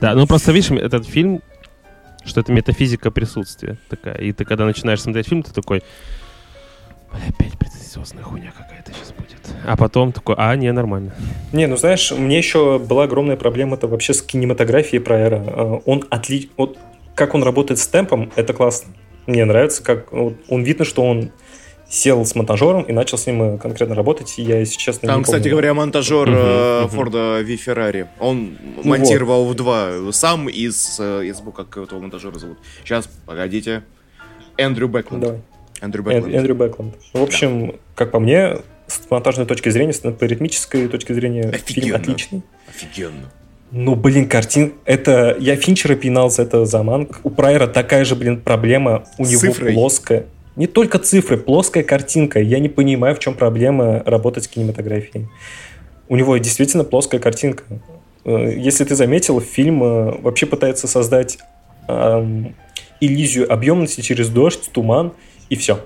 [0.00, 1.40] Да, ну просто видишь, этот фильм,
[2.24, 4.16] что это метафизика присутствия такая.
[4.16, 5.82] И ты когда начинаешь смотреть фильм, ты такой,
[7.12, 8.52] опять претенциозная хуйня
[8.84, 9.56] какая-то сейчас будет.
[9.66, 11.14] А потом такой, а, не, нормально.
[11.52, 15.44] Не, ну знаешь, мне еще была огромная проблема-то вообще с кинематографией про Эра.
[15.46, 16.50] А, он отли...
[16.56, 16.78] Вот
[17.14, 18.92] как он работает с темпом, это классно.
[19.26, 21.30] Мне нравится, как вот, он видно, что он
[21.88, 24.34] сел с монтажером и начал с ним э, конкретно работать.
[24.36, 25.52] Я, если честно, Там, не кстати помню.
[25.52, 26.88] говоря, монтажер uh-huh, uh-huh.
[26.88, 28.08] Форда Ви Феррари.
[28.18, 29.52] Он ну монтировал вот.
[29.52, 32.58] в два сам из, э, из как этого монтажера зовут.
[32.82, 33.84] Сейчас, погодите.
[34.56, 35.22] Эндрю Бэкленд.
[35.22, 35.40] Давай.
[35.80, 36.34] Эндрю Бэкленд.
[36.34, 36.94] Эндрю Бэкленд.
[37.12, 37.72] В общем, да.
[37.94, 38.56] как по мне,
[38.94, 41.64] с монтажной точки зрения, с ритмической точки зрения, Офигенно.
[41.64, 42.42] фильм отличный.
[42.68, 43.30] Офигенно.
[43.70, 44.74] Ну, блин, картин...
[44.84, 45.36] Это...
[45.40, 47.20] Я Финчера пинал за это за манг.
[47.24, 49.04] У Прайера такая же, блин, проблема.
[49.18, 49.72] У него Цифрой.
[49.72, 50.26] плоская...
[50.56, 52.38] Не только цифры, плоская картинка.
[52.40, 55.26] Я не понимаю, в чем проблема работать с кинематографией.
[56.08, 57.64] У него действительно плоская картинка.
[58.24, 61.38] Э, если ты заметил, фильм э, вообще пытается создать
[61.88, 62.54] эм,
[63.00, 65.12] иллюзию объемности через дождь, туман
[65.48, 65.80] и все.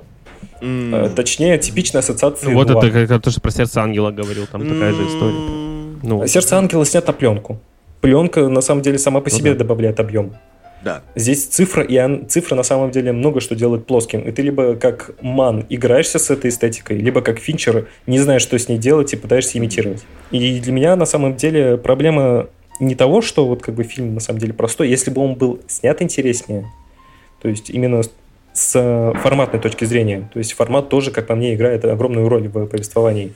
[0.61, 1.14] Mm.
[1.14, 2.52] Точнее, типичная ассоциация.
[2.54, 4.72] Вот это как то, что про сердце ангела говорил, там mm.
[4.72, 5.98] такая же история.
[6.02, 6.26] Ну.
[6.26, 7.61] Сердце ангела снят на пленку.
[8.00, 9.59] Пленка на самом деле сама по ну, себе да.
[9.59, 10.34] добавляет объем.
[10.82, 11.02] Да.
[11.16, 14.20] Здесь цифра, и он, цифра на самом деле много что делает плоским.
[14.20, 18.59] И ты либо как ман играешься с этой эстетикой, либо как финчер не знаешь, что
[18.59, 20.04] с ней делать и пытаешься имитировать.
[20.30, 22.48] И для меня на самом деле проблема
[22.80, 24.88] не того, что вот как бы фильм на самом деле простой.
[24.88, 26.66] Если бы он был снят интереснее,
[27.42, 28.02] то есть именно
[28.59, 30.28] с форматной точки зрения.
[30.32, 33.32] То есть формат тоже, как по мне, играет огромную роль в повествовании.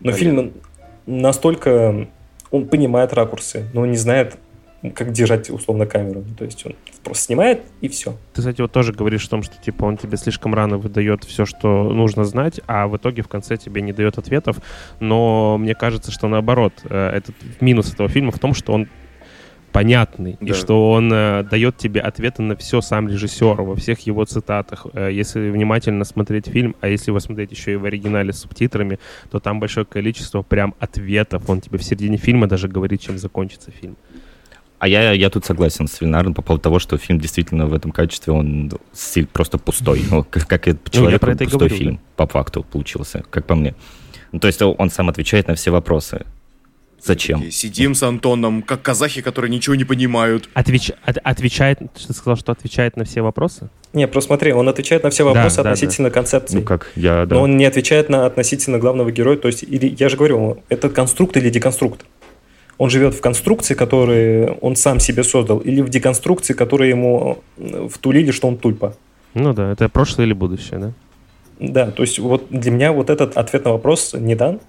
[0.00, 0.18] Но Понятно.
[0.18, 0.52] фильм
[1.06, 2.08] настолько...
[2.50, 4.36] Он понимает ракурсы, но он не знает,
[4.94, 6.24] как держать условно камеру.
[6.38, 8.16] То есть он просто снимает и все.
[8.32, 11.44] Ты, кстати, вот тоже говоришь о том, что типа он тебе слишком рано выдает все,
[11.44, 14.56] что нужно знать, а в итоге в конце тебе не дает ответов.
[15.00, 18.88] Но мне кажется, что наоборот, э, этот минус этого фильма в том, что он
[19.72, 20.46] понятный, да.
[20.46, 24.86] и что он э, дает тебе ответы на все сам режиссер во всех его цитатах.
[24.92, 28.98] Э, если внимательно смотреть фильм, а если его смотреть еще и в оригинале с субтитрами,
[29.30, 31.48] то там большое количество прям ответов.
[31.48, 33.96] Он тебе в середине фильма даже говорит, чем закончится фильм.
[34.78, 37.92] А я, я тут согласен с Вильнаром по поводу того, что фильм действительно в этом
[37.92, 38.72] качестве, он
[39.32, 40.02] просто пустой.
[40.10, 42.00] Ну, как, как человек, ну, пустой фильм, да.
[42.16, 43.76] по факту получился, как по мне.
[44.32, 46.26] Ну, то есть он сам отвечает на все вопросы.
[47.02, 47.38] Зачем?
[47.38, 50.48] Такие Сидим с Антоном, как казахи, которые ничего не понимают.
[50.54, 50.92] Отвеч...
[51.04, 51.78] от- отвечает...
[51.78, 53.70] Ты сказал, что отвечает на все вопросы?
[53.92, 56.58] Не, просто смотри, он отвечает на все вопросы Да, да, относительно концепции.
[56.58, 57.34] Ну как, я, да.
[57.34, 59.36] Но он не отвечает на относительно главного героя.
[59.36, 62.06] То есть, или, я же говорю, это конструкт или деконструкт.
[62.78, 67.42] Он живет в конструкции, которые он сам себе создал, или в деконструкции, которые ему
[67.90, 68.96] втулили, что он тульпа.
[69.34, 70.92] Ну да, это прошлое или будущее, да?
[71.58, 74.60] Да, то есть вот для меня вот этот ответ на вопрос не дан.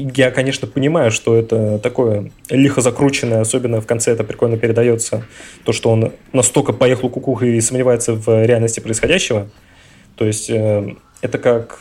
[0.00, 5.24] Я, конечно, понимаю, что это такое лихо закрученное, особенно в конце это прикольно передается,
[5.64, 9.48] то, что он настолько поехал кукух и сомневается в реальности происходящего.
[10.14, 11.80] То есть э, это как,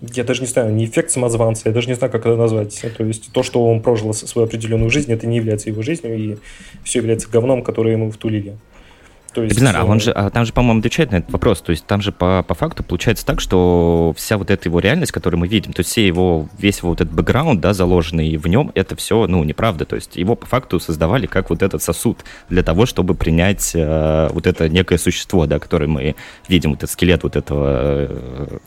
[0.00, 2.84] я даже не знаю, не эффект самозванца, я даже не знаю, как это назвать.
[2.96, 6.38] То есть то, что он прожил свою определенную жизнь, это не является его жизнью, и
[6.82, 8.56] все является говном, которое ему втулили.
[9.32, 11.60] То есть, Бинар, а э, он же, а там же, по-моему, отвечает на этот вопрос.
[11.62, 15.12] То есть там же по, по факту получается так, что вся вот эта его реальность,
[15.12, 18.46] которую мы видим, то есть все его, весь его вот этот бэкграунд, да, заложенный в
[18.46, 19.84] нем, это все, ну, неправда.
[19.84, 24.28] То есть его по факту создавали как вот этот сосуд для того, чтобы принять э,
[24.32, 26.14] вот это некое существо, да, которое мы
[26.48, 28.58] видим, вот этот скелет вот этого э,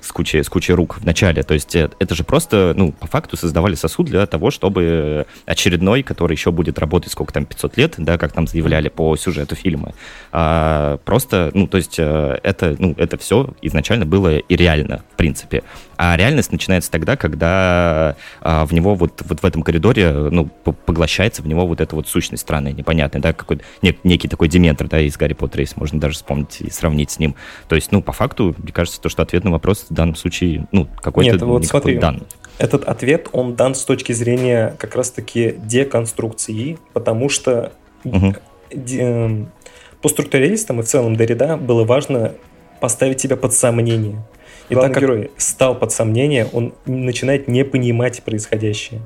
[0.00, 1.42] с кучей, с кучей рук в начале.
[1.42, 6.02] То есть э, это же просто, ну, по факту создавали сосуд для того, чтобы очередной,
[6.02, 9.94] который еще будет работать сколько там, 500 лет, да, как там заявляли по сюжету фильма,
[10.30, 15.16] а, просто, ну, то есть э, это, ну, это все изначально было и реально, в
[15.16, 15.62] принципе.
[16.04, 21.42] А реальность начинается тогда, когда а, в него вот, вот в этом коридоре, ну, поглощается
[21.42, 25.00] в него вот эта вот сущность странная, непонятная, да, какой-то нек- некий такой дементор, да,
[25.00, 27.36] из Гарри Поттера, если можно даже вспомнить и сравнить с ним.
[27.68, 30.66] То есть, ну, по факту, мне кажется, то, что ответ на вопрос в данном случае,
[30.72, 31.98] ну, какой-то Нет, вот смотри.
[31.98, 32.24] дан.
[32.58, 37.74] Этот ответ, он дан с точки зрения как раз-таки деконструкции, потому что
[38.04, 39.52] эм,
[40.00, 42.32] по структуралистам и в целом Дорида было важно
[42.80, 44.20] поставить себя под сомнение.
[44.68, 49.00] И Главный так как герой стал под сомнение, он начинает не понимать происходящее.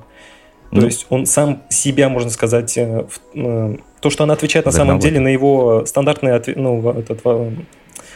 [0.70, 0.84] То Ну.
[0.86, 4.98] есть он сам себя, можно сказать, э, в- э, то, что она отвечает на самом
[4.98, 7.20] деле на его стандартные отве- ну, этот,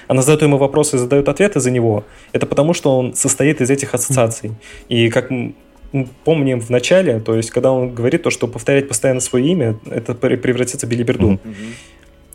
[0.09, 3.71] она задает ему вопросы и задает ответы за него, это потому, что он состоит из
[3.71, 4.53] этих ассоциаций.
[4.89, 5.55] И как м-
[5.93, 9.77] м, помним в начале, то есть когда он говорит то, что повторять постоянно свое имя,
[9.89, 11.31] это пре- превратится в билиберду.
[11.31, 11.41] Мгм.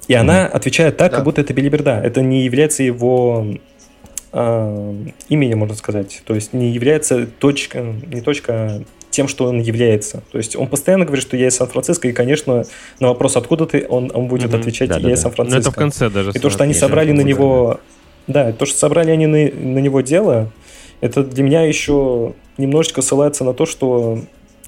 [0.08, 1.18] И она отвечает так, Да.
[1.18, 2.00] как будто это билиберда.
[2.04, 3.46] Это не является его
[4.38, 4.94] а,
[5.30, 6.22] именем, можно сказать.
[6.26, 10.24] То есть не является точка, не точка, а тем, что он является.
[10.30, 12.66] То есть он постоянно говорит, что я из Сан-Франциско, и, конечно,
[13.00, 14.60] на вопрос, откуда ты, он, он будет Мгм.
[14.60, 15.08] отвечать, Да-да-да.
[15.08, 15.60] я из Ну, Сан-Франциско.
[15.62, 16.32] это в конце даже.
[16.32, 17.30] И то, что они собрали на Да.
[17.30, 17.80] него...
[18.28, 20.52] Да, то, что собрали они на, на него дело,
[21.00, 24.20] это для меня еще немножечко ссылается на то, что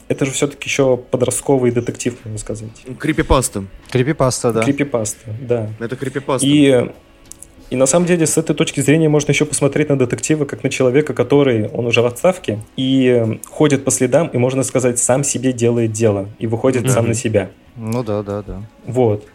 [0.08, 2.70] это же все-таки еще подростковый детектив, можно сказать.
[3.00, 3.66] Крипипаста.
[3.92, 4.62] Крипипаста, да.
[4.64, 5.70] Крипипаста, да.
[5.80, 6.48] Это крипипаста.
[6.48, 6.90] И,
[7.70, 10.70] и на самом деле с этой точки зрения можно еще посмотреть на детектива как на
[10.70, 15.54] человека, который, он уже в отставке, и ходит по следам, и, можно сказать, сам себе
[15.54, 16.90] делает дело, и выходит Да.
[16.90, 17.50] сам на себя.
[17.76, 18.62] Ну да, да, да.
[18.86, 19.26] Вот.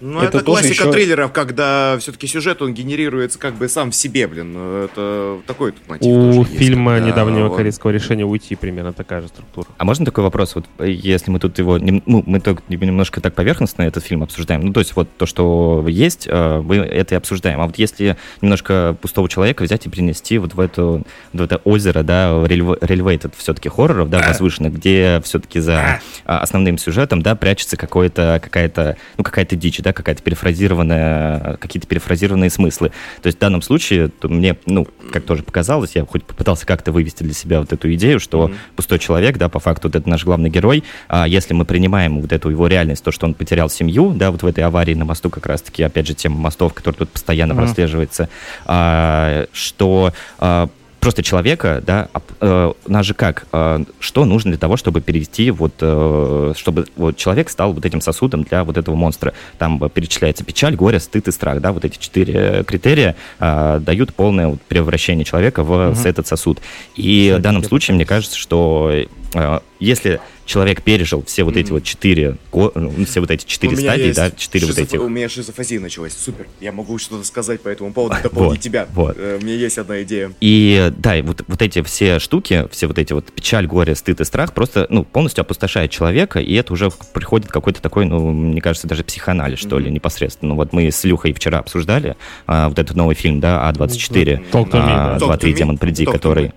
[0.00, 3.94] Ну, это это, классика еще- триллеров, когда все-таки сюжет, он генерируется как бы сам в
[3.94, 4.52] себе, блин.
[4.52, 8.54] Ну, Это такой тут мотив У тоже есть, фильма когда недавнего он- корейского решения уйти
[8.54, 9.66] примерно такая же структура.
[9.76, 10.54] А можно такой вопрос?
[10.54, 14.60] Вот э, если мы тут его, ну, мы только немножко так поверхностно этот фильм обсуждаем,
[14.64, 17.60] ну, то есть вот то, что есть, э, мы это и обсуждаем.
[17.60, 22.02] А вот если немножко пустого человека взять и принести вот в, эту, в это озеро,
[22.02, 28.40] да, рельвейтед все-таки хорроров, да, возвышенных, где все-таки за а, основным сюжетом, да, прячется какое-то,
[28.42, 32.90] какая-то, ну, какая-то дичь, да, какая-то перефразированная, какие-то перефразированные смыслы.
[33.22, 37.22] То есть в данном случае мне, ну, как тоже показалось, я хоть попытался как-то вывести
[37.22, 38.56] для себя вот эту идею, что Мгм.
[38.76, 42.32] пустой человек, да, по факту вот это наш главный герой, а если мы принимаем вот
[42.32, 45.30] эту его реальность, то, что он потерял семью, да, вот в этой аварии на мосту
[45.30, 47.64] как раз-таки, опять же, тема мостов, которая тут постоянно Мгм.
[47.64, 48.28] прослеживается,
[48.66, 50.68] а, что а,
[51.00, 55.50] просто человека, да, об- э, нас же как, э, что нужно для того, чтобы перевести,
[55.50, 59.32] вот, э, чтобы вот человек стал вот этим сосудом для вот этого монстра.
[59.58, 64.14] Там э, перечисляется печаль, горе, стыд и страх, да, вот эти четыре критерия э, дают
[64.14, 66.58] полное вот превращение человека в с этот сосуд.
[66.96, 68.90] И в данном случае, мне кажется, что
[69.34, 74.06] э, если человек пережил все вот эти вот четыре, ну, все вот эти четыре стадии,
[74.06, 75.00] есть да, четыре вот этих.
[75.00, 76.14] У меня шизофазия началась.
[76.16, 76.46] Супер.
[76.60, 78.88] Я могу что-то сказать по этому поводу, Вот, дополнить тебя.
[78.94, 79.16] вот.
[79.18, 80.32] Э, У меня есть одна идея.
[80.40, 84.20] И да, и вот, вот эти все штуки, все вот эти вот печаль, горе, стыд
[84.20, 88.62] и страх просто, ну, полностью опустошает человека, и это уже приходит какой-то такой, ну, мне
[88.62, 90.50] кажется, даже психоанализ, что ли, непосредственно.
[90.50, 94.70] Ну, вот мы с Илюхой вчера обсуждали а, вот этот новый фильм, да, А24, Talk
[94.70, 95.26] to me, а, да.
[95.26, 95.52] Talk to 2-3 me.
[95.52, 96.52] Демон Приди, который...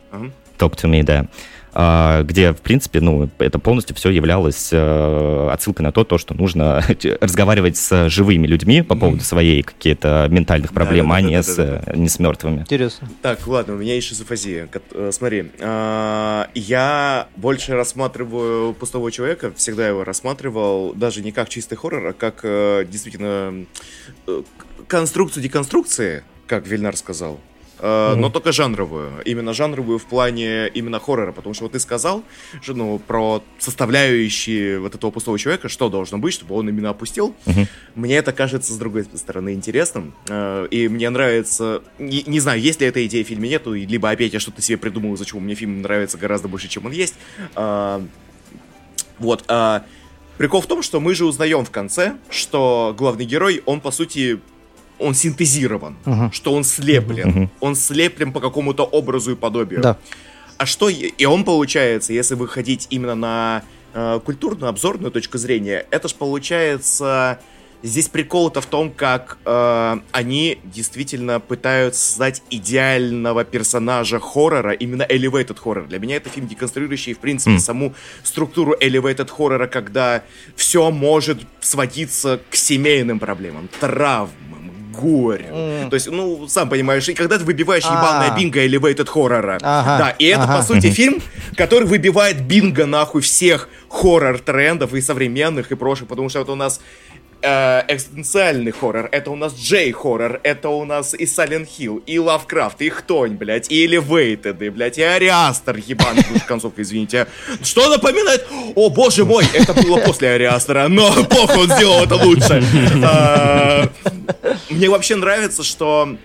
[0.58, 1.28] Talk to me, да.
[1.74, 6.34] А, где, в принципе, ну, это полностью все являлось э, отсылкой на то, то, что
[6.34, 6.84] нужно
[7.22, 12.20] разговаривать с живыми людьми по поводу своей какие-то ментальных проблем, а не с, не с
[12.20, 12.62] мертвыми.
[12.62, 13.08] Интересно.
[13.22, 14.68] Так, ладно, у меня есть шизофазия.
[14.92, 21.76] Э, смотри, а, я больше рассматриваю «Пустого человека», всегда его рассматривал даже не как чистый
[21.76, 23.66] хоррор, а как э, действительно
[24.88, 27.40] конструкцию деконструкции, как Вильнар сказал.
[27.82, 28.16] Mm-hmm.
[28.16, 29.12] но только жанровую.
[29.26, 31.32] Именно жанровую в плане именно хоррора.
[31.32, 32.24] Потому что вот ты сказал
[32.62, 37.36] что, ну, про составляющие вот этого пустого человека, что должно быть, чтобы он именно опустил.
[37.46, 37.68] Mm-hmm.
[37.96, 40.14] Мне это кажется, с другой стороны, интересным.
[40.26, 41.82] Uh, и мне нравится...
[41.98, 44.78] Не, не знаю, есть ли эта идея в фильме, нету, либо опять я что-то себе
[44.78, 47.16] придумал, из-за чего мне фильм нравится гораздо больше, чем он есть.
[47.56, 48.08] Uh,
[49.18, 49.46] вот.
[50.38, 54.40] Прикол в том, что мы же узнаем в конце, что главный герой, он, по сути,
[55.02, 56.32] он синтезирован, uh-huh.
[56.32, 57.30] что он слеплен.
[57.30, 57.49] Uh-huh.
[57.60, 59.82] Он слеплен по какому-то образу и подобию.
[59.82, 59.97] Да.
[60.58, 66.08] А что, и он получается, если выходить именно на э, культурную, обзорную точку зрения, это
[66.08, 67.39] ж получается
[67.84, 75.58] Здесь прикол-то в том, как э, они действительно пытаются создать идеального персонажа хоррора, именно elevated
[75.60, 75.88] хоррор.
[75.88, 77.60] Для меня это фильм, деконструирующий, в принципе, mm.
[77.60, 80.24] саму структуру elevated хоррора, когда
[80.56, 84.71] все может сводиться к семейным проблемам, травмам,
[85.02, 85.45] горю.
[85.45, 85.89] Mm.
[85.89, 87.97] То есть, ну, сам понимаешь, и когда ты выбиваешь а.
[87.97, 89.58] ебаное бинго elevated хоррора.
[89.62, 89.97] Ага.
[89.97, 90.58] Да, и это, ага.
[90.58, 91.22] по сути, фильм,
[91.56, 96.82] который выбивает бинго нахуй всех хоррор-трендов и современных, и прошлых, потому что вот у нас
[97.42, 102.82] э, экзистенциальный хоррор, это у нас Джей-хоррор, это у нас и Silent Hill, и Лавкрафт,
[102.82, 103.86] и Хтонь, блядь, и
[104.62, 107.28] и, блядь, и Ариастер, ебаный, в концовка, извините.
[107.64, 108.46] Что напоминает?
[108.76, 112.64] О, боже мой, это было после Ариастера, но похуй, он сделал это лучше.
[113.04, 113.88] Э,
[114.70, 116.18] мне вообще нравится, что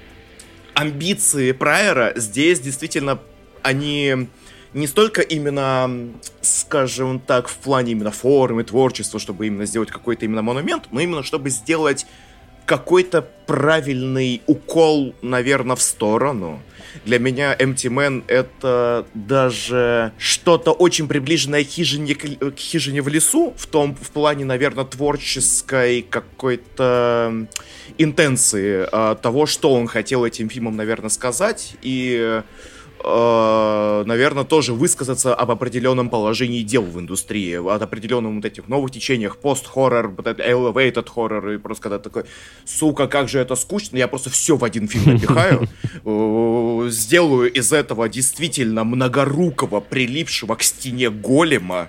[0.74, 3.18] амбиции Прайера здесь действительно,
[3.62, 4.28] они
[4.76, 6.12] не столько именно,
[6.42, 11.22] скажем так, в плане именно формы, творчества, чтобы именно сделать какой-то именно монумент, но именно
[11.22, 12.06] чтобы сделать
[12.66, 16.60] какой-то правильный укол, наверное, в сторону.
[17.06, 23.54] Для меня Empty Man это даже что-то очень приближенное к хижине, к хижине в лесу,
[23.56, 27.46] в том, в плане, наверное, творческой какой-то
[27.96, 31.76] интенции э, того, что он хотел этим фильмом, наверное, сказать.
[31.82, 32.42] И
[33.02, 38.90] э, наверное, тоже высказаться об определенном положении дел в индустрии, от определенных вот этих новых
[38.90, 42.24] течениях, пост-хоррор, elevated хоррор, и просто когда такой,
[42.64, 45.68] сука, как же это скучно, я просто все в один фильм напихаю,
[46.04, 51.88] э, сделаю из этого действительно многорукого, прилипшего к стене голема,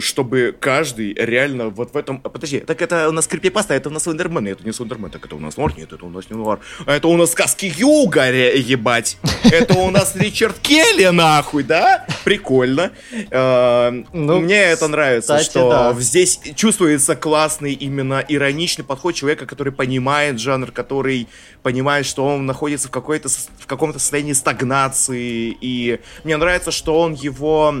[0.00, 2.20] чтобы каждый реально вот в этом...
[2.20, 5.36] Подожди, так это у нас крипипаста, это у нас Слендермен, это не Слендермен, так это
[5.36, 8.30] у нас Нуар, нет, это у нас не Нуар, а это у нас сказки Юга,
[8.30, 12.06] ебать, это у нас Ричард Келли, нахуй, да?
[12.24, 12.92] Прикольно.
[13.30, 20.40] Э, ну, Мне это нравится, что здесь чувствуется классный именно ироничный подход человека, который понимает
[20.40, 21.28] жанр, который
[21.62, 27.14] понимает, что он находится в, какой-то, в каком-то состоянии стагнации, и мне нравится, что он
[27.14, 27.74] его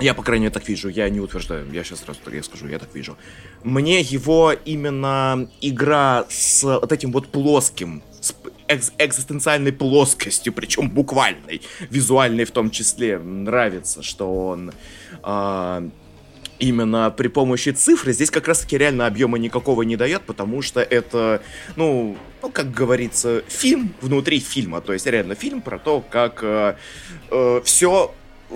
[0.00, 0.88] я, по крайней мере, так вижу.
[0.88, 1.70] Я не утверждаю.
[1.72, 2.68] Я сейчас сразу я скажу.
[2.68, 3.16] Я так вижу.
[3.62, 8.34] Мне его именно игра с вот этим вот плоским, с
[8.68, 14.72] экз экзистенциальной плоскостью, причем буквальной, визуальной в том числе, нравится, что он...
[15.22, 15.88] Э
[16.58, 21.42] именно при помощи цифры здесь как раз-таки реально объема никакого не дает, потому что это,
[21.76, 26.76] ну, ну, как говорится, фильм внутри фильма, то есть реально фильм про то, как э,
[27.30, 28.14] э, все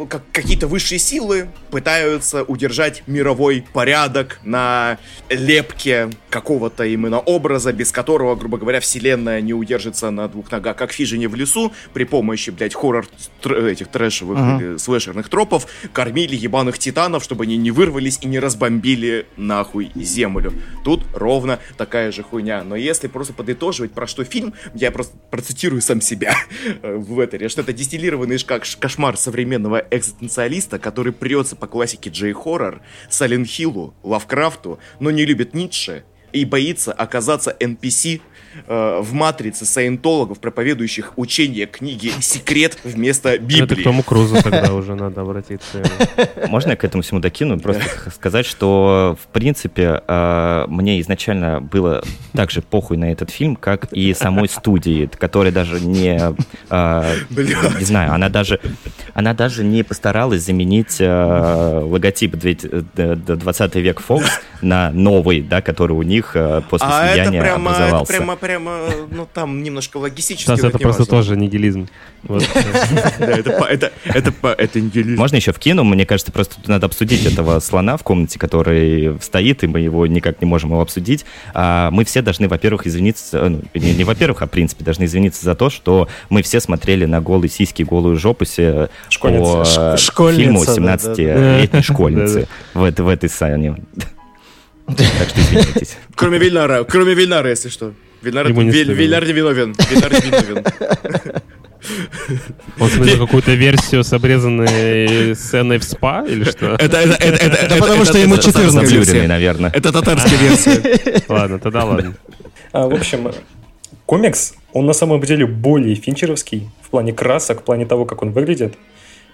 [0.09, 8.35] как какие-то высшие силы пытаются удержать мировой порядок на лепке какого-то именно образа, без которого,
[8.37, 12.75] грубо говоря, вселенная не удержится на двух ногах, как фижине в лесу, при помощи, блядь,
[12.75, 13.07] хоррор
[13.43, 14.79] тр этих трэшевых uh-huh.
[14.79, 20.53] слэшерных тропов кормили ебаных титанов, чтобы они не вырвались и не разбомбили нахуй землю.
[20.85, 22.63] Тут ровно такая же хуйня.
[22.65, 26.35] Но если просто подытоживать, про что фильм, я просто процитирую сам себя
[26.83, 33.45] в этой, что это дистиллированный как кошмар современного экзистенциалиста, который прется по классике Джей-хоррор, Сален
[33.45, 38.21] Хиллу, Лавкрафту, но не любит Ницше и боится оказаться NPC
[38.67, 43.65] э, в матрице саентологов, проповедующих учение книги «Секрет» вместо Библии.
[43.65, 45.83] Это к Тому Крузу тогда уже надо обратиться.
[46.49, 47.59] Можно я к этому всему докину?
[47.59, 47.83] Просто
[48.15, 52.03] сказать, что, в принципе, э, мне изначально было
[52.35, 56.21] так же похуй на этот фильм, как и самой студии, которая даже не...
[56.71, 58.61] Э, не знаю, она даже,
[59.15, 64.25] она даже не постаралась заменить э, логотип 20 век Fox
[64.63, 68.13] на новый, да, который у них э, после А это слияния прямо, это образовался.
[68.13, 70.45] прямо, прямо, ну там немножко логистически.
[70.45, 71.17] Стас, это просто важно.
[71.17, 71.89] тоже нигилизм.
[72.23, 73.93] Это,
[74.81, 75.19] нигилизм.
[75.19, 75.85] Можно еще вкину?
[75.85, 80.07] Мне кажется, просто тут надо обсудить этого слона в комнате, который стоит, и мы его
[80.07, 81.25] никак не можем его обсудить.
[81.55, 85.55] А, мы все должны, во-первых, извиниться, ну, не, во-первых, а в принципе, должны извиниться за
[85.55, 88.45] то, что мы все смотрели на голые сиськи, голую жопу
[89.21, 89.37] по
[89.67, 93.77] э, фильму да, 17-летней школьницы в этой сцене.
[94.97, 95.97] Так что извиняйтесь.
[96.17, 97.93] Кроме Вильнара, кроме Вильнара, если что.
[98.23, 98.87] Не Виль-
[99.27, 99.75] не виновен.
[99.91, 100.65] Вильнар не виновен.
[102.79, 106.75] Он смотрел какую-то версию с обрезанной сценой в спа или что?
[106.75, 109.29] Это, это, это, это, это, потому это- что ему это 14 татарская Заблюренный, версия.
[109.29, 109.71] наверное.
[109.75, 111.23] Это татарская версия.
[111.29, 112.15] Ладно, тогда ладно.
[112.73, 113.33] А, в общем,
[114.07, 118.33] комикс, он на самом деле более финчеровский в плане красок, в плане того, как он
[118.33, 118.75] выглядит.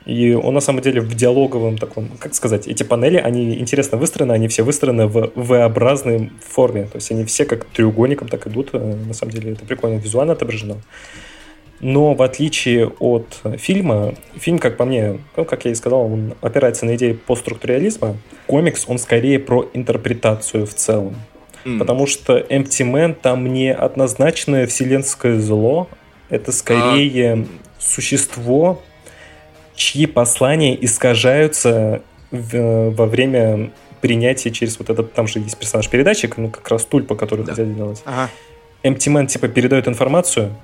[0.06, 4.32] И он на самом деле в диалоговом таком, как сказать, эти панели, они интересно выстроены,
[4.32, 6.84] они все выстроены в V-образной форме.
[6.84, 8.70] То есть они все как треугольником так идут.
[8.72, 10.76] Э, На самом деле это прикольно визуально отображено.
[11.80, 16.34] Но в отличие от фильма, фильм, как по мне, ну, как я и сказал, он
[16.40, 18.16] опирается на идеи постструктурализма.
[18.46, 21.16] Комикс, он скорее про интерпретацию в целом.
[21.64, 21.78] М.
[21.80, 25.88] Потому что Empty Man там не однозначное вселенское зло,
[26.30, 27.46] это скорее
[27.78, 28.80] существо,
[29.76, 33.70] чьи послания искажаются в- во время
[34.00, 37.52] принятия через вот этот, там же есть персонаж-передатчик, ну как раз Тульпа, который Да.
[37.52, 38.02] хотят делать.
[38.04, 38.30] Ага.
[38.82, 40.54] Empty Man типа передает информацию,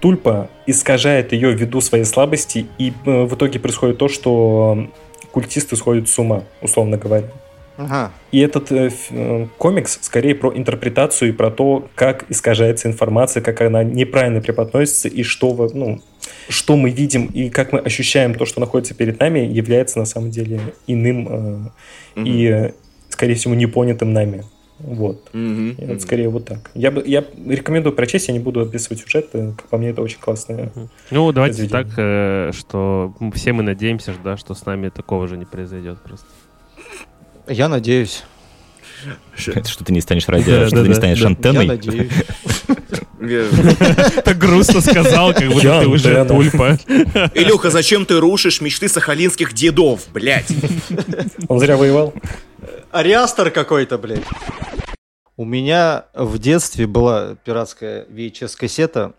[0.00, 4.88] Тульпа искажает ее ввиду своей слабости, и э, в итоге происходит то, что
[5.30, 7.28] культисты сходят с ума, условно говоря.
[7.78, 8.10] Ага.
[8.32, 13.60] И этот э, э, комикс скорее про интерпретацию и про то, как искажается информация, как
[13.62, 16.00] она неправильно преподносится и что, ну,
[16.48, 20.30] что мы видим и как мы ощущаем то, что находится перед нами, является на самом
[20.30, 21.58] деле иным э,
[22.16, 22.26] Мгм.
[22.26, 22.72] и, э,
[23.08, 24.44] скорее всего, непонятым нами.
[24.78, 25.30] Вот.
[25.32, 26.70] И вот скорее вот так.
[26.74, 29.28] Я, бы, я рекомендую прочесть, я не буду описывать сюжет.
[29.32, 30.72] э, Как по мне, это очень классно.
[31.12, 31.84] Ну, давайте Произведение.
[31.84, 36.26] так, э, что все мы надеемся, да, что с нами такого же не произойдет просто.
[37.48, 38.24] Я надеюсь.
[39.46, 41.28] Это что ты не станешь ради, Да, что ты не станешь да.
[41.28, 41.66] Я антенной.
[41.66, 42.10] надеюсь.
[44.24, 46.78] Так грустно сказал, как будто ты уже тульпа.
[47.34, 50.50] Илюха, зачем ты рушишь мечты сахалинских дедов, блядь?
[51.48, 52.12] Он зря воевал.
[52.90, 54.24] Ариастер какой-то, блядь.
[55.36, 59.12] У меня в детстве была пиратская VHS-кассета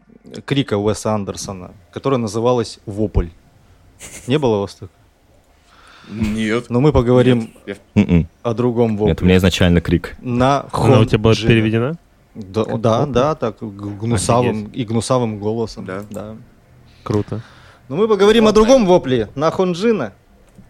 [0.46, 3.28] Крика Уэса Андерсона, которая называлась «Вопль».
[4.28, 4.90] Не было у вас так?
[6.10, 6.70] Нет.
[6.70, 8.28] Но мы поговорим Я- М-м.
[8.42, 9.38] о другом Нет, у меня вопле.
[9.38, 10.16] изначально крик.
[10.22, 11.98] На Она у тебя была переведена?
[12.36, 15.86] Да, да, да, так гнусавым и гнусавым голосом.
[15.86, 16.04] Да.
[16.10, 16.36] да.
[17.04, 17.42] Круто.
[17.90, 19.30] Но мы поговорим о другом вопле.
[19.36, 20.14] На Хонджина.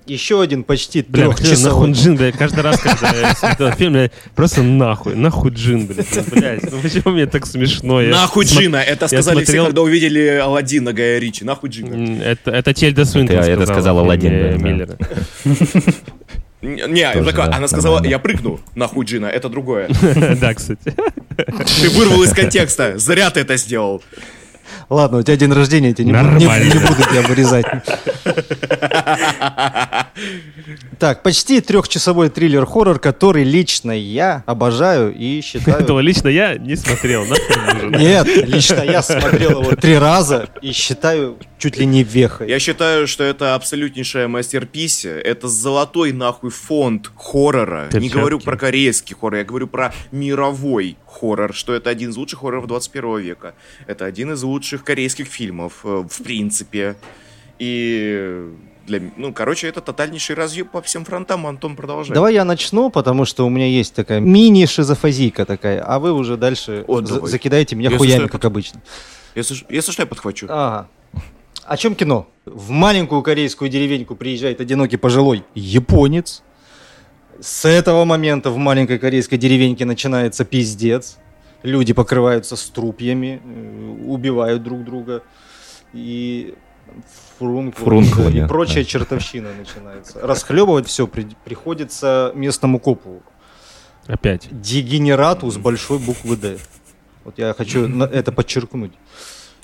[0.05, 1.91] Еще один почти Бля, нахуй трехчасовой.
[1.93, 6.23] джин, блядь, каждый раз, когда я смотрел фильм, блядь, просто нахуй, нахуй джин, блядь, ну,
[6.29, 8.01] блядь, ну почему мне так смешно?
[8.01, 8.77] Я Нахуй Джина!
[8.77, 11.45] Это сказали смотрел- все, когда увидели Алладина Гая Ричи.
[11.45, 12.21] Нахуй Джина.
[12.21, 14.17] Это, это Тельда Свинтон Это- это сказал да, да.
[14.17, 14.97] Миллера.
[16.63, 18.11] Не, Тоже, такая- да, она сказала, нормально.
[18.11, 18.59] я прыгну.
[18.73, 19.89] Нахуй Джина, это другое.
[20.39, 20.93] Да, кстати.
[21.81, 22.97] Ты вырвал из контекста.
[22.97, 24.01] Зря ты это сделал.
[24.89, 27.65] Ладно, у тебя день рождения, я тебя не, буду- не- не буду тебя вырезать.
[30.99, 35.99] Так, почти трехчасовой триллер-хоррор, который лично я обожаю и Этого считаю...
[35.99, 37.25] лично я не смотрел.
[37.25, 37.91] нахуй нужен.
[37.99, 42.49] Нет, лично я смотрел его три раза и считаю чуть ли не вехой.
[42.49, 45.05] Я считаю, что это абсолютнейшая мастерпись.
[45.05, 47.85] Это золотой нахуй фонд хоррора.
[47.85, 48.17] Не Перчатки.
[48.17, 52.67] говорю про корейский хоррор, я говорю про мировой хоррор, что это один из лучших хорроров
[52.67, 53.55] 21 века.
[53.87, 56.95] Это один из лучших корейских фильмов, э, в принципе.
[57.59, 58.49] И
[58.85, 61.47] для, ну, короче, это тотальнейший разъеб по всем фронтам.
[61.47, 62.13] Антон, продолжай.
[62.13, 66.83] Давай я начну, потому что у меня есть такая мини-шизофазийка такая, а вы уже дальше
[66.87, 67.31] О, за- давай.
[67.31, 68.81] закидаете меня Если хуями, что, как обычно.
[69.35, 70.47] Если, если что, я подхвачу.
[70.49, 70.89] Ага.
[71.65, 72.27] О чем кино?
[72.45, 76.43] В маленькую корейскую деревеньку приезжает одинокий пожилой японец.
[77.39, 81.17] С этого момента в маленькой корейской деревеньке начинается пиздец.
[81.63, 85.23] Люди покрываются струпьями, э, убивают друг друга.
[85.93, 86.55] И
[87.37, 88.89] фрункул, Фрункулами, и прочая да.
[88.89, 90.19] чертовщина начинается.
[90.21, 93.23] Расхлебывать все приходится местному копу.
[94.05, 94.47] Опять.
[94.51, 96.57] Дегенерату с большой буквы «Д».
[97.23, 98.91] Вот я хочу это подчеркнуть.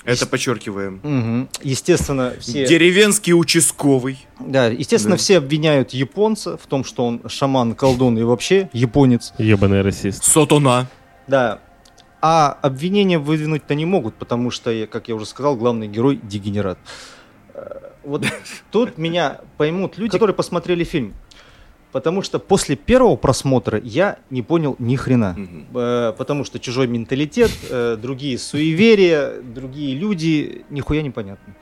[0.04, 1.00] Это подчеркиваем.
[1.02, 1.48] Мгм.
[1.62, 2.66] Естественно, все...
[2.66, 4.18] Деревенский участковый.
[4.38, 5.18] Да, естественно, Да.
[5.18, 9.32] все обвиняют японца в том, что он шаман, колдун и вообще японец.
[9.38, 10.24] Ебаный расист.
[10.24, 10.86] Сотона.
[11.26, 11.60] Да.
[12.22, 16.78] А обвинения выдвинуть-то не могут, потому что, как я уже сказал, главный герой дегенерат.
[17.54, 18.24] Э, Вот
[18.70, 21.14] тут меня поймут люди, которые посмотрели фильм.
[21.92, 25.36] Потому что после первого просмотра я не понял ни хрена.
[25.74, 31.54] Э, Потому что чужой менталитет, э, другие суеверия, другие люди, нихуя непонятно.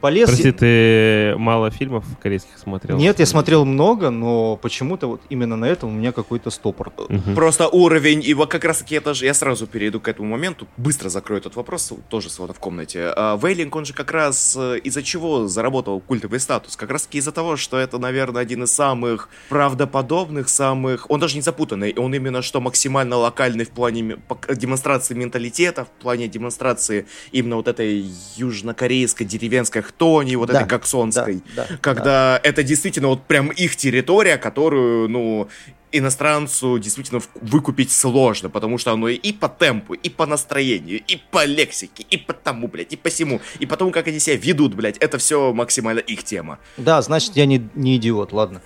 [0.00, 0.28] Полез...
[0.28, 2.96] Прости, ты мало фильмов корейских смотрел?
[2.96, 6.92] Нет, я смотрел много, но почему-то вот именно на этом у меня какой-то стопор.
[7.08, 7.34] Мгм.
[7.34, 10.68] Просто уровень, и вот как раз таки это же, я сразу перейду к этому моменту,
[10.76, 13.12] быстро закрою этот вопрос, тоже сводно в комнате.
[13.16, 16.76] А, Вейлинг, он же как раз э, из-за чего заработал культовый статус?
[16.76, 21.10] Как раз таки из-за того, что это, наверное, один из самых правдоподобных, самых...
[21.10, 24.18] Он даже не запутанный, он именно что максимально локальный в плане
[24.54, 31.42] демонстрации менталитета, в плане демонстрации именно вот этой южнокорейской деревенской хтони, вот Да, этой гаксонской.
[31.56, 35.48] да, да, когда это действительно вот прям их территория, которую, ну,
[35.90, 41.44] иностранцу действительно выкупить сложно, потому что оно и по темпу, и по настроению, и по
[41.44, 44.74] лексике, и по тому, блядь, и по всему, и по тому, как они себя ведут,
[44.74, 46.58] блядь, это все максимально их тема.
[46.76, 48.60] Да, значит, я не, не идиот, ладно.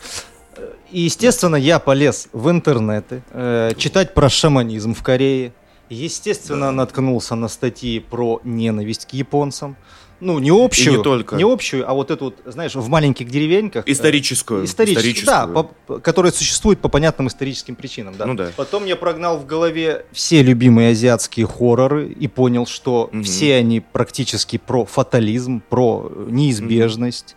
[0.90, 5.52] И, естественно, я полез в интернеты, э, читать про шаманизм в Корее.
[5.88, 9.76] Естественно, наткнулся на статьи про ненависть к японцам.
[10.24, 11.36] Ну, не общую, не только.
[11.42, 13.88] общую, а вот эту вот, знаешь, в маленьких деревеньках.
[13.88, 14.64] э, Историческую.
[14.64, 18.26] Историческую, да, по- которая существует по понятным историческим причинам, да.
[18.26, 18.50] Ну да.
[18.56, 23.24] Потом я прогнал в голове все любимые азиатские хорроры и понял, что Мгм.
[23.24, 27.34] все они практически про фатализм, про э, неизбежность,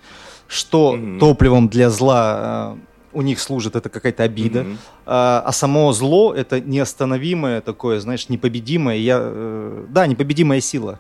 [0.48, 1.18] что Мгм.
[1.20, 4.78] топливом для зла э, у них служит это какая-то обида, Мгм.
[5.08, 11.00] а, а само зло это неостановимое такое, знаешь, непобедимое, я, э, да, непобедимая сила.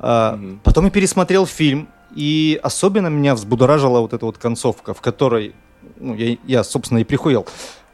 [0.00, 0.60] Мгм.
[0.64, 5.54] Потом я пересмотрел фильм, и особенно меня взбудоражила вот эта вот концовка, в которой,
[5.98, 7.46] ну, я, я, собственно, и прихуел.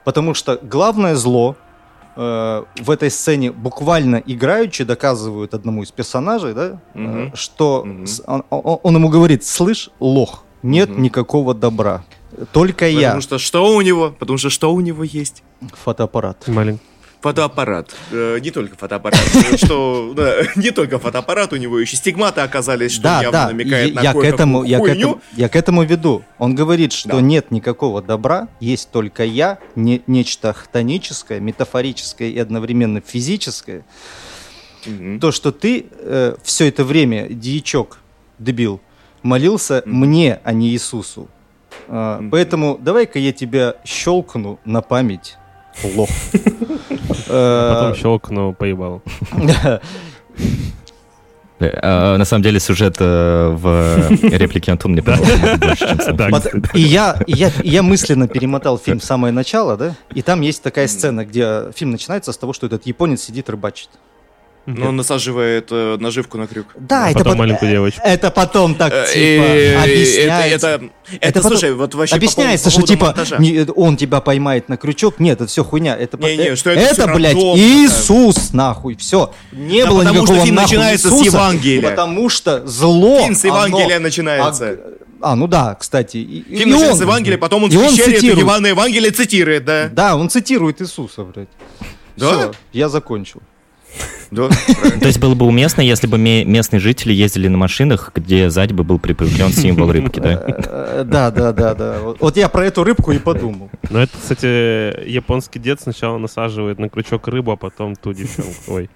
[0.05, 1.57] Потому что главное зло
[2.19, 7.33] э, в этой сцене буквально играючи доказывают одному из персонажей, да, э, Мгм.
[7.37, 8.07] что Мгм.
[8.07, 11.03] с- он, он- он ему говорит, слышь, лох, нет Мгм.
[11.03, 12.05] никакого добра,
[12.53, 14.15] только я, Потому что что у него?
[14.19, 15.43] Потому что что у него есть?
[15.85, 16.49] фотоаппарат.
[16.49, 16.83] Маленький.
[17.21, 17.95] Фотоаппарат.
[18.13, 19.21] Э, не только фотоаппарат.
[19.35, 20.15] э, Что,
[20.57, 24.83] не только фотоаппарат, у него еще стигматы оказались, что явно намекает на какую-то я к
[24.89, 26.25] этому, я к этому веду.
[26.39, 33.01] Он говорит, что нет никакого добра, есть только я, не, нечто хтоническое, метафорическое и одновременно
[33.01, 33.85] физическое.
[35.21, 35.87] То, что ты
[36.45, 37.99] все это время, дьячок,
[38.39, 38.81] дебил,
[39.23, 41.29] молился мне, а не Иисусу.
[41.89, 42.23] А.
[42.31, 45.37] Поэтому давай-ка я тебя щелкну на память,
[45.85, 46.11] лох.
[47.29, 49.03] Э, Потом щелкнул, поебал.
[51.59, 55.57] Э, а, На самом деле сюжет э, в реплике Антон мне понравился
[56.13, 56.63] больше, чем.
[56.75, 60.63] И я, я, и я мысленно перемотал фильм в самое начало, да, и там есть
[60.63, 63.89] такая сцена, где фильм начинается с того, что этот японец сидит рыбачит.
[64.67, 66.67] Но он насаживает э, наживку на крюк.
[66.77, 68.01] Да, А это потом пот- маленькую девочку.
[68.05, 70.67] Это потом так Э, типа э, объясняется.
[70.69, 70.91] Это, это,
[71.21, 73.39] это, Это слушай, вот вообще по Объясняется, поводу- что по поводу типа монтажа.
[73.39, 75.21] не- он тебя поймает на крючок.
[75.21, 75.97] Нет, это все хуйня.
[75.97, 78.97] Это, по- Не-не, э, что это всё блядь, Иисус, нахуй.
[78.97, 79.33] Все.
[79.53, 81.91] Не Да было потому что никакого фильм нахуй начинается с Иисуса, Евангелия.
[81.91, 83.21] Потому что зло.
[83.23, 84.79] Фильм с Евангелия оно- начинается.
[85.21, 86.17] А, а, ну да, кстати.
[86.17, 88.43] И- и Фильм начинается он- с Евангелия, потом он и он священник цитирует.
[88.45, 89.89] Ивана Евангелие цитирует, да?
[89.93, 91.49] Да, он цитирует Иисуса, блядь.
[92.17, 92.27] Да?
[92.31, 93.41] Всё, я закончил.
[94.33, 94.49] Да,
[95.01, 98.73] То есть было бы уместно, если бы ме- местные жители ездили на машинах, где сзади
[98.73, 101.05] бы был прикреплен символ рыбки, да?
[101.05, 101.99] Да, да, да, да.
[102.19, 103.71] Вот- я про эту рыбку и подумал.
[103.89, 108.53] Но это, кстати, японский дед сначала насаживает на крючок рыбу, а потом ту девчонку.
[108.69, 108.91] Ой.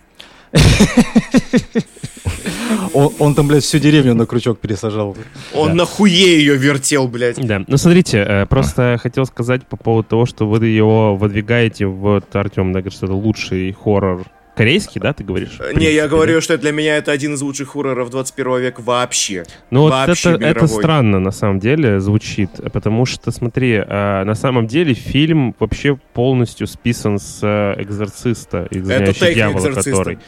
[2.93, 5.16] Он, он там, блядь, всю деревню на крючок пересажал.
[5.55, 5.74] Он Да.
[5.74, 7.36] нахуе ее вертел, блядь.
[7.45, 12.34] Да, ну смотрите, э, просто хотел сказать по поводу того, что вы его выдвигаете, вот
[12.34, 14.24] Артем, да, говорит, что это лучший хоррор
[14.55, 15.59] корейский, да, ты говоришь?
[15.59, 16.09] в Не, я да?
[16.09, 19.44] говорю, что для меня это один из лучших хорроров 21 века вообще.
[19.70, 24.34] Ну вот Вообще это, это странно на самом деле звучит, потому что, смотри, э, на
[24.34, 29.90] самом деле фильм вообще полностью списан с э, «Экзорциста», «Изгоняющий дьявола», «Экзорциста».
[29.90, 30.18] который...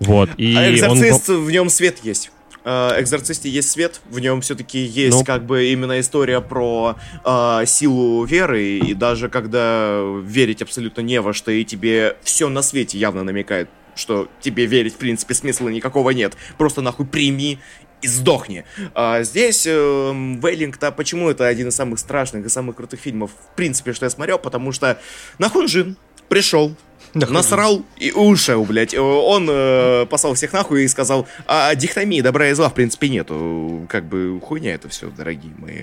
[0.00, 0.74] Вот, и а он...
[0.74, 2.32] экзорцист, в нем свет есть.
[2.64, 5.24] А, Экзорцисте есть свет, в нем все-таки есть Ну.
[5.24, 11.32] как бы именно история про а, силу веры, и даже когда верить абсолютно не во
[11.32, 16.10] что, и тебе все на свете явно намекает, что тебе верить в принципе смысла никакого
[16.10, 17.58] нет, просто нахуй прими
[18.00, 18.64] и сдохни.
[18.94, 23.56] А здесь эм, Вейлинг-то, почему это один из самых страшных и самых крутых фильмов, в
[23.56, 25.00] принципе, что я смотрел, потому что
[25.38, 25.96] Нахунжин
[26.28, 26.74] пришел,
[27.14, 28.94] насрал и ушел, блядь.
[28.94, 33.86] Он э, послал всех нахуй и сказал, а дихтомии добра и зла в принципе нету.
[33.88, 35.82] Как бы хуйня это все, дорогие мои.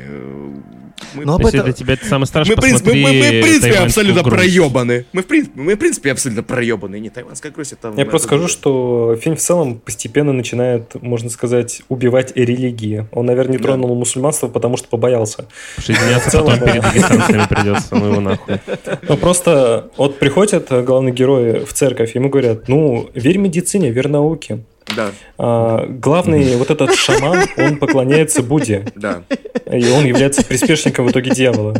[1.13, 1.65] Мы, ну, Если это...
[1.65, 4.37] для тебя это самое страшное, мы, принцип, мы, мы, мы, в принципе, абсолютно грусть.
[4.37, 5.05] проебаны.
[5.13, 6.99] Мы в, принципе, мы, в принципе, абсолютно проебаны.
[6.99, 7.93] Не тайванская грусть, это...
[7.95, 13.07] Я просто скажу, что фильм в целом постепенно начинает, можно сказать, убивать религии.
[13.11, 13.95] Он, наверное, не тронул да.
[13.95, 15.47] мусульманство, потому что побоялся.
[15.77, 18.59] Присоединяться потом перед дагестанцами придется, ну его нахуй.
[19.07, 24.59] Ну, просто вот приходят главные герои в церковь, ему говорят, ну, верь медицине, верь науке.
[24.95, 25.11] Да.
[25.37, 28.85] А, главный вот этот шаман, он поклоняется Будде.
[28.95, 29.23] Да.
[29.71, 31.75] И он является приспешником в итоге дьявола.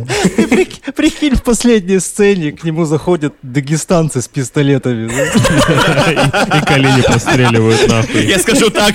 [0.94, 5.10] Прикинь, в последней сцене к нему заходят дагестанцы с пистолетами.
[6.56, 8.26] И колени постреливают нахуй.
[8.26, 8.94] Я скажу так,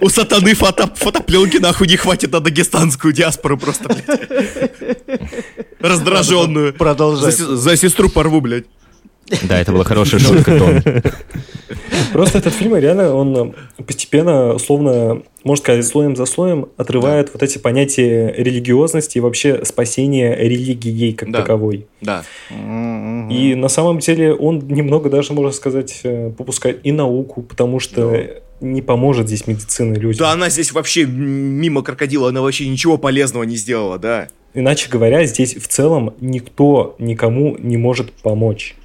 [0.00, 4.70] у сатаны фотопленки нахуй не хватит на дагестанскую диаспору просто, блядь.
[5.80, 6.72] Раздраженную.
[6.72, 7.32] Продолжай.
[7.32, 8.64] За сестру порву, блядь.
[9.42, 10.82] Да, это была хорошая шутка.
[12.12, 13.54] Просто этот фильм реально, он
[13.86, 17.32] постепенно, словно, можно сказать, слоем за слоем отрывает да.
[17.34, 21.40] вот эти понятия религиозности и вообще спасения религией как да.
[21.40, 21.86] таковой.
[22.00, 22.24] Да.
[22.50, 28.10] И на самом деле он немного даже, можно сказать, э, попускает и науку, потому что
[28.10, 28.18] да
[28.62, 30.24] не поможет здесь медицина людям.
[30.24, 34.28] Да, она здесь вообще мимо крокодила, она вообще ничего полезного не сделала, да.
[34.54, 38.76] Иначе говоря, здесь в целом никто никому не может помочь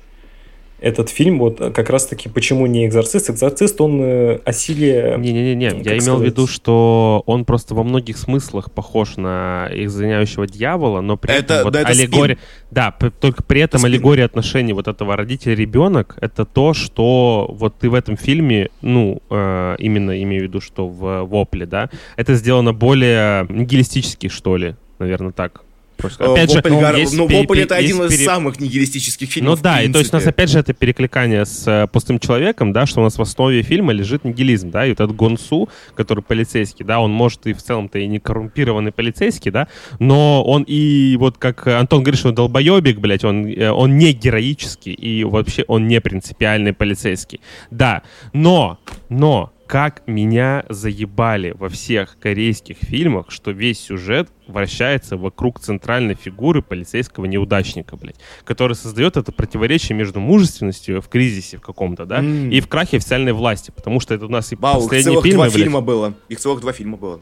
[0.79, 3.29] этот фильм, вот как раз-таки почему не экзорцист?
[3.29, 5.15] Экзорцист, он э, о силе...
[5.17, 6.03] Не-не-не, я сказать?
[6.03, 11.33] имел в виду, что он просто во многих смыслах похож на изгоняющего дьявола, но при
[11.33, 12.35] это, этом вот да, аллегория...
[12.35, 12.47] Спин.
[12.69, 13.91] Да, только при этом спин.
[13.91, 19.75] аллегория отношений вот этого родитель-ребенок, это то, что вот ты в этом фильме, ну, э,
[19.79, 25.31] именно имею в виду, что в «Вопле», да, это сделано более нигилистически, что ли, наверное,
[25.31, 25.63] так.
[25.97, 26.95] Просто, э, опять Вопль, же, гар...
[26.95, 28.25] есть, ну, Вопль это один из пере...
[28.25, 29.57] самых нигилистических фильмов.
[29.57, 32.71] Ну да, и то есть у нас опять же это перекликание с э, пустым человеком,
[32.73, 36.23] да, что у нас в основе фильма лежит нигилизм, да, и вот этот Гонсу, который
[36.23, 39.67] полицейский, да, он может и в целом-то и не коррумпированный полицейский, да,
[39.99, 44.13] но он и вот как Антон говорит, что он долбоебик, блядь, он, э, он не
[44.13, 47.41] героический и вообще он не принципиальный полицейский.
[47.71, 48.79] Да, но,
[49.09, 56.61] но как меня заебали во всех корейских фильмах, что весь сюжет вращается вокруг центральной фигуры
[56.61, 58.15] полицейского неудачника, блядь,
[58.45, 62.49] который создает это противоречие между мужественностью в кризисе в каком-то, да, mm.
[62.49, 65.35] и в крахе официальной власти, потому что это у нас и Вау, последние их фильмы,
[65.35, 65.63] два блядь.
[65.63, 66.13] фильма было.
[66.29, 67.19] Их целых два фильма было.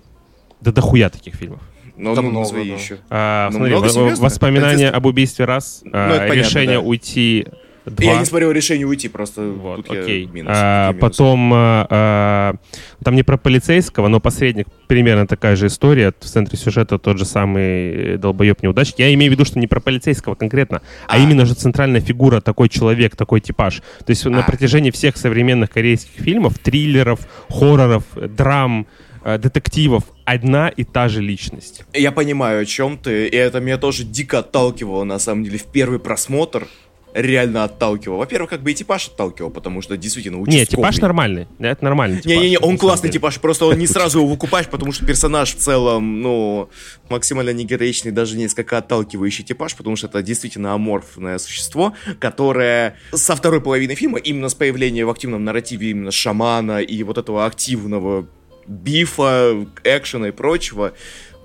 [0.61, 1.61] Да дохуя таких фильмов.
[1.97, 2.75] Ну, ну, много, назови да.
[2.75, 2.97] еще.
[3.09, 6.79] А, ну, смотри, много, воспоминания об убийстве раз, ну, а, решение понятно, да.
[6.81, 7.47] уйти
[7.85, 8.13] Два.
[8.13, 10.25] Я не смотрел решение уйти, просто вот, окей.
[10.25, 10.51] минус.
[10.55, 12.55] А, потом а, а,
[13.03, 16.11] там не про полицейского, но посредник примерно такая же история.
[16.19, 18.99] В центре сюжета тот же самый долбоеб неудачник.
[18.99, 22.41] Я имею в виду, что не про полицейского конкретно, а, а именно же центральная фигура,
[22.41, 23.83] такой человек, такой типаж.
[24.05, 24.29] То есть а.
[24.29, 27.19] на протяжении всех современных корейских фильмов, триллеров,
[27.49, 28.87] хорроров, драм,
[29.23, 31.83] э, детективов одна и та же личность.
[31.93, 35.65] Я понимаю, о чем ты, и это меня тоже дико отталкивало, на самом деле, в
[35.65, 36.67] первый просмотр
[37.15, 38.17] реально отталкивал.
[38.17, 40.59] Во-первых, как бы и типаж отталкивал, потому что действительно участковый.
[40.59, 41.47] Нет, типаж нормальный.
[41.59, 42.37] Это нормальный типаж.
[42.37, 46.21] Не-не-не, он классный типаж, просто он не сразу его выкупаешь, потому что персонаж в целом,
[46.21, 46.69] ну,
[47.09, 53.61] максимально негероичный, даже несколько отталкивающий типаж, потому что это действительно аморфное существо, которое со второй
[53.61, 58.27] половины фильма, именно с появлением в активном нарративе именно шамана и вот этого активного
[58.67, 60.93] бифа, экшена и прочего,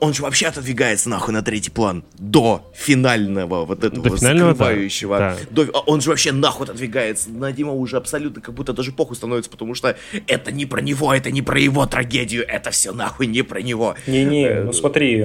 [0.00, 5.18] он же вообще отодвигается нахуй на третий план до финального вот этого до финального, закрывающего.
[5.18, 5.36] Да.
[5.50, 7.30] До, а он же вообще нахуй отодвигается.
[7.30, 9.96] На Дима уже абсолютно как будто даже похуй становится, потому что
[10.26, 13.94] это не про него, это не про его трагедию, это все нахуй не про него.
[14.06, 15.20] Не-не, э, ну смотри,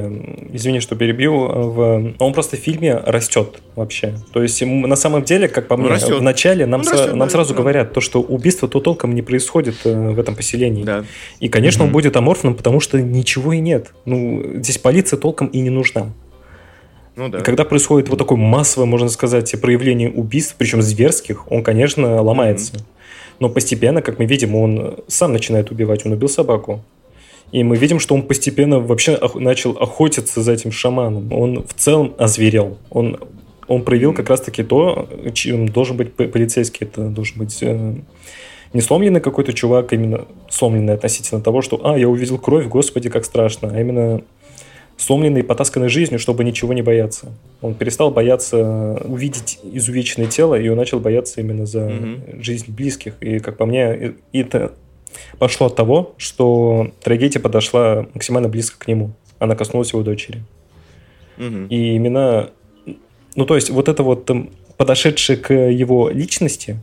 [0.54, 2.14] извини, что перебью, в...
[2.20, 4.16] он просто в фильме растет вообще.
[4.34, 6.20] То есть на самом деле, как по мне, растет.
[6.20, 7.60] в начале нам, растет, нам да, сразу да.
[7.60, 10.84] говорят то, что убийство то толком не происходит э, в этом поселении.
[10.84, 11.06] Да.
[11.40, 11.88] И, конечно, угу.
[11.88, 13.94] он будет аморфным, потому что ничего и нет.
[14.06, 16.12] Ну, здесь полиция толком и не нужна.
[17.16, 17.40] Ну, да.
[17.40, 22.74] И когда происходит вот такое массовое, можно сказать, проявление убийств, причем зверских, он, конечно, ломается.
[22.74, 22.84] Mm-hmm.
[23.40, 26.06] Но постепенно, как мы видим, он сам начинает убивать.
[26.06, 26.84] Он убил собаку.
[27.52, 31.32] И мы видим, что он постепенно вообще начал охотиться за этим шаманом.
[31.32, 32.78] Он в целом озверел.
[32.90, 33.20] Он,
[33.68, 36.88] он проявил как раз-таки то, чем должен быть полицейский.
[36.88, 37.96] Это должен быть э,
[38.74, 43.26] не сломленный какой-то чувак, именно сломленный относительно того, что «а, я увидел кровь, господи, как
[43.26, 44.22] страшно», а именно
[44.98, 47.34] сломленный и потасканный жизнью, чтобы ничего не бояться.
[47.62, 52.42] Он перестал бояться увидеть изувеченное тело, и он начал бояться именно за mm-hmm.
[52.42, 53.16] жизнь близких.
[53.20, 54.74] И, как по мне, это
[55.38, 59.12] пошло от того, что трагедия подошла максимально близко к нему.
[59.40, 60.44] Она коснулась его дочери.
[61.38, 61.68] Mm-hmm.
[61.70, 62.50] И именно...
[63.36, 66.80] Ну, то есть, вот это вот там, подошедшее к его личности,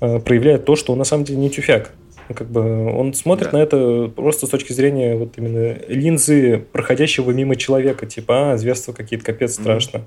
[0.00, 1.92] э, проявляет то, что он на самом деле не тюфяк.
[2.34, 3.58] Как бы он смотрит да.
[3.58, 8.92] на это просто с точки зрения вот именно линзы проходящего мимо человека, типа, а, зверство
[8.92, 10.02] какие-то, капец, страшно.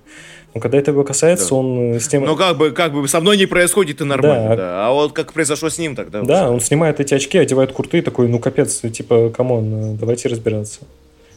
[0.53, 1.55] Но когда это его касается, да.
[1.55, 2.25] он с тем...
[2.25, 4.55] Ну, как бы, как бы со мной не происходит и нормально, да.
[4.55, 4.87] да.
[4.87, 6.21] А вот как произошло с ним тогда?
[6.21, 6.53] Да, уже.
[6.53, 10.81] он снимает эти очки, одевает куртку и такой, ну, капец, типа, come on, давайте разбираться.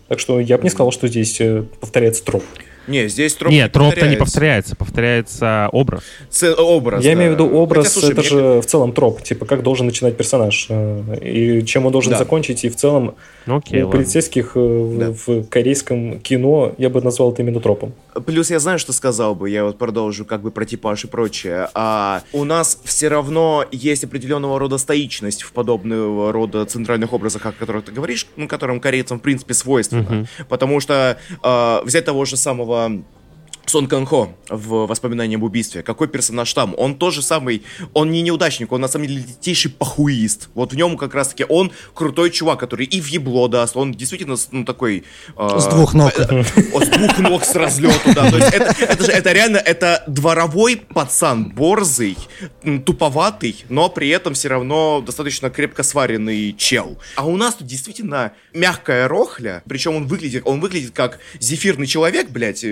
[0.08, 2.42] Так что я бы не сказал, что здесь э, повторяется троп.
[2.86, 6.02] Не, здесь троп Нет, троп-то не повторяется, повторяется образ.
[6.30, 7.18] Ц- образ, Я да.
[7.18, 8.28] имею в виду образ, Хотя, слушай, это мне...
[8.30, 12.18] же в целом троп, типа как должен начинать персонаж, э, и чем он должен да.
[12.18, 13.14] закончить, и в целом
[13.46, 13.98] ну, окей, у ладно.
[13.98, 15.12] полицейских э, да.
[15.12, 17.94] в корейском кино я бы назвал это именно тропом.
[18.26, 21.68] Плюс я знаю, что сказал бы, я вот продолжу как бы про типаж и прочее.
[21.74, 27.52] А у нас все равно есть определенного рода стоичность в подобного рода центральных образах, о
[27.52, 30.02] которых ты говоришь, ну, которым корейцам в принципе свойственно.
[30.02, 30.26] Uh-huh.
[30.48, 33.04] Потому что э, взять того же самого um,
[33.66, 35.82] Сон Кан Хо в «Воспоминании об убийстве».
[35.82, 36.74] Какой персонаж там?
[36.76, 37.62] Он тоже самый...
[37.92, 40.48] Он не неудачник, он на самом деле лютейший похуист.
[40.54, 43.76] Вот в нем как раз-таки он крутой чувак, который и в ебло даст.
[43.76, 45.04] Он действительно, ну, такой...
[45.36, 46.12] Э, с двух ног.
[46.18, 48.30] Э, с двух ног с разлету, да.
[48.30, 52.16] То есть это, это же, это реально, это дворовой пацан, борзый,
[52.84, 56.98] туповатый, но при этом все равно достаточно крепко сваренный чел.
[57.16, 62.30] А у нас тут действительно мягкая рохля, причем он выглядит, он выглядит как зефирный человек,
[62.30, 62.66] блядь, э,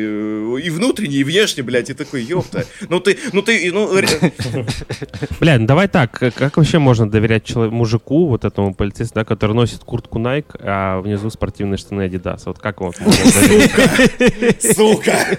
[0.62, 2.66] и в внутренне, и внешне, блядь, и такой, ёпта.
[2.88, 3.88] Ну ты, ну ты, ну...
[5.40, 9.52] Бля, ну давай так, как вообще можно доверять человеку, мужику, вот этому полицейскому, да, который
[9.52, 12.42] носит куртку Nike, а внизу спортивные штаны Adidas?
[12.46, 14.74] Вот как вот Сука!
[14.74, 15.38] Сука!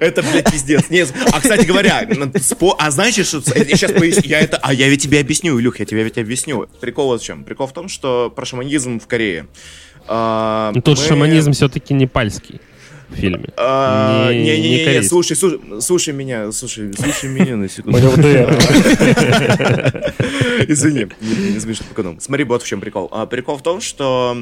[0.00, 0.90] Это, блядь, пиздец.
[0.90, 1.12] Нет.
[1.32, 2.08] А, кстати говоря,
[2.40, 2.76] спо...
[2.78, 3.42] а знаете, что...
[3.54, 4.22] Я сейчас поясню.
[4.24, 4.58] Я это...
[4.62, 6.68] А я ведь тебе объясню, Илюх, я тебе ведь объясню.
[6.80, 7.42] Прикол вот в чем.
[7.42, 9.48] Прикол в том, что про шаманизм в Корее.
[10.06, 11.04] А, Тут мы...
[11.04, 12.60] шаманизм все-таки не пальский
[13.10, 13.48] в фильме.
[13.56, 17.98] А, Не-не-не, слушай, слушай меня, слушай, слушай меня на секунду.
[20.68, 23.08] Извини, не смешно по Смотри, вот в чем прикол.
[23.12, 24.36] А, прикол в том, что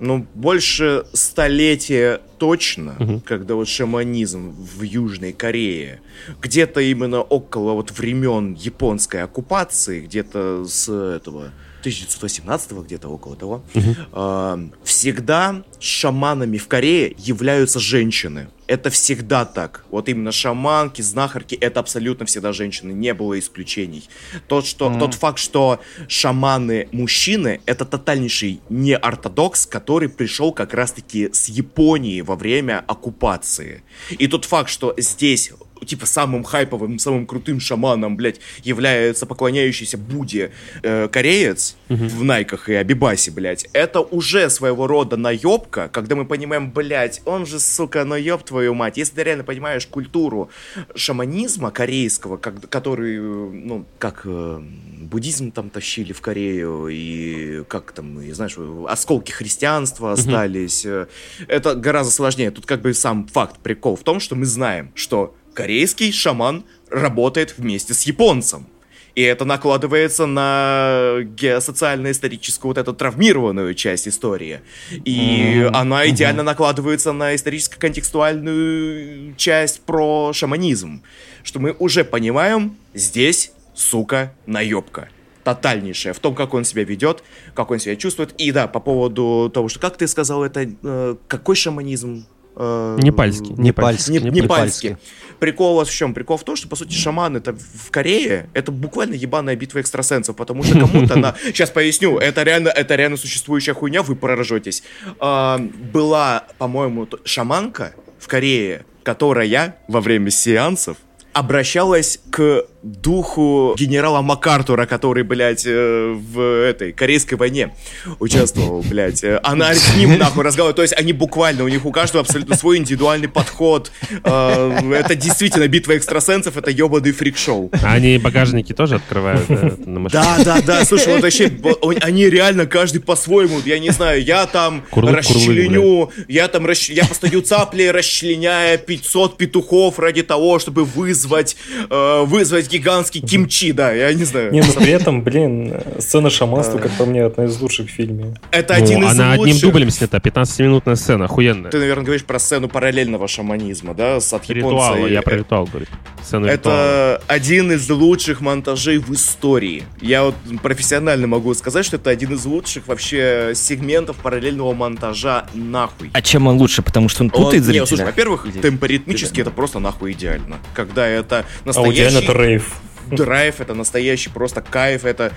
[0.00, 3.22] ну, больше столетия точно, угу.
[3.24, 6.00] когда вот шаманизм в Южной Корее,
[6.40, 11.52] где-то именно около вот времен японской оккупации, где-то с этого
[11.82, 14.70] 1918 где-то около того, угу.
[14.84, 18.48] всегда шаманами в Корее являются женщины.
[18.68, 19.84] Это всегда так.
[19.90, 22.92] Вот именно шаманки, знахарки, это абсолютно всегда женщины.
[22.92, 24.08] Не было исключений.
[24.46, 24.98] Тот, что, mm.
[24.98, 32.36] тот факт, что шаманы мужчины, это тотальнейший неортодокс, который пришел как раз-таки с Японии во
[32.36, 33.82] время оккупации.
[34.10, 35.52] И тот факт, что здесь
[35.84, 40.52] типа самым хайповым, самым крутым шаманом, блядь, является поклоняющийся Будде
[40.82, 42.04] э, кореец угу.
[42.04, 47.46] в Найках и Абибасе, блядь, это уже своего рода наебка, когда мы понимаем, блядь, он
[47.46, 48.96] же, сука, наеб твою мать.
[48.96, 50.50] Если ты реально понимаешь культуру
[50.94, 54.62] шаманизма корейского, как, который, ну, как э,
[55.02, 58.56] буддизм там тащили в Корею, и как там, и, знаешь,
[58.88, 61.06] осколки христианства остались, угу.
[61.48, 62.50] это гораздо сложнее.
[62.50, 67.54] Тут как бы сам факт, прикол в том, что мы знаем, что корейский шаман работает
[67.58, 68.66] вместе с японцем.
[69.14, 74.62] И это накладывается на геосоциально-историческую вот эту травмированную часть истории.
[74.90, 75.70] И mm-hmm.
[75.74, 76.44] она идеально mm-hmm.
[76.44, 81.02] накладывается на историческо-контекстуальную часть про шаманизм.
[81.42, 85.10] Что мы уже понимаем, здесь, сука, наебка
[85.44, 87.22] тотальнейшая в том, как он себя ведет,
[87.54, 88.32] как он себя чувствует.
[88.38, 92.26] И да, по поводу того, что, как ты сказал, это э, какой шаманизм?
[92.56, 93.54] Э, Непальский.
[93.56, 94.20] Непальский.
[94.20, 94.96] Не, Непальский.
[95.38, 96.14] Прикол у вас в чем?
[96.14, 100.36] Прикол в том, что, по сути, шаман это в Корее, это буквально ебаная битва экстрасенсов,
[100.36, 101.34] потому что кому-то на...
[101.46, 104.82] Сейчас поясню, это реально, это реально существующая хуйня, вы поражетесь.
[105.18, 105.58] А,
[105.92, 110.96] была, по-моему, шаманка в Корее, которая во время сеансов
[111.32, 117.74] обращалась к духу генерала МакАртура, который, блядь, э, в этой корейской войне
[118.18, 119.22] участвовал, блядь.
[119.22, 120.76] Э, она с ним нахуй разговаривает.
[120.76, 123.92] То есть они буквально, у них у каждого абсолютно свой индивидуальный подход.
[124.24, 127.70] Э, это действительно битва экстрасенсов, это ебаный фрик-шоу.
[127.82, 130.22] Они багажники тоже открывают на машине?
[130.22, 130.84] Да, да, да.
[130.84, 131.52] Слушай, вот вообще,
[132.00, 133.60] они реально каждый по-своему.
[133.64, 140.22] Я не знаю, я там расчленю, я там, я постою цапли, расчленяя 500 петухов ради
[140.22, 141.56] того, чтобы вызвать,
[141.88, 144.52] вызвать гигантский кимчи, да, я не знаю.
[144.52, 148.34] Не, но при этом, блин, сцена шаманства, как по мне, одна из лучших в фильме.
[148.50, 151.70] Это один ну, из Она одним дублем снята, 15-минутная сцена, охуенная.
[151.70, 155.86] Ты, наверное, говоришь про сцену параллельного шаманизма, да, с от Ритуала, я про ритуал говорю.
[156.32, 159.84] Это один из лучших монтажей в истории.
[160.00, 166.10] Я вот профессионально могу сказать, что это один из лучших вообще сегментов параллельного монтажа нахуй.
[166.12, 166.82] А чем он лучше?
[166.82, 167.80] Потому что он путает зрителя?
[167.80, 170.58] Нет, слушай, во-первых, темпоритмически это просто нахуй идеально.
[170.74, 172.16] Когда это настоящий...
[172.16, 172.61] А у это рейв.
[173.10, 175.32] Драйв, это настоящий просто кайф, это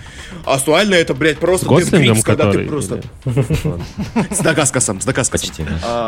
[0.45, 3.01] актуально, это, блядь, просто С Гослингом, когда ты просто...
[4.31, 5.49] С Дагаскасом, с Дагаскасом.
[5.49, 5.65] Почти.
[5.83, 6.07] А,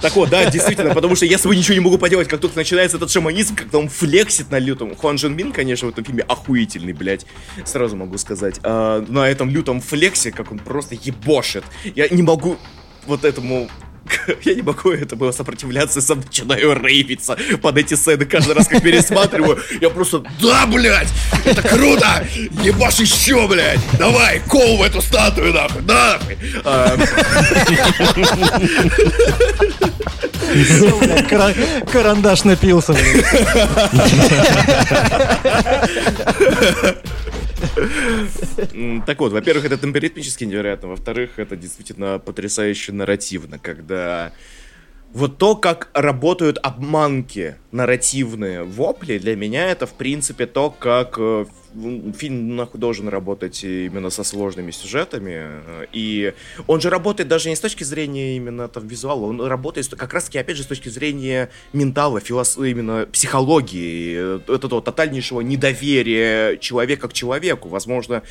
[0.00, 2.56] Так вот, да, действительно, потому что я с собой ничего не могу поделать, как только
[2.56, 4.94] начинается этот шаманизм, когда он флексит на лютом.
[4.94, 7.26] Хуан Джин Мин, конечно, в этом фильме охуительный, блядь,
[7.64, 8.60] сразу могу сказать.
[8.62, 11.64] А, На этом лютом флексе, как он просто ебошит.
[11.94, 12.58] Я не могу
[13.06, 13.68] вот этому
[14.44, 19.58] я не могу этому сопротивляться, сам начинаю рейвиться под эти сцены каждый раз, как пересматриваю.
[19.80, 21.08] Я просто, да, блядь,
[21.44, 22.26] это круто!
[22.62, 23.80] Ебашь еще, блядь!
[23.98, 26.38] Давай, кол в эту статую, нахуй, да, нахуй!
[26.64, 26.96] А,
[31.28, 31.54] Кара-
[31.90, 32.94] Карандаш напился.
[39.06, 44.32] Так вот, во-первых, это темперитмически невероятно, во-вторых, это действительно потрясающе нарративно, когда
[45.12, 51.46] вот то, как работают обманки нарративные вопли, для меня это, в принципе, то, как э,
[52.18, 55.32] фильм нахуй должен работать именно со сложными сюжетами.
[55.36, 56.34] э, И
[56.66, 60.38] он же работает даже не с точки зрения именно там визуала, он работает как раз-таки,
[60.38, 62.58] опять же, с точки зрения ментала, филос...
[62.58, 67.68] именно психологии, э, этого тотальнейшего недоверия человека к человеку.
[67.70, 68.22] Возможно,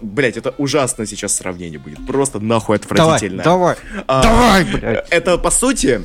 [0.00, 2.04] блять, это ужасное сейчас сравнение будет.
[2.06, 3.42] Просто нахуй Давай, отвратительно.
[3.42, 3.76] давай.
[4.06, 5.06] А, Давай, блядь.
[5.10, 6.00] Это, по сути,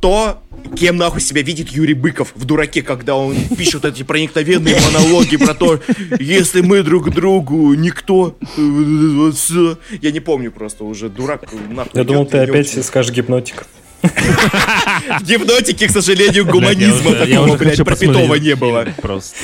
[0.00, 0.42] то,
[0.76, 5.54] кем нахуй себя видит Юрий Быков в «Дураке», когда он пишет эти проникновенные монологи про
[5.54, 5.80] то,
[6.18, 8.36] если мы друг другу никто.
[8.56, 11.92] Я не помню просто уже, дурак, нахуй.
[11.94, 13.66] Я думал, ты опять очень- скажешь гипнотик.
[14.02, 18.86] В гипнотике, к сожалению, гуманизма такого, блядь, пропитого не было.
[19.02, 19.36] Просто.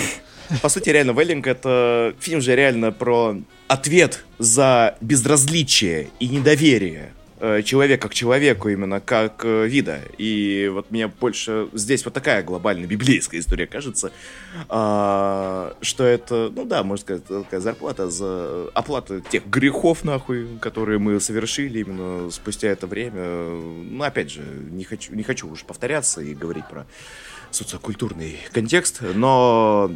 [0.63, 3.37] По сути, реально, Веллинг это фильм же реально про
[3.69, 10.01] ответ за безразличие и недоверие э, человека к человеку именно как э, вида.
[10.19, 14.13] И вот мне больше здесь вот такая глобальная библейская история кажется,
[14.69, 20.99] а, что это, ну да, можно сказать, такая зарплата за оплату тех грехов, нахуй, которые
[20.99, 23.23] мы совершили именно спустя это время.
[23.23, 26.87] Ну, опять же, не хочу, не хочу уж повторяться и говорить про
[27.51, 29.91] социокультурный контекст, но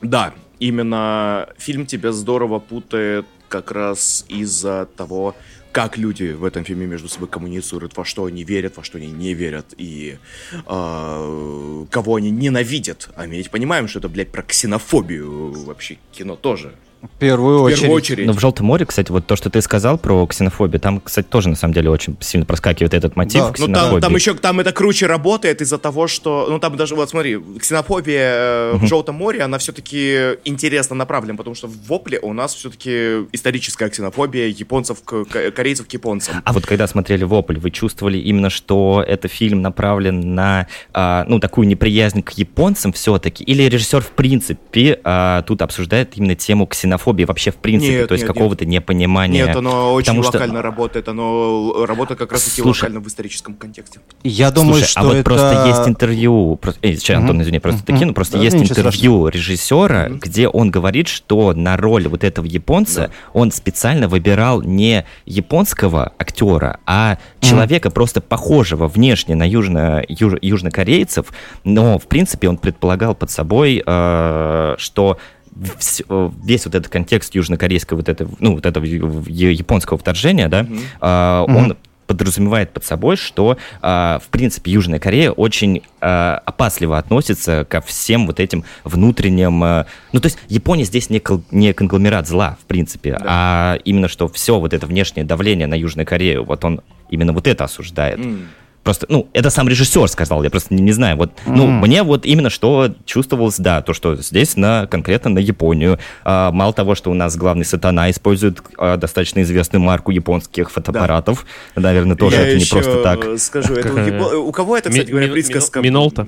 [0.00, 5.36] да, именно фильм тебя здорово путает как раз из-за того,
[5.72, 9.10] как люди в этом фильме между собой коммуницируют, во что они верят, во что они
[9.10, 10.18] не верят, и
[10.52, 13.08] э, кого они ненавидят.
[13.16, 16.74] А мы ведь понимаем, что это, блядь, про ксенофобию вообще кино тоже.
[17.02, 17.80] В первую В очередь.
[17.80, 18.26] первую очередь.
[18.26, 21.48] Но в «Желтом море», кстати, вот то, что ты сказал про ксенофобию, там, кстати, тоже,
[21.48, 23.46] на самом деле, очень сильно проскакивает этот мотив Да.
[23.48, 23.90] Ну ксенофобии.
[23.92, 26.46] там, там еще там это круче работает из-за того, что.
[26.48, 31.54] Ну там даже, вот смотри, ксенофобия э, в Желтом море, она все-таки интересно направлена, потому
[31.56, 36.36] что в вопле у нас все-таки историческая ксенофобия японцев к к- корейцев к японцам.
[36.44, 41.40] А вот когда смотрели «Вопль», вы чувствовали именно, что это фильм направлен на, а, ну,
[41.40, 43.42] такую неприязнь к японцам все-таки?
[43.44, 46.91] Или режиссер, в принципе, а, тут обсуждает именно тему ксенофобии
[47.26, 49.46] вообще, в принципе, Нет, то есть нет, какого-то непонимания?
[49.46, 53.06] Нет, оно очень Потому что- локально работает, оно работает как раз таки Слушай, локально в
[53.08, 54.00] историческом контексте.
[54.24, 55.24] Я думаю, Слушай, что а вот это...
[55.24, 59.28] просто есть интервью, про- э, сейчас, Антон, извини, просто таки, ну просто Да, есть интервью
[59.28, 66.12] режиссера, где он говорит, что на роль вот этого японца он специально выбирал не японского
[66.18, 71.26] актера, а человека просто похожего внешне на южно, юж- южнокорейцев,
[71.64, 75.18] но в принципе он предполагал под собой, э, что
[75.54, 80.66] весь вот этот контекст южнокорейского вот этого, ну вот этого японского вторжения, да,
[81.00, 81.76] э, он
[82.12, 88.26] подразумевает под собой, что, а, в принципе, Южная Корея очень а, опасливо относится ко всем
[88.26, 89.62] вот этим внутренним...
[89.64, 94.08] а, ну, то есть Япония здесь не, кол- не конгломерат зла, в принципе, а именно
[94.08, 98.18] что все вот это внешнее давление на Южную Корею, вот он именно вот это осуждает.
[98.18, 98.48] М.
[98.82, 101.16] Просто, ну, это сам режиссер сказал, я просто не, не знаю.
[101.16, 105.98] Вот, ну, мне вот именно что чувствовалось, да, то, что здесь на конкретно на Японию.
[106.24, 111.46] А, мало того, что у нас главный сатана использует а, достаточно известную марку японских фотоаппаратов,
[111.76, 113.38] наверное, тоже Я это не просто так.
[113.38, 114.10] скажу, это у, Какая?
[114.18, 115.78] япо- у кого это, кстати говоря, присказка?
[115.80, 116.26] Мин- Минолта.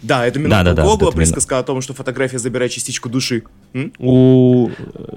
[0.00, 0.64] Да, это Да, Минолта.
[0.64, 3.42] да, да, это Мин- присказка о том, что фотография забирает частичку души?
[3.98, 4.68] У...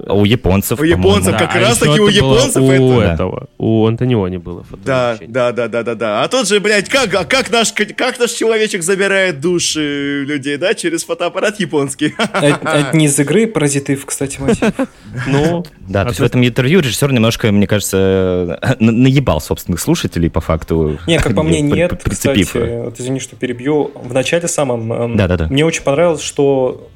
[0.06, 1.38] А У японцев, У японцев по-моему.
[1.38, 5.68] как а раз таки у японцев у это- этого, у Антониони было Да, да, да,
[5.68, 6.22] да, да, да.
[6.22, 10.74] А тот же, блядь, как, а как наш, как наш человечек забирает души людей, да,
[10.74, 12.14] через фотоаппарат японский?
[12.32, 14.72] Это не из игры «Паразиты», кстати, мотив.
[15.26, 19.80] Ну, Да, то а есть в этом интервью режиссер немножко, мне кажется, на- наебал собственных
[19.80, 20.98] слушателей по факту.
[21.06, 22.02] Не, как по мне, нет.
[22.02, 22.46] прицепив.
[22.48, 23.90] Кстати, вот извини, что перебью.
[23.94, 26.88] В начале самом эм, мне очень понравилось, что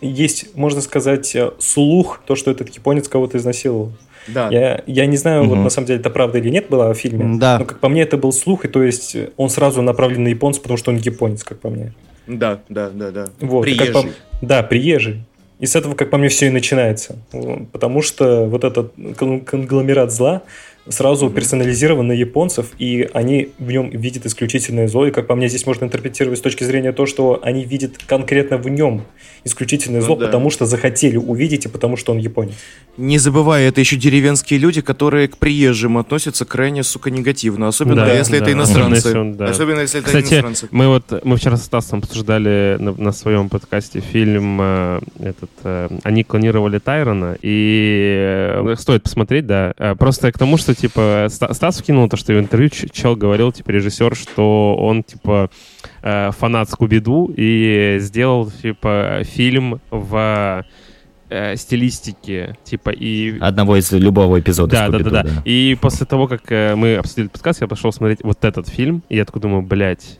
[0.00, 3.92] есть, можно сказать, э, слух, то, что этот японец кого-то изнасиловал.
[4.28, 4.48] Да.
[4.50, 5.64] Я, я не знаю, вот Мгм.
[5.64, 7.38] на самом деле это правда или нет было в фильме.
[7.38, 7.58] Да.
[7.58, 10.60] Но как по мне это был слух, и то есть он сразу направлен на японца,
[10.60, 11.94] потому что он японец, как по мне.
[12.26, 13.28] Да, да, да, да.
[13.40, 13.92] Вот, как Приезжий.
[13.92, 14.08] по-
[14.46, 15.24] Да, приезжий.
[15.60, 17.16] И с этого, как по мне, все и начинается.
[17.72, 20.42] Потому что вот этот кон- конгломерат зла
[20.88, 25.06] сразу персонализирован на японцев, и они в нем видят исключительное зло.
[25.06, 28.56] И, как по мне, здесь можно интерпретировать с точки зрения то, что они видят конкретно
[28.56, 29.02] в нем
[29.44, 30.26] исключительное Ну зло, да.
[30.26, 32.54] потому что захотели увидеть и потому что он японец.
[32.96, 37.68] Не забывай, это еще деревенские люди, которые к приезжим относятся крайне, сука, негативно.
[37.68, 38.98] Особенно Да, если это да, иностранцы.
[38.98, 39.44] особенно если он, да.
[39.50, 40.68] Особенно если это Кстати, иностранцы.
[40.70, 45.88] мы вот мы вчера с Стасом обсуждали на, на своем подкасте фильм э, этот э,
[46.02, 49.74] они клонировали Тайрона и э, стоит посмотреть, да.
[49.78, 53.52] Э, Просто к тому, что типа Ста- Стас вкинул то, что в интервью чел говорил,
[53.52, 55.50] типа режиссер, что он типа
[56.02, 60.64] э, фанат Скуби-Ду и сделал типа фильм в
[61.30, 65.42] э, стилистике типа и Одного из любого эпизода да, да, да, да.
[65.44, 69.16] И после того, как э, мы обсудили подкаст, я пошел смотреть вот этот фильм, и
[69.16, 70.18] я такой думаю, блядь,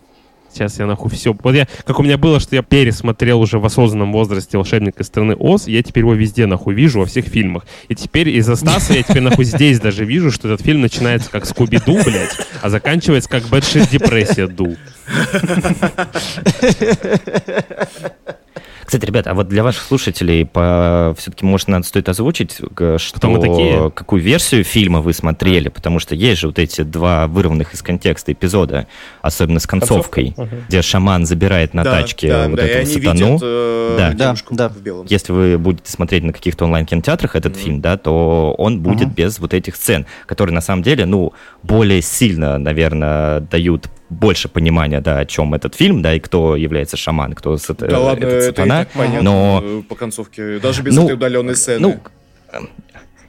[0.59, 1.36] сейчас я нахуй все...
[1.40, 5.06] Вот я, как у меня было, что я пересмотрел уже в осознанном возрасте «Волшебник из
[5.06, 7.64] страны Оз», я теперь его везде нахуй вижу, во всех фильмах.
[7.89, 11.47] И теперь из-за Стаса я теперь нахуй здесь даже вижу, что этот фильм начинается как
[11.47, 14.76] «Скуби-Ду», блядь, а заканчивается как «Бэдшит Депрессия Ду».
[18.89, 21.15] Кстати, ребят, а вот для ваших слушателей по...
[21.19, 23.90] все-таки, может, надо стоит озвучить, г- что Кто мы такие?
[23.90, 28.32] какую версию фильма вы смотрели, потому что есть же вот эти два вырванных из контекста
[28.32, 28.86] эпизода,
[29.20, 30.56] особенно с концовкой, Концовка?
[30.69, 33.12] Где шаман забирает на Да, тачке да, вот да, этого сатану.
[33.35, 34.15] видят э, Да.
[34.15, 34.74] девушку Да, да.
[34.74, 35.06] в белом.
[35.10, 39.15] Если вы будете смотреть на каких-то онлайн-кинотеатрах этот фильм, да, то он будет Мгм.
[39.16, 45.01] без вот этих сцен, которые на самом деле, ну, более сильно, наверное, дают больше понимания,
[45.01, 47.56] да, о чем этот фильм, да, и кто является шаман, кто
[47.89, 48.78] Да ладно, этот это сатана.
[48.85, 50.59] так понятно но- э, по концовке.
[50.59, 51.80] Даже без Ну, этой удаленной сцены.
[51.80, 52.01] Ну,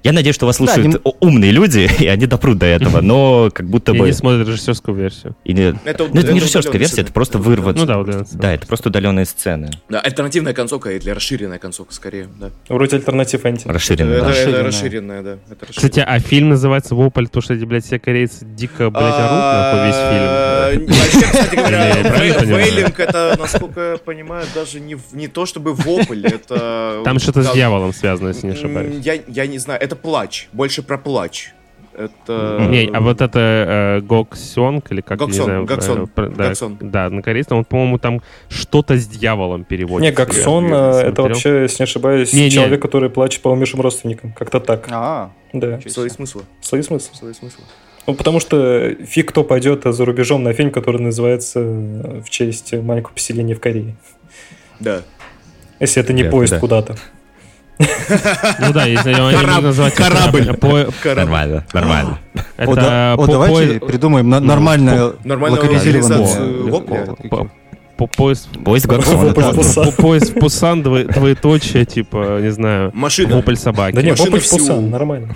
[0.04, 3.02] я надеюсь, что вас Да, слушают нем- у- умные люди, и они допрут до этого,
[3.02, 4.06] но как будто И бы...
[4.08, 5.36] не смотрят режиссерскую версию.
[5.44, 7.06] или- Это- ну, это не режиссерская версия, сцены.
[7.06, 7.76] это просто вырвать.
[7.76, 8.26] Ну да, удаленная.
[8.34, 9.70] Да, это просто удаленные сцены.
[9.90, 12.50] Да, альтернативная концовка или расширенная концовка скорее, да.
[12.70, 13.68] Вроде альтернатив энти.
[13.68, 14.18] Расширенные.
[14.18, 14.32] это, да.
[14.32, 14.64] это Расширенная.
[14.64, 15.38] расширенная, да.
[15.52, 19.32] Это Кстати, а фильм называется «Вопль», потому что эти, блядь, все корейцы дико, блядь, орут,
[19.32, 20.88] нахуй, А, весь фильм.
[21.00, 26.26] Вообще, кстати говоря, Wailing это, насколько я понимаю, даже не, в- не то чтобы вопль,
[26.26, 27.02] это...
[27.04, 29.04] Там что-то с да, дьяволом связано, если не ошибаюсь.
[29.06, 31.54] Я, я не знаю, это плач, больше про плач.
[31.98, 32.66] Это...
[32.70, 36.48] Не, а вот это э, Гоксонг, или как, я не Гоксон, знаю, Гоксон, э, да,
[36.48, 36.78] Гоксон.
[36.80, 40.06] да, на корейском, он, по-моему, там что-то с дьяволом переводит.
[40.08, 41.28] Не, Гаксон, Я э, это смотрел.
[41.28, 42.52] вообще, если не ошибаюсь, Не, не.
[42.52, 44.32] человек, который плачет по умершим родственникам.
[44.32, 44.88] Как-то так.
[44.92, 45.80] А, Да.
[45.88, 46.44] Свои смыслы.
[46.62, 47.16] Свои смыслы.
[47.18, 47.64] Свои смыслы.
[48.08, 52.72] Ну, потому что фиг кто пойдет за рубежом на фильм, который называется э, в честь
[52.72, 53.96] маленького поселения в Корее.
[54.80, 55.02] Да.
[55.82, 56.60] Если это не Да, поезд да.
[56.60, 56.96] куда-то.
[57.80, 60.46] Ну да, если Кораб- будут называть корабль.
[61.06, 62.20] Нормально, нормально.
[62.58, 65.62] это давайте придумаем нормальное Нормальную
[67.98, 73.36] по- поезд Поезд по- поезд в Пусан, двое- двоеточие, типа, не знаю, Машина.
[73.36, 73.96] вопль собаки.
[73.96, 74.50] Да не, Машина Вопль в.
[74.50, 75.36] Пусан, нормально.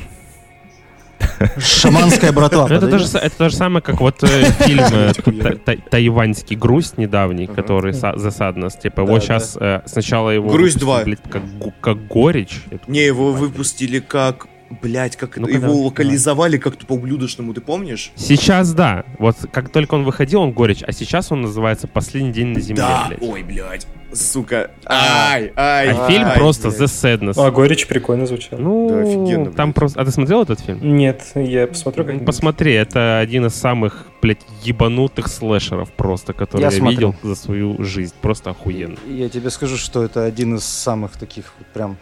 [1.59, 2.67] Шаманская братва.
[2.69, 7.47] Это, тоже, это то же самое, как вот э, фильм э, та- тайваньский «Грусть» недавний,
[7.47, 8.79] который Sadness.
[8.81, 10.49] Типа его Да, сейчас сначала его...
[10.49, 11.03] «Грусть выпустили, 2».
[11.05, 12.63] блядь, как, горечь.
[12.87, 14.47] Не, его «Ебать, выпустили как...
[14.81, 18.11] Блять, как Ну, его локализовали как-то по-ублюдочному, ты помнишь?
[18.15, 19.03] Сейчас да.
[19.19, 22.81] Вот как только он выходил, он горечь, а сейчас он называется «Последний день на земле»,
[22.81, 23.21] Да, блядь.
[23.21, 23.85] ой, блядь,
[24.15, 24.72] сука.
[24.85, 25.31] А.
[25.34, 26.81] Ай, ай, А фильм ай, просто блядь.
[26.81, 27.34] The Sadness.
[27.38, 28.60] А, Горечь прикольно звучал.
[28.60, 29.76] Ну, Да, офигенно, там блядь.
[29.76, 30.02] просто...
[30.02, 30.80] А ты смотрел этот фильм?
[30.95, 36.69] Нет, я посмотрю как Посмотри, это один из самых, блядь, ебанутых слэшеров просто, который Я
[36.69, 38.14] я, видел за свою жизнь.
[38.22, 38.98] Просто охуенно.
[39.07, 41.98] Я тебе скажу, что это один из самых таких вот прям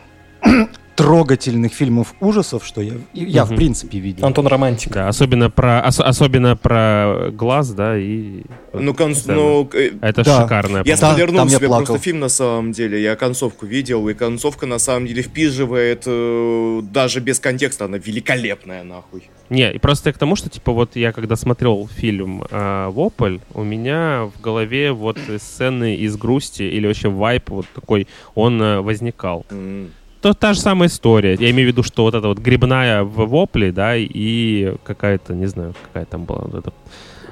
[1.02, 3.58] трогательных фильмов ужасов, что я, я в Мгм.
[3.58, 4.26] принципе видел.
[4.26, 4.92] Антон Романтик.
[4.94, 8.44] Да, особенно про, ос- особенно про глаз, да, и...
[8.74, 9.36] Ну, конс- сцену.
[9.42, 10.42] ну, э, Это Да.
[10.44, 11.16] шикарная, Я Да, я
[11.50, 11.86] себе плакал.
[11.86, 13.02] просто фильм на самом деле.
[13.02, 17.86] Я концовку видел, и концовка на самом деле впиживает э, даже без контекста.
[17.86, 19.24] Она великолепная, нахуй.
[19.50, 23.38] Не, и просто я к тому, что, типа, вот я когда смотрел фильм э, «Вопль»,
[23.54, 28.82] у меня в голове вот сцены из грусти или вообще вайп вот такой, он э,
[28.82, 29.46] возникал.
[29.52, 29.90] М.
[30.22, 31.36] То та же самая история.
[31.40, 35.48] Я имею в виду, что вот эта вот грибная в вопле, да, и какая-то, не
[35.48, 36.74] знаю, какая там была вот эта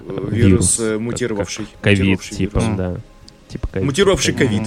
[0.07, 1.65] Э, Вирус, Вирус э, как- мутировавший.
[1.81, 2.77] ковид, Мутировавший типа, вирус.
[2.77, 2.95] да.
[3.47, 3.85] Типа ковид.
[3.85, 4.61] Мутировавший ковид.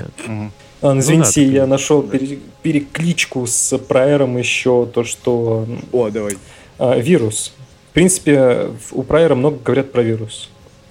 [0.82, 6.36] А, извините, да, я нашел пере- перекличку с Прайером еще то, что О, давай.
[6.78, 7.52] а, вирус.
[7.90, 10.48] В принципе, у Прайера много говорят про вирус,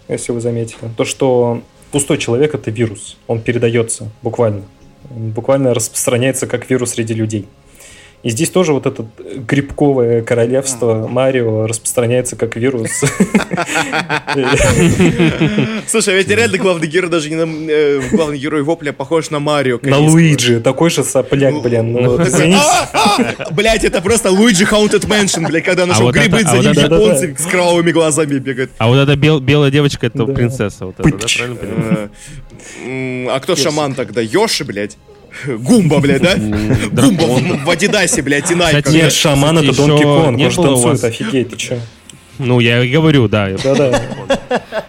[0.09, 0.79] если вы заметили.
[0.97, 3.17] То, что пустой человек– это вирус.
[3.27, 4.63] Он передается буквально.
[5.09, 7.47] Буквально распространяется как вирус среди людей.
[8.23, 9.03] И здесь тоже вот это
[9.47, 12.91] грибковое королевство Марио распространяется как вирус.
[15.87, 17.45] Слушай, а ведь реально главный герой даже не на...
[17.71, 19.79] э, Главный герой Вопля похож на Марио.
[19.81, 19.97] На.
[19.97, 21.93] Луиджи, такой же сопляк, блин.
[21.93, 22.59] ну, извините.
[22.61, 26.57] «А, а!» Блядь, это просто Луиджи Haunted Mansion, блядь, когда нашел вот грибы, а за
[26.59, 28.71] ним японцы с кровавыми глазами бегают.
[28.77, 30.93] А вот эта бел- белая девочка, это принцесса.
[32.85, 34.21] Э, А кто шаман тогда?
[34.21, 34.97] Йоши, блядь?
[35.45, 36.35] Гумба, блядь, да?
[36.35, 37.23] Гумба
[37.65, 38.81] в Адидасе, блядь, и Найка.
[38.81, 41.79] Кстати, Нет, шаман это Донки Конг, он у танцует, вас- офигеть, ты чё?
[42.39, 43.49] Ну, я и говорю, да.
[43.63, 44.01] Да-да.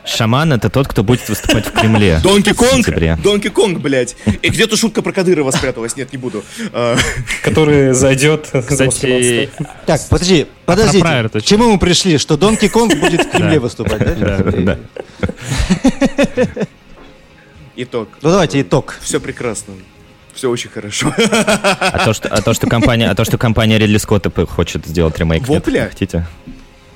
[0.07, 2.19] Шаман это тот, кто будет выступать в Кремле.
[2.23, 2.89] Донки Конг.
[3.23, 4.17] Донки Конг, блядь.
[4.41, 5.97] И где-то шутка про Кадырова спряталась.
[5.97, 6.43] Нет, не буду.
[6.73, 6.97] А,
[7.43, 9.51] Который зайдет за Кстати,
[9.85, 11.29] Так, подожди, подождите.
[11.41, 12.17] К чему мы пришли?
[12.17, 14.19] Что Донки Конг будет в Кремле выступать?
[14.19, 14.39] Да.
[14.39, 14.79] Да.
[17.77, 18.09] Итог.
[18.21, 18.99] Ну давайте итог.
[19.01, 19.75] Все прекрасно.
[20.35, 21.13] Все очень хорошо.
[21.19, 25.19] А то, что, а то, что компания, а то, что компания Ридли Скотта хочет сделать
[25.19, 25.83] ремейк, нет, Вопля?
[25.83, 26.27] не хотите?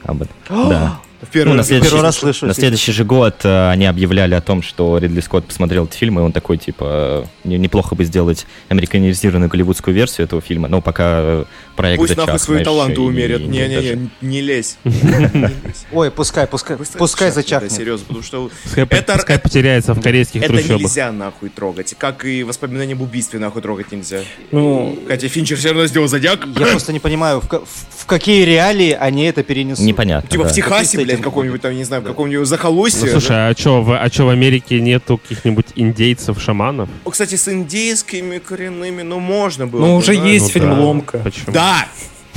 [0.04, 0.34] Об этом.
[0.70, 0.98] Да.
[1.22, 2.46] В первый Ну, на следующий, первый раз слышу.
[2.46, 6.18] на следующий же год э, они объявляли о том, что Ридли Скотт посмотрел этот фильм,
[6.18, 10.80] и он такой, типа, э, не- неплохо бы сделать американизированную голливудскую версию этого фильма, но
[10.80, 11.44] пока э,
[11.74, 13.40] проект Пусть зачах, нахуй свои знаешь, таланты умерят.
[13.40, 14.76] Не-не-не, не лезь.
[14.84, 14.92] Не
[15.40, 15.86] лезь.
[15.92, 17.72] Ой, пускай, пускай, пускай зачахнет.
[17.72, 20.80] серьезно, потому что Пускай, Это- потеряется в корейских это трущобах.
[20.82, 21.94] нельзя нахуй трогать.
[21.98, 24.20] Как и воспоминания об убийстве нахуй трогать нельзя.
[24.52, 26.46] Ну, Хотя Финчер все равно сделал зодиак.
[26.58, 29.84] Я просто не понимаю, в, ка- в- в какие реалии они это перенесут.
[29.84, 30.28] Непонятно.
[30.30, 32.10] Типа в Техасе, блядь, каком-нибудь там, не знаю, в Да.
[32.10, 33.10] каком-нибудь Ну, захолустье.
[33.10, 36.88] слушай, а что, в, а чё, в Америке нету каких-нибудь индейцев-шаманов?
[37.04, 39.80] О, Кстати, с индейскими коренными, ну, можно было.
[39.80, 40.24] ну бы, уже да?
[40.26, 40.80] есть Ну фильм да.
[40.80, 41.18] «Ломка».
[41.18, 41.52] Почему?
[41.52, 41.86] Да!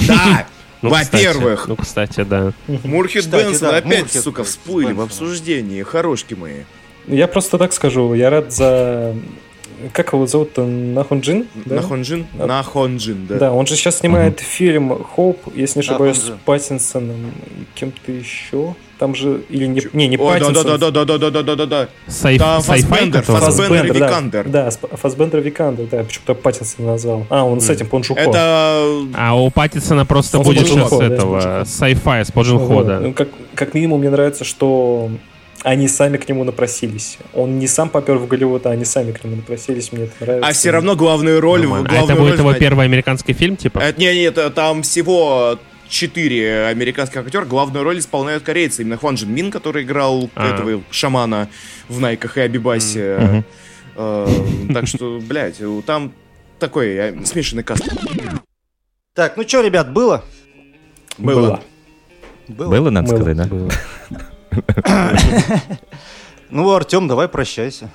[0.07, 0.45] Да!
[0.81, 2.53] Ну, Во-первых, Ну, кстати, да.
[2.85, 5.83] Мурхед и Бенсон да, опять, сука, всплыли в обсуждении.
[5.83, 6.61] Хорошки мои.
[7.05, 9.13] Я просто так скажу, я рад за...
[9.93, 10.65] Как его зовут-то?
[10.65, 11.47] На Хон Джин?
[11.65, 11.75] Да?
[11.75, 12.27] На Хон Джин?
[12.33, 12.45] Да.
[12.45, 13.35] На Хон Джин, да.
[13.37, 16.31] Да, он же сейчас снимает фильм «Hope», если не ошибаюсь, с.
[16.45, 18.75] Паттинсоном и кем-то еще.
[18.97, 19.41] Там же...
[19.49, 20.63] Или не, не, не О, да, да, Паттинсон.
[20.79, 21.87] да, да, да, да, да, да, да, да.
[22.07, 23.93] Сайф, Там и да.
[23.93, 24.49] Викандер.
[24.49, 27.25] Да, Сп- Фассбендер Викандер, да, почему-то Паттинсон назвал.
[27.29, 28.21] А, он с этим, Пон Джун Хо.
[28.21, 28.83] Это...
[29.15, 32.87] А у Паттисона просто Он будет сейчас да, этого сайфай с Бо Джун Хо, Вот.
[32.87, 32.99] да.
[32.99, 35.09] Ну, как, как минимум, мне нравится, что
[35.63, 37.17] они сами к нему напросились.
[37.33, 40.49] Он не сам попер в Голливуд, а они сами к нему напросились, мне это нравится.
[40.49, 41.63] А все равно главную роль...
[41.65, 43.79] А главную это будет роль его знает- первый американский фильм, типа?
[43.79, 47.45] Это, не, нет, это там всего четыре американских актера.
[47.45, 48.83] Главную роль исполняют корейцы.
[48.83, 50.53] Именно Хван Джин Мин, который играл А.
[50.53, 51.49] этого шамана
[51.87, 53.43] в Найках и Абибасе.
[53.95, 54.27] Э,
[54.73, 56.13] Так что, блядь, там
[56.59, 57.83] такой э, смешанный каст.
[59.15, 60.23] Так, ну что, ребят, было?
[61.17, 61.59] Было.
[62.47, 62.69] Было.
[62.69, 63.49] Было, надо сказать, да?
[66.51, 67.91] Ну, Артем, давай прощайся.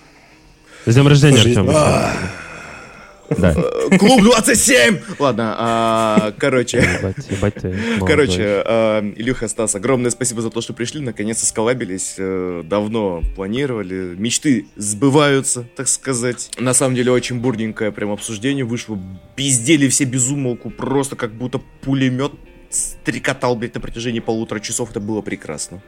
[0.87, 1.41] С днем рождения.
[1.41, 1.67] Артем.
[1.67, 3.55] Да.
[3.91, 5.01] Э, Клуб 27!
[5.19, 6.79] Ладно, а, короче...
[6.79, 8.07] Ебать, ебать ты, молодой.
[8.07, 14.15] Короче, э, Илюха, Стас, огромное спасибо за то, что пришли, наконец-то сколабились, э, давно планировали,
[14.17, 16.51] мечты сбываются, так сказать.
[16.59, 18.99] На самом деле, очень бурненькое прям обсуждение вышло,
[19.37, 22.33] пиздели все безумолку, просто как будто пулемет
[22.71, 25.81] стрекотал, блядь, на протяжении полутора часов, это было прекрасно.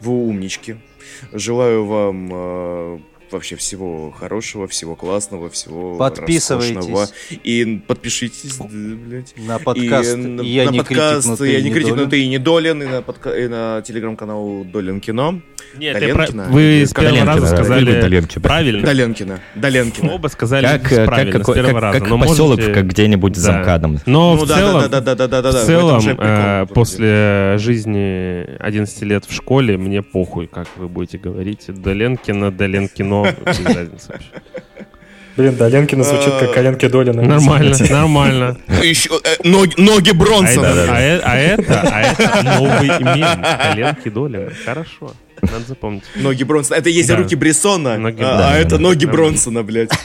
[0.00, 0.76] Вы умнички.
[1.32, 2.98] Желаю вам э,
[3.30, 7.12] вообще всего хорошего, всего классного, всего Подписывайтесь.
[7.44, 9.34] И подпишитесь, да, блядь.
[9.36, 11.90] На подкаст И на, «Я на не подкаст критик, но «Я ты не не критик,
[11.90, 12.10] но Долин».
[12.10, 13.30] ты и не Долин», и на, подка...
[13.30, 15.40] и на телеграм-канал Долин Кино.
[15.76, 16.44] Нет, Доленкина?
[16.44, 18.42] про- вы с первого Доленкина, раза сказали Доленкина.
[18.42, 18.82] правильно.
[18.86, 19.40] Доленкина.
[19.54, 20.12] Доленкина.
[20.12, 21.98] Оба сказали Как, как, правильно какой- с первого как- раза.
[22.00, 23.52] как но поселок, можете- как где-нибудь с Да.
[23.52, 23.98] замкадом.
[24.06, 26.66] Но Ну в да, целом, да, да, да, да, да, да, в целом, прикол, э,
[26.74, 31.64] после жизни 11 лет в школе, мне похуй, как вы будете говорить.
[31.68, 34.30] Доленкино, Доленкино, без разницы вообще.
[35.38, 37.22] Блин, да, Ленкина звучит как коленки Долина.
[37.22, 38.56] Нормально, нормально.
[38.82, 40.68] Еще, э, ноги, ноги Бронсона.
[40.88, 43.44] а э- а это, а это новый мем.
[43.62, 44.52] Коленки Долина.
[44.64, 45.12] Хорошо.
[45.40, 46.02] Надо запомнить.
[46.16, 46.76] Ноги Бронсона.
[46.78, 49.06] Это есть руки Брессона, Ноги- а, да, а это ноги.
[49.06, 49.90] Бронсона, блядь.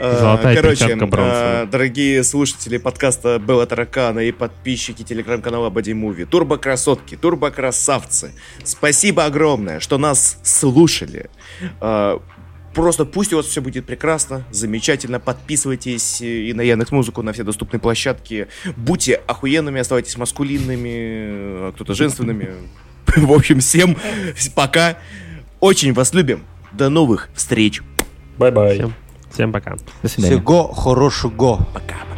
[0.00, 8.30] Золотая Короче, а, дорогие слушатели подкаста Белла Таракана и подписчики телеграм-канала Body Movie, турбо-красотки, турбо-красавцы,
[8.64, 11.28] спасибо огромное, что нас слушали.
[11.80, 12.18] А,
[12.74, 15.18] Просто пусть у вас все будет прекрасно, замечательно.
[15.18, 18.46] Подписывайтесь и на Яндекс Музыку, на все доступные площадки.
[18.76, 22.50] Будьте охуенными, оставайтесь маскулинными, а кто-то женственными.
[23.16, 23.96] В общем, всем
[24.54, 24.98] пока.
[25.58, 26.44] Очень вас любим.
[26.72, 27.82] До новых встреч.
[28.38, 28.74] Bye-bye.
[28.74, 28.94] Всем,
[29.32, 29.76] всем пока.
[30.02, 30.36] До свидания.
[30.36, 31.66] Всего хорошего.
[31.74, 32.09] Пока-пока.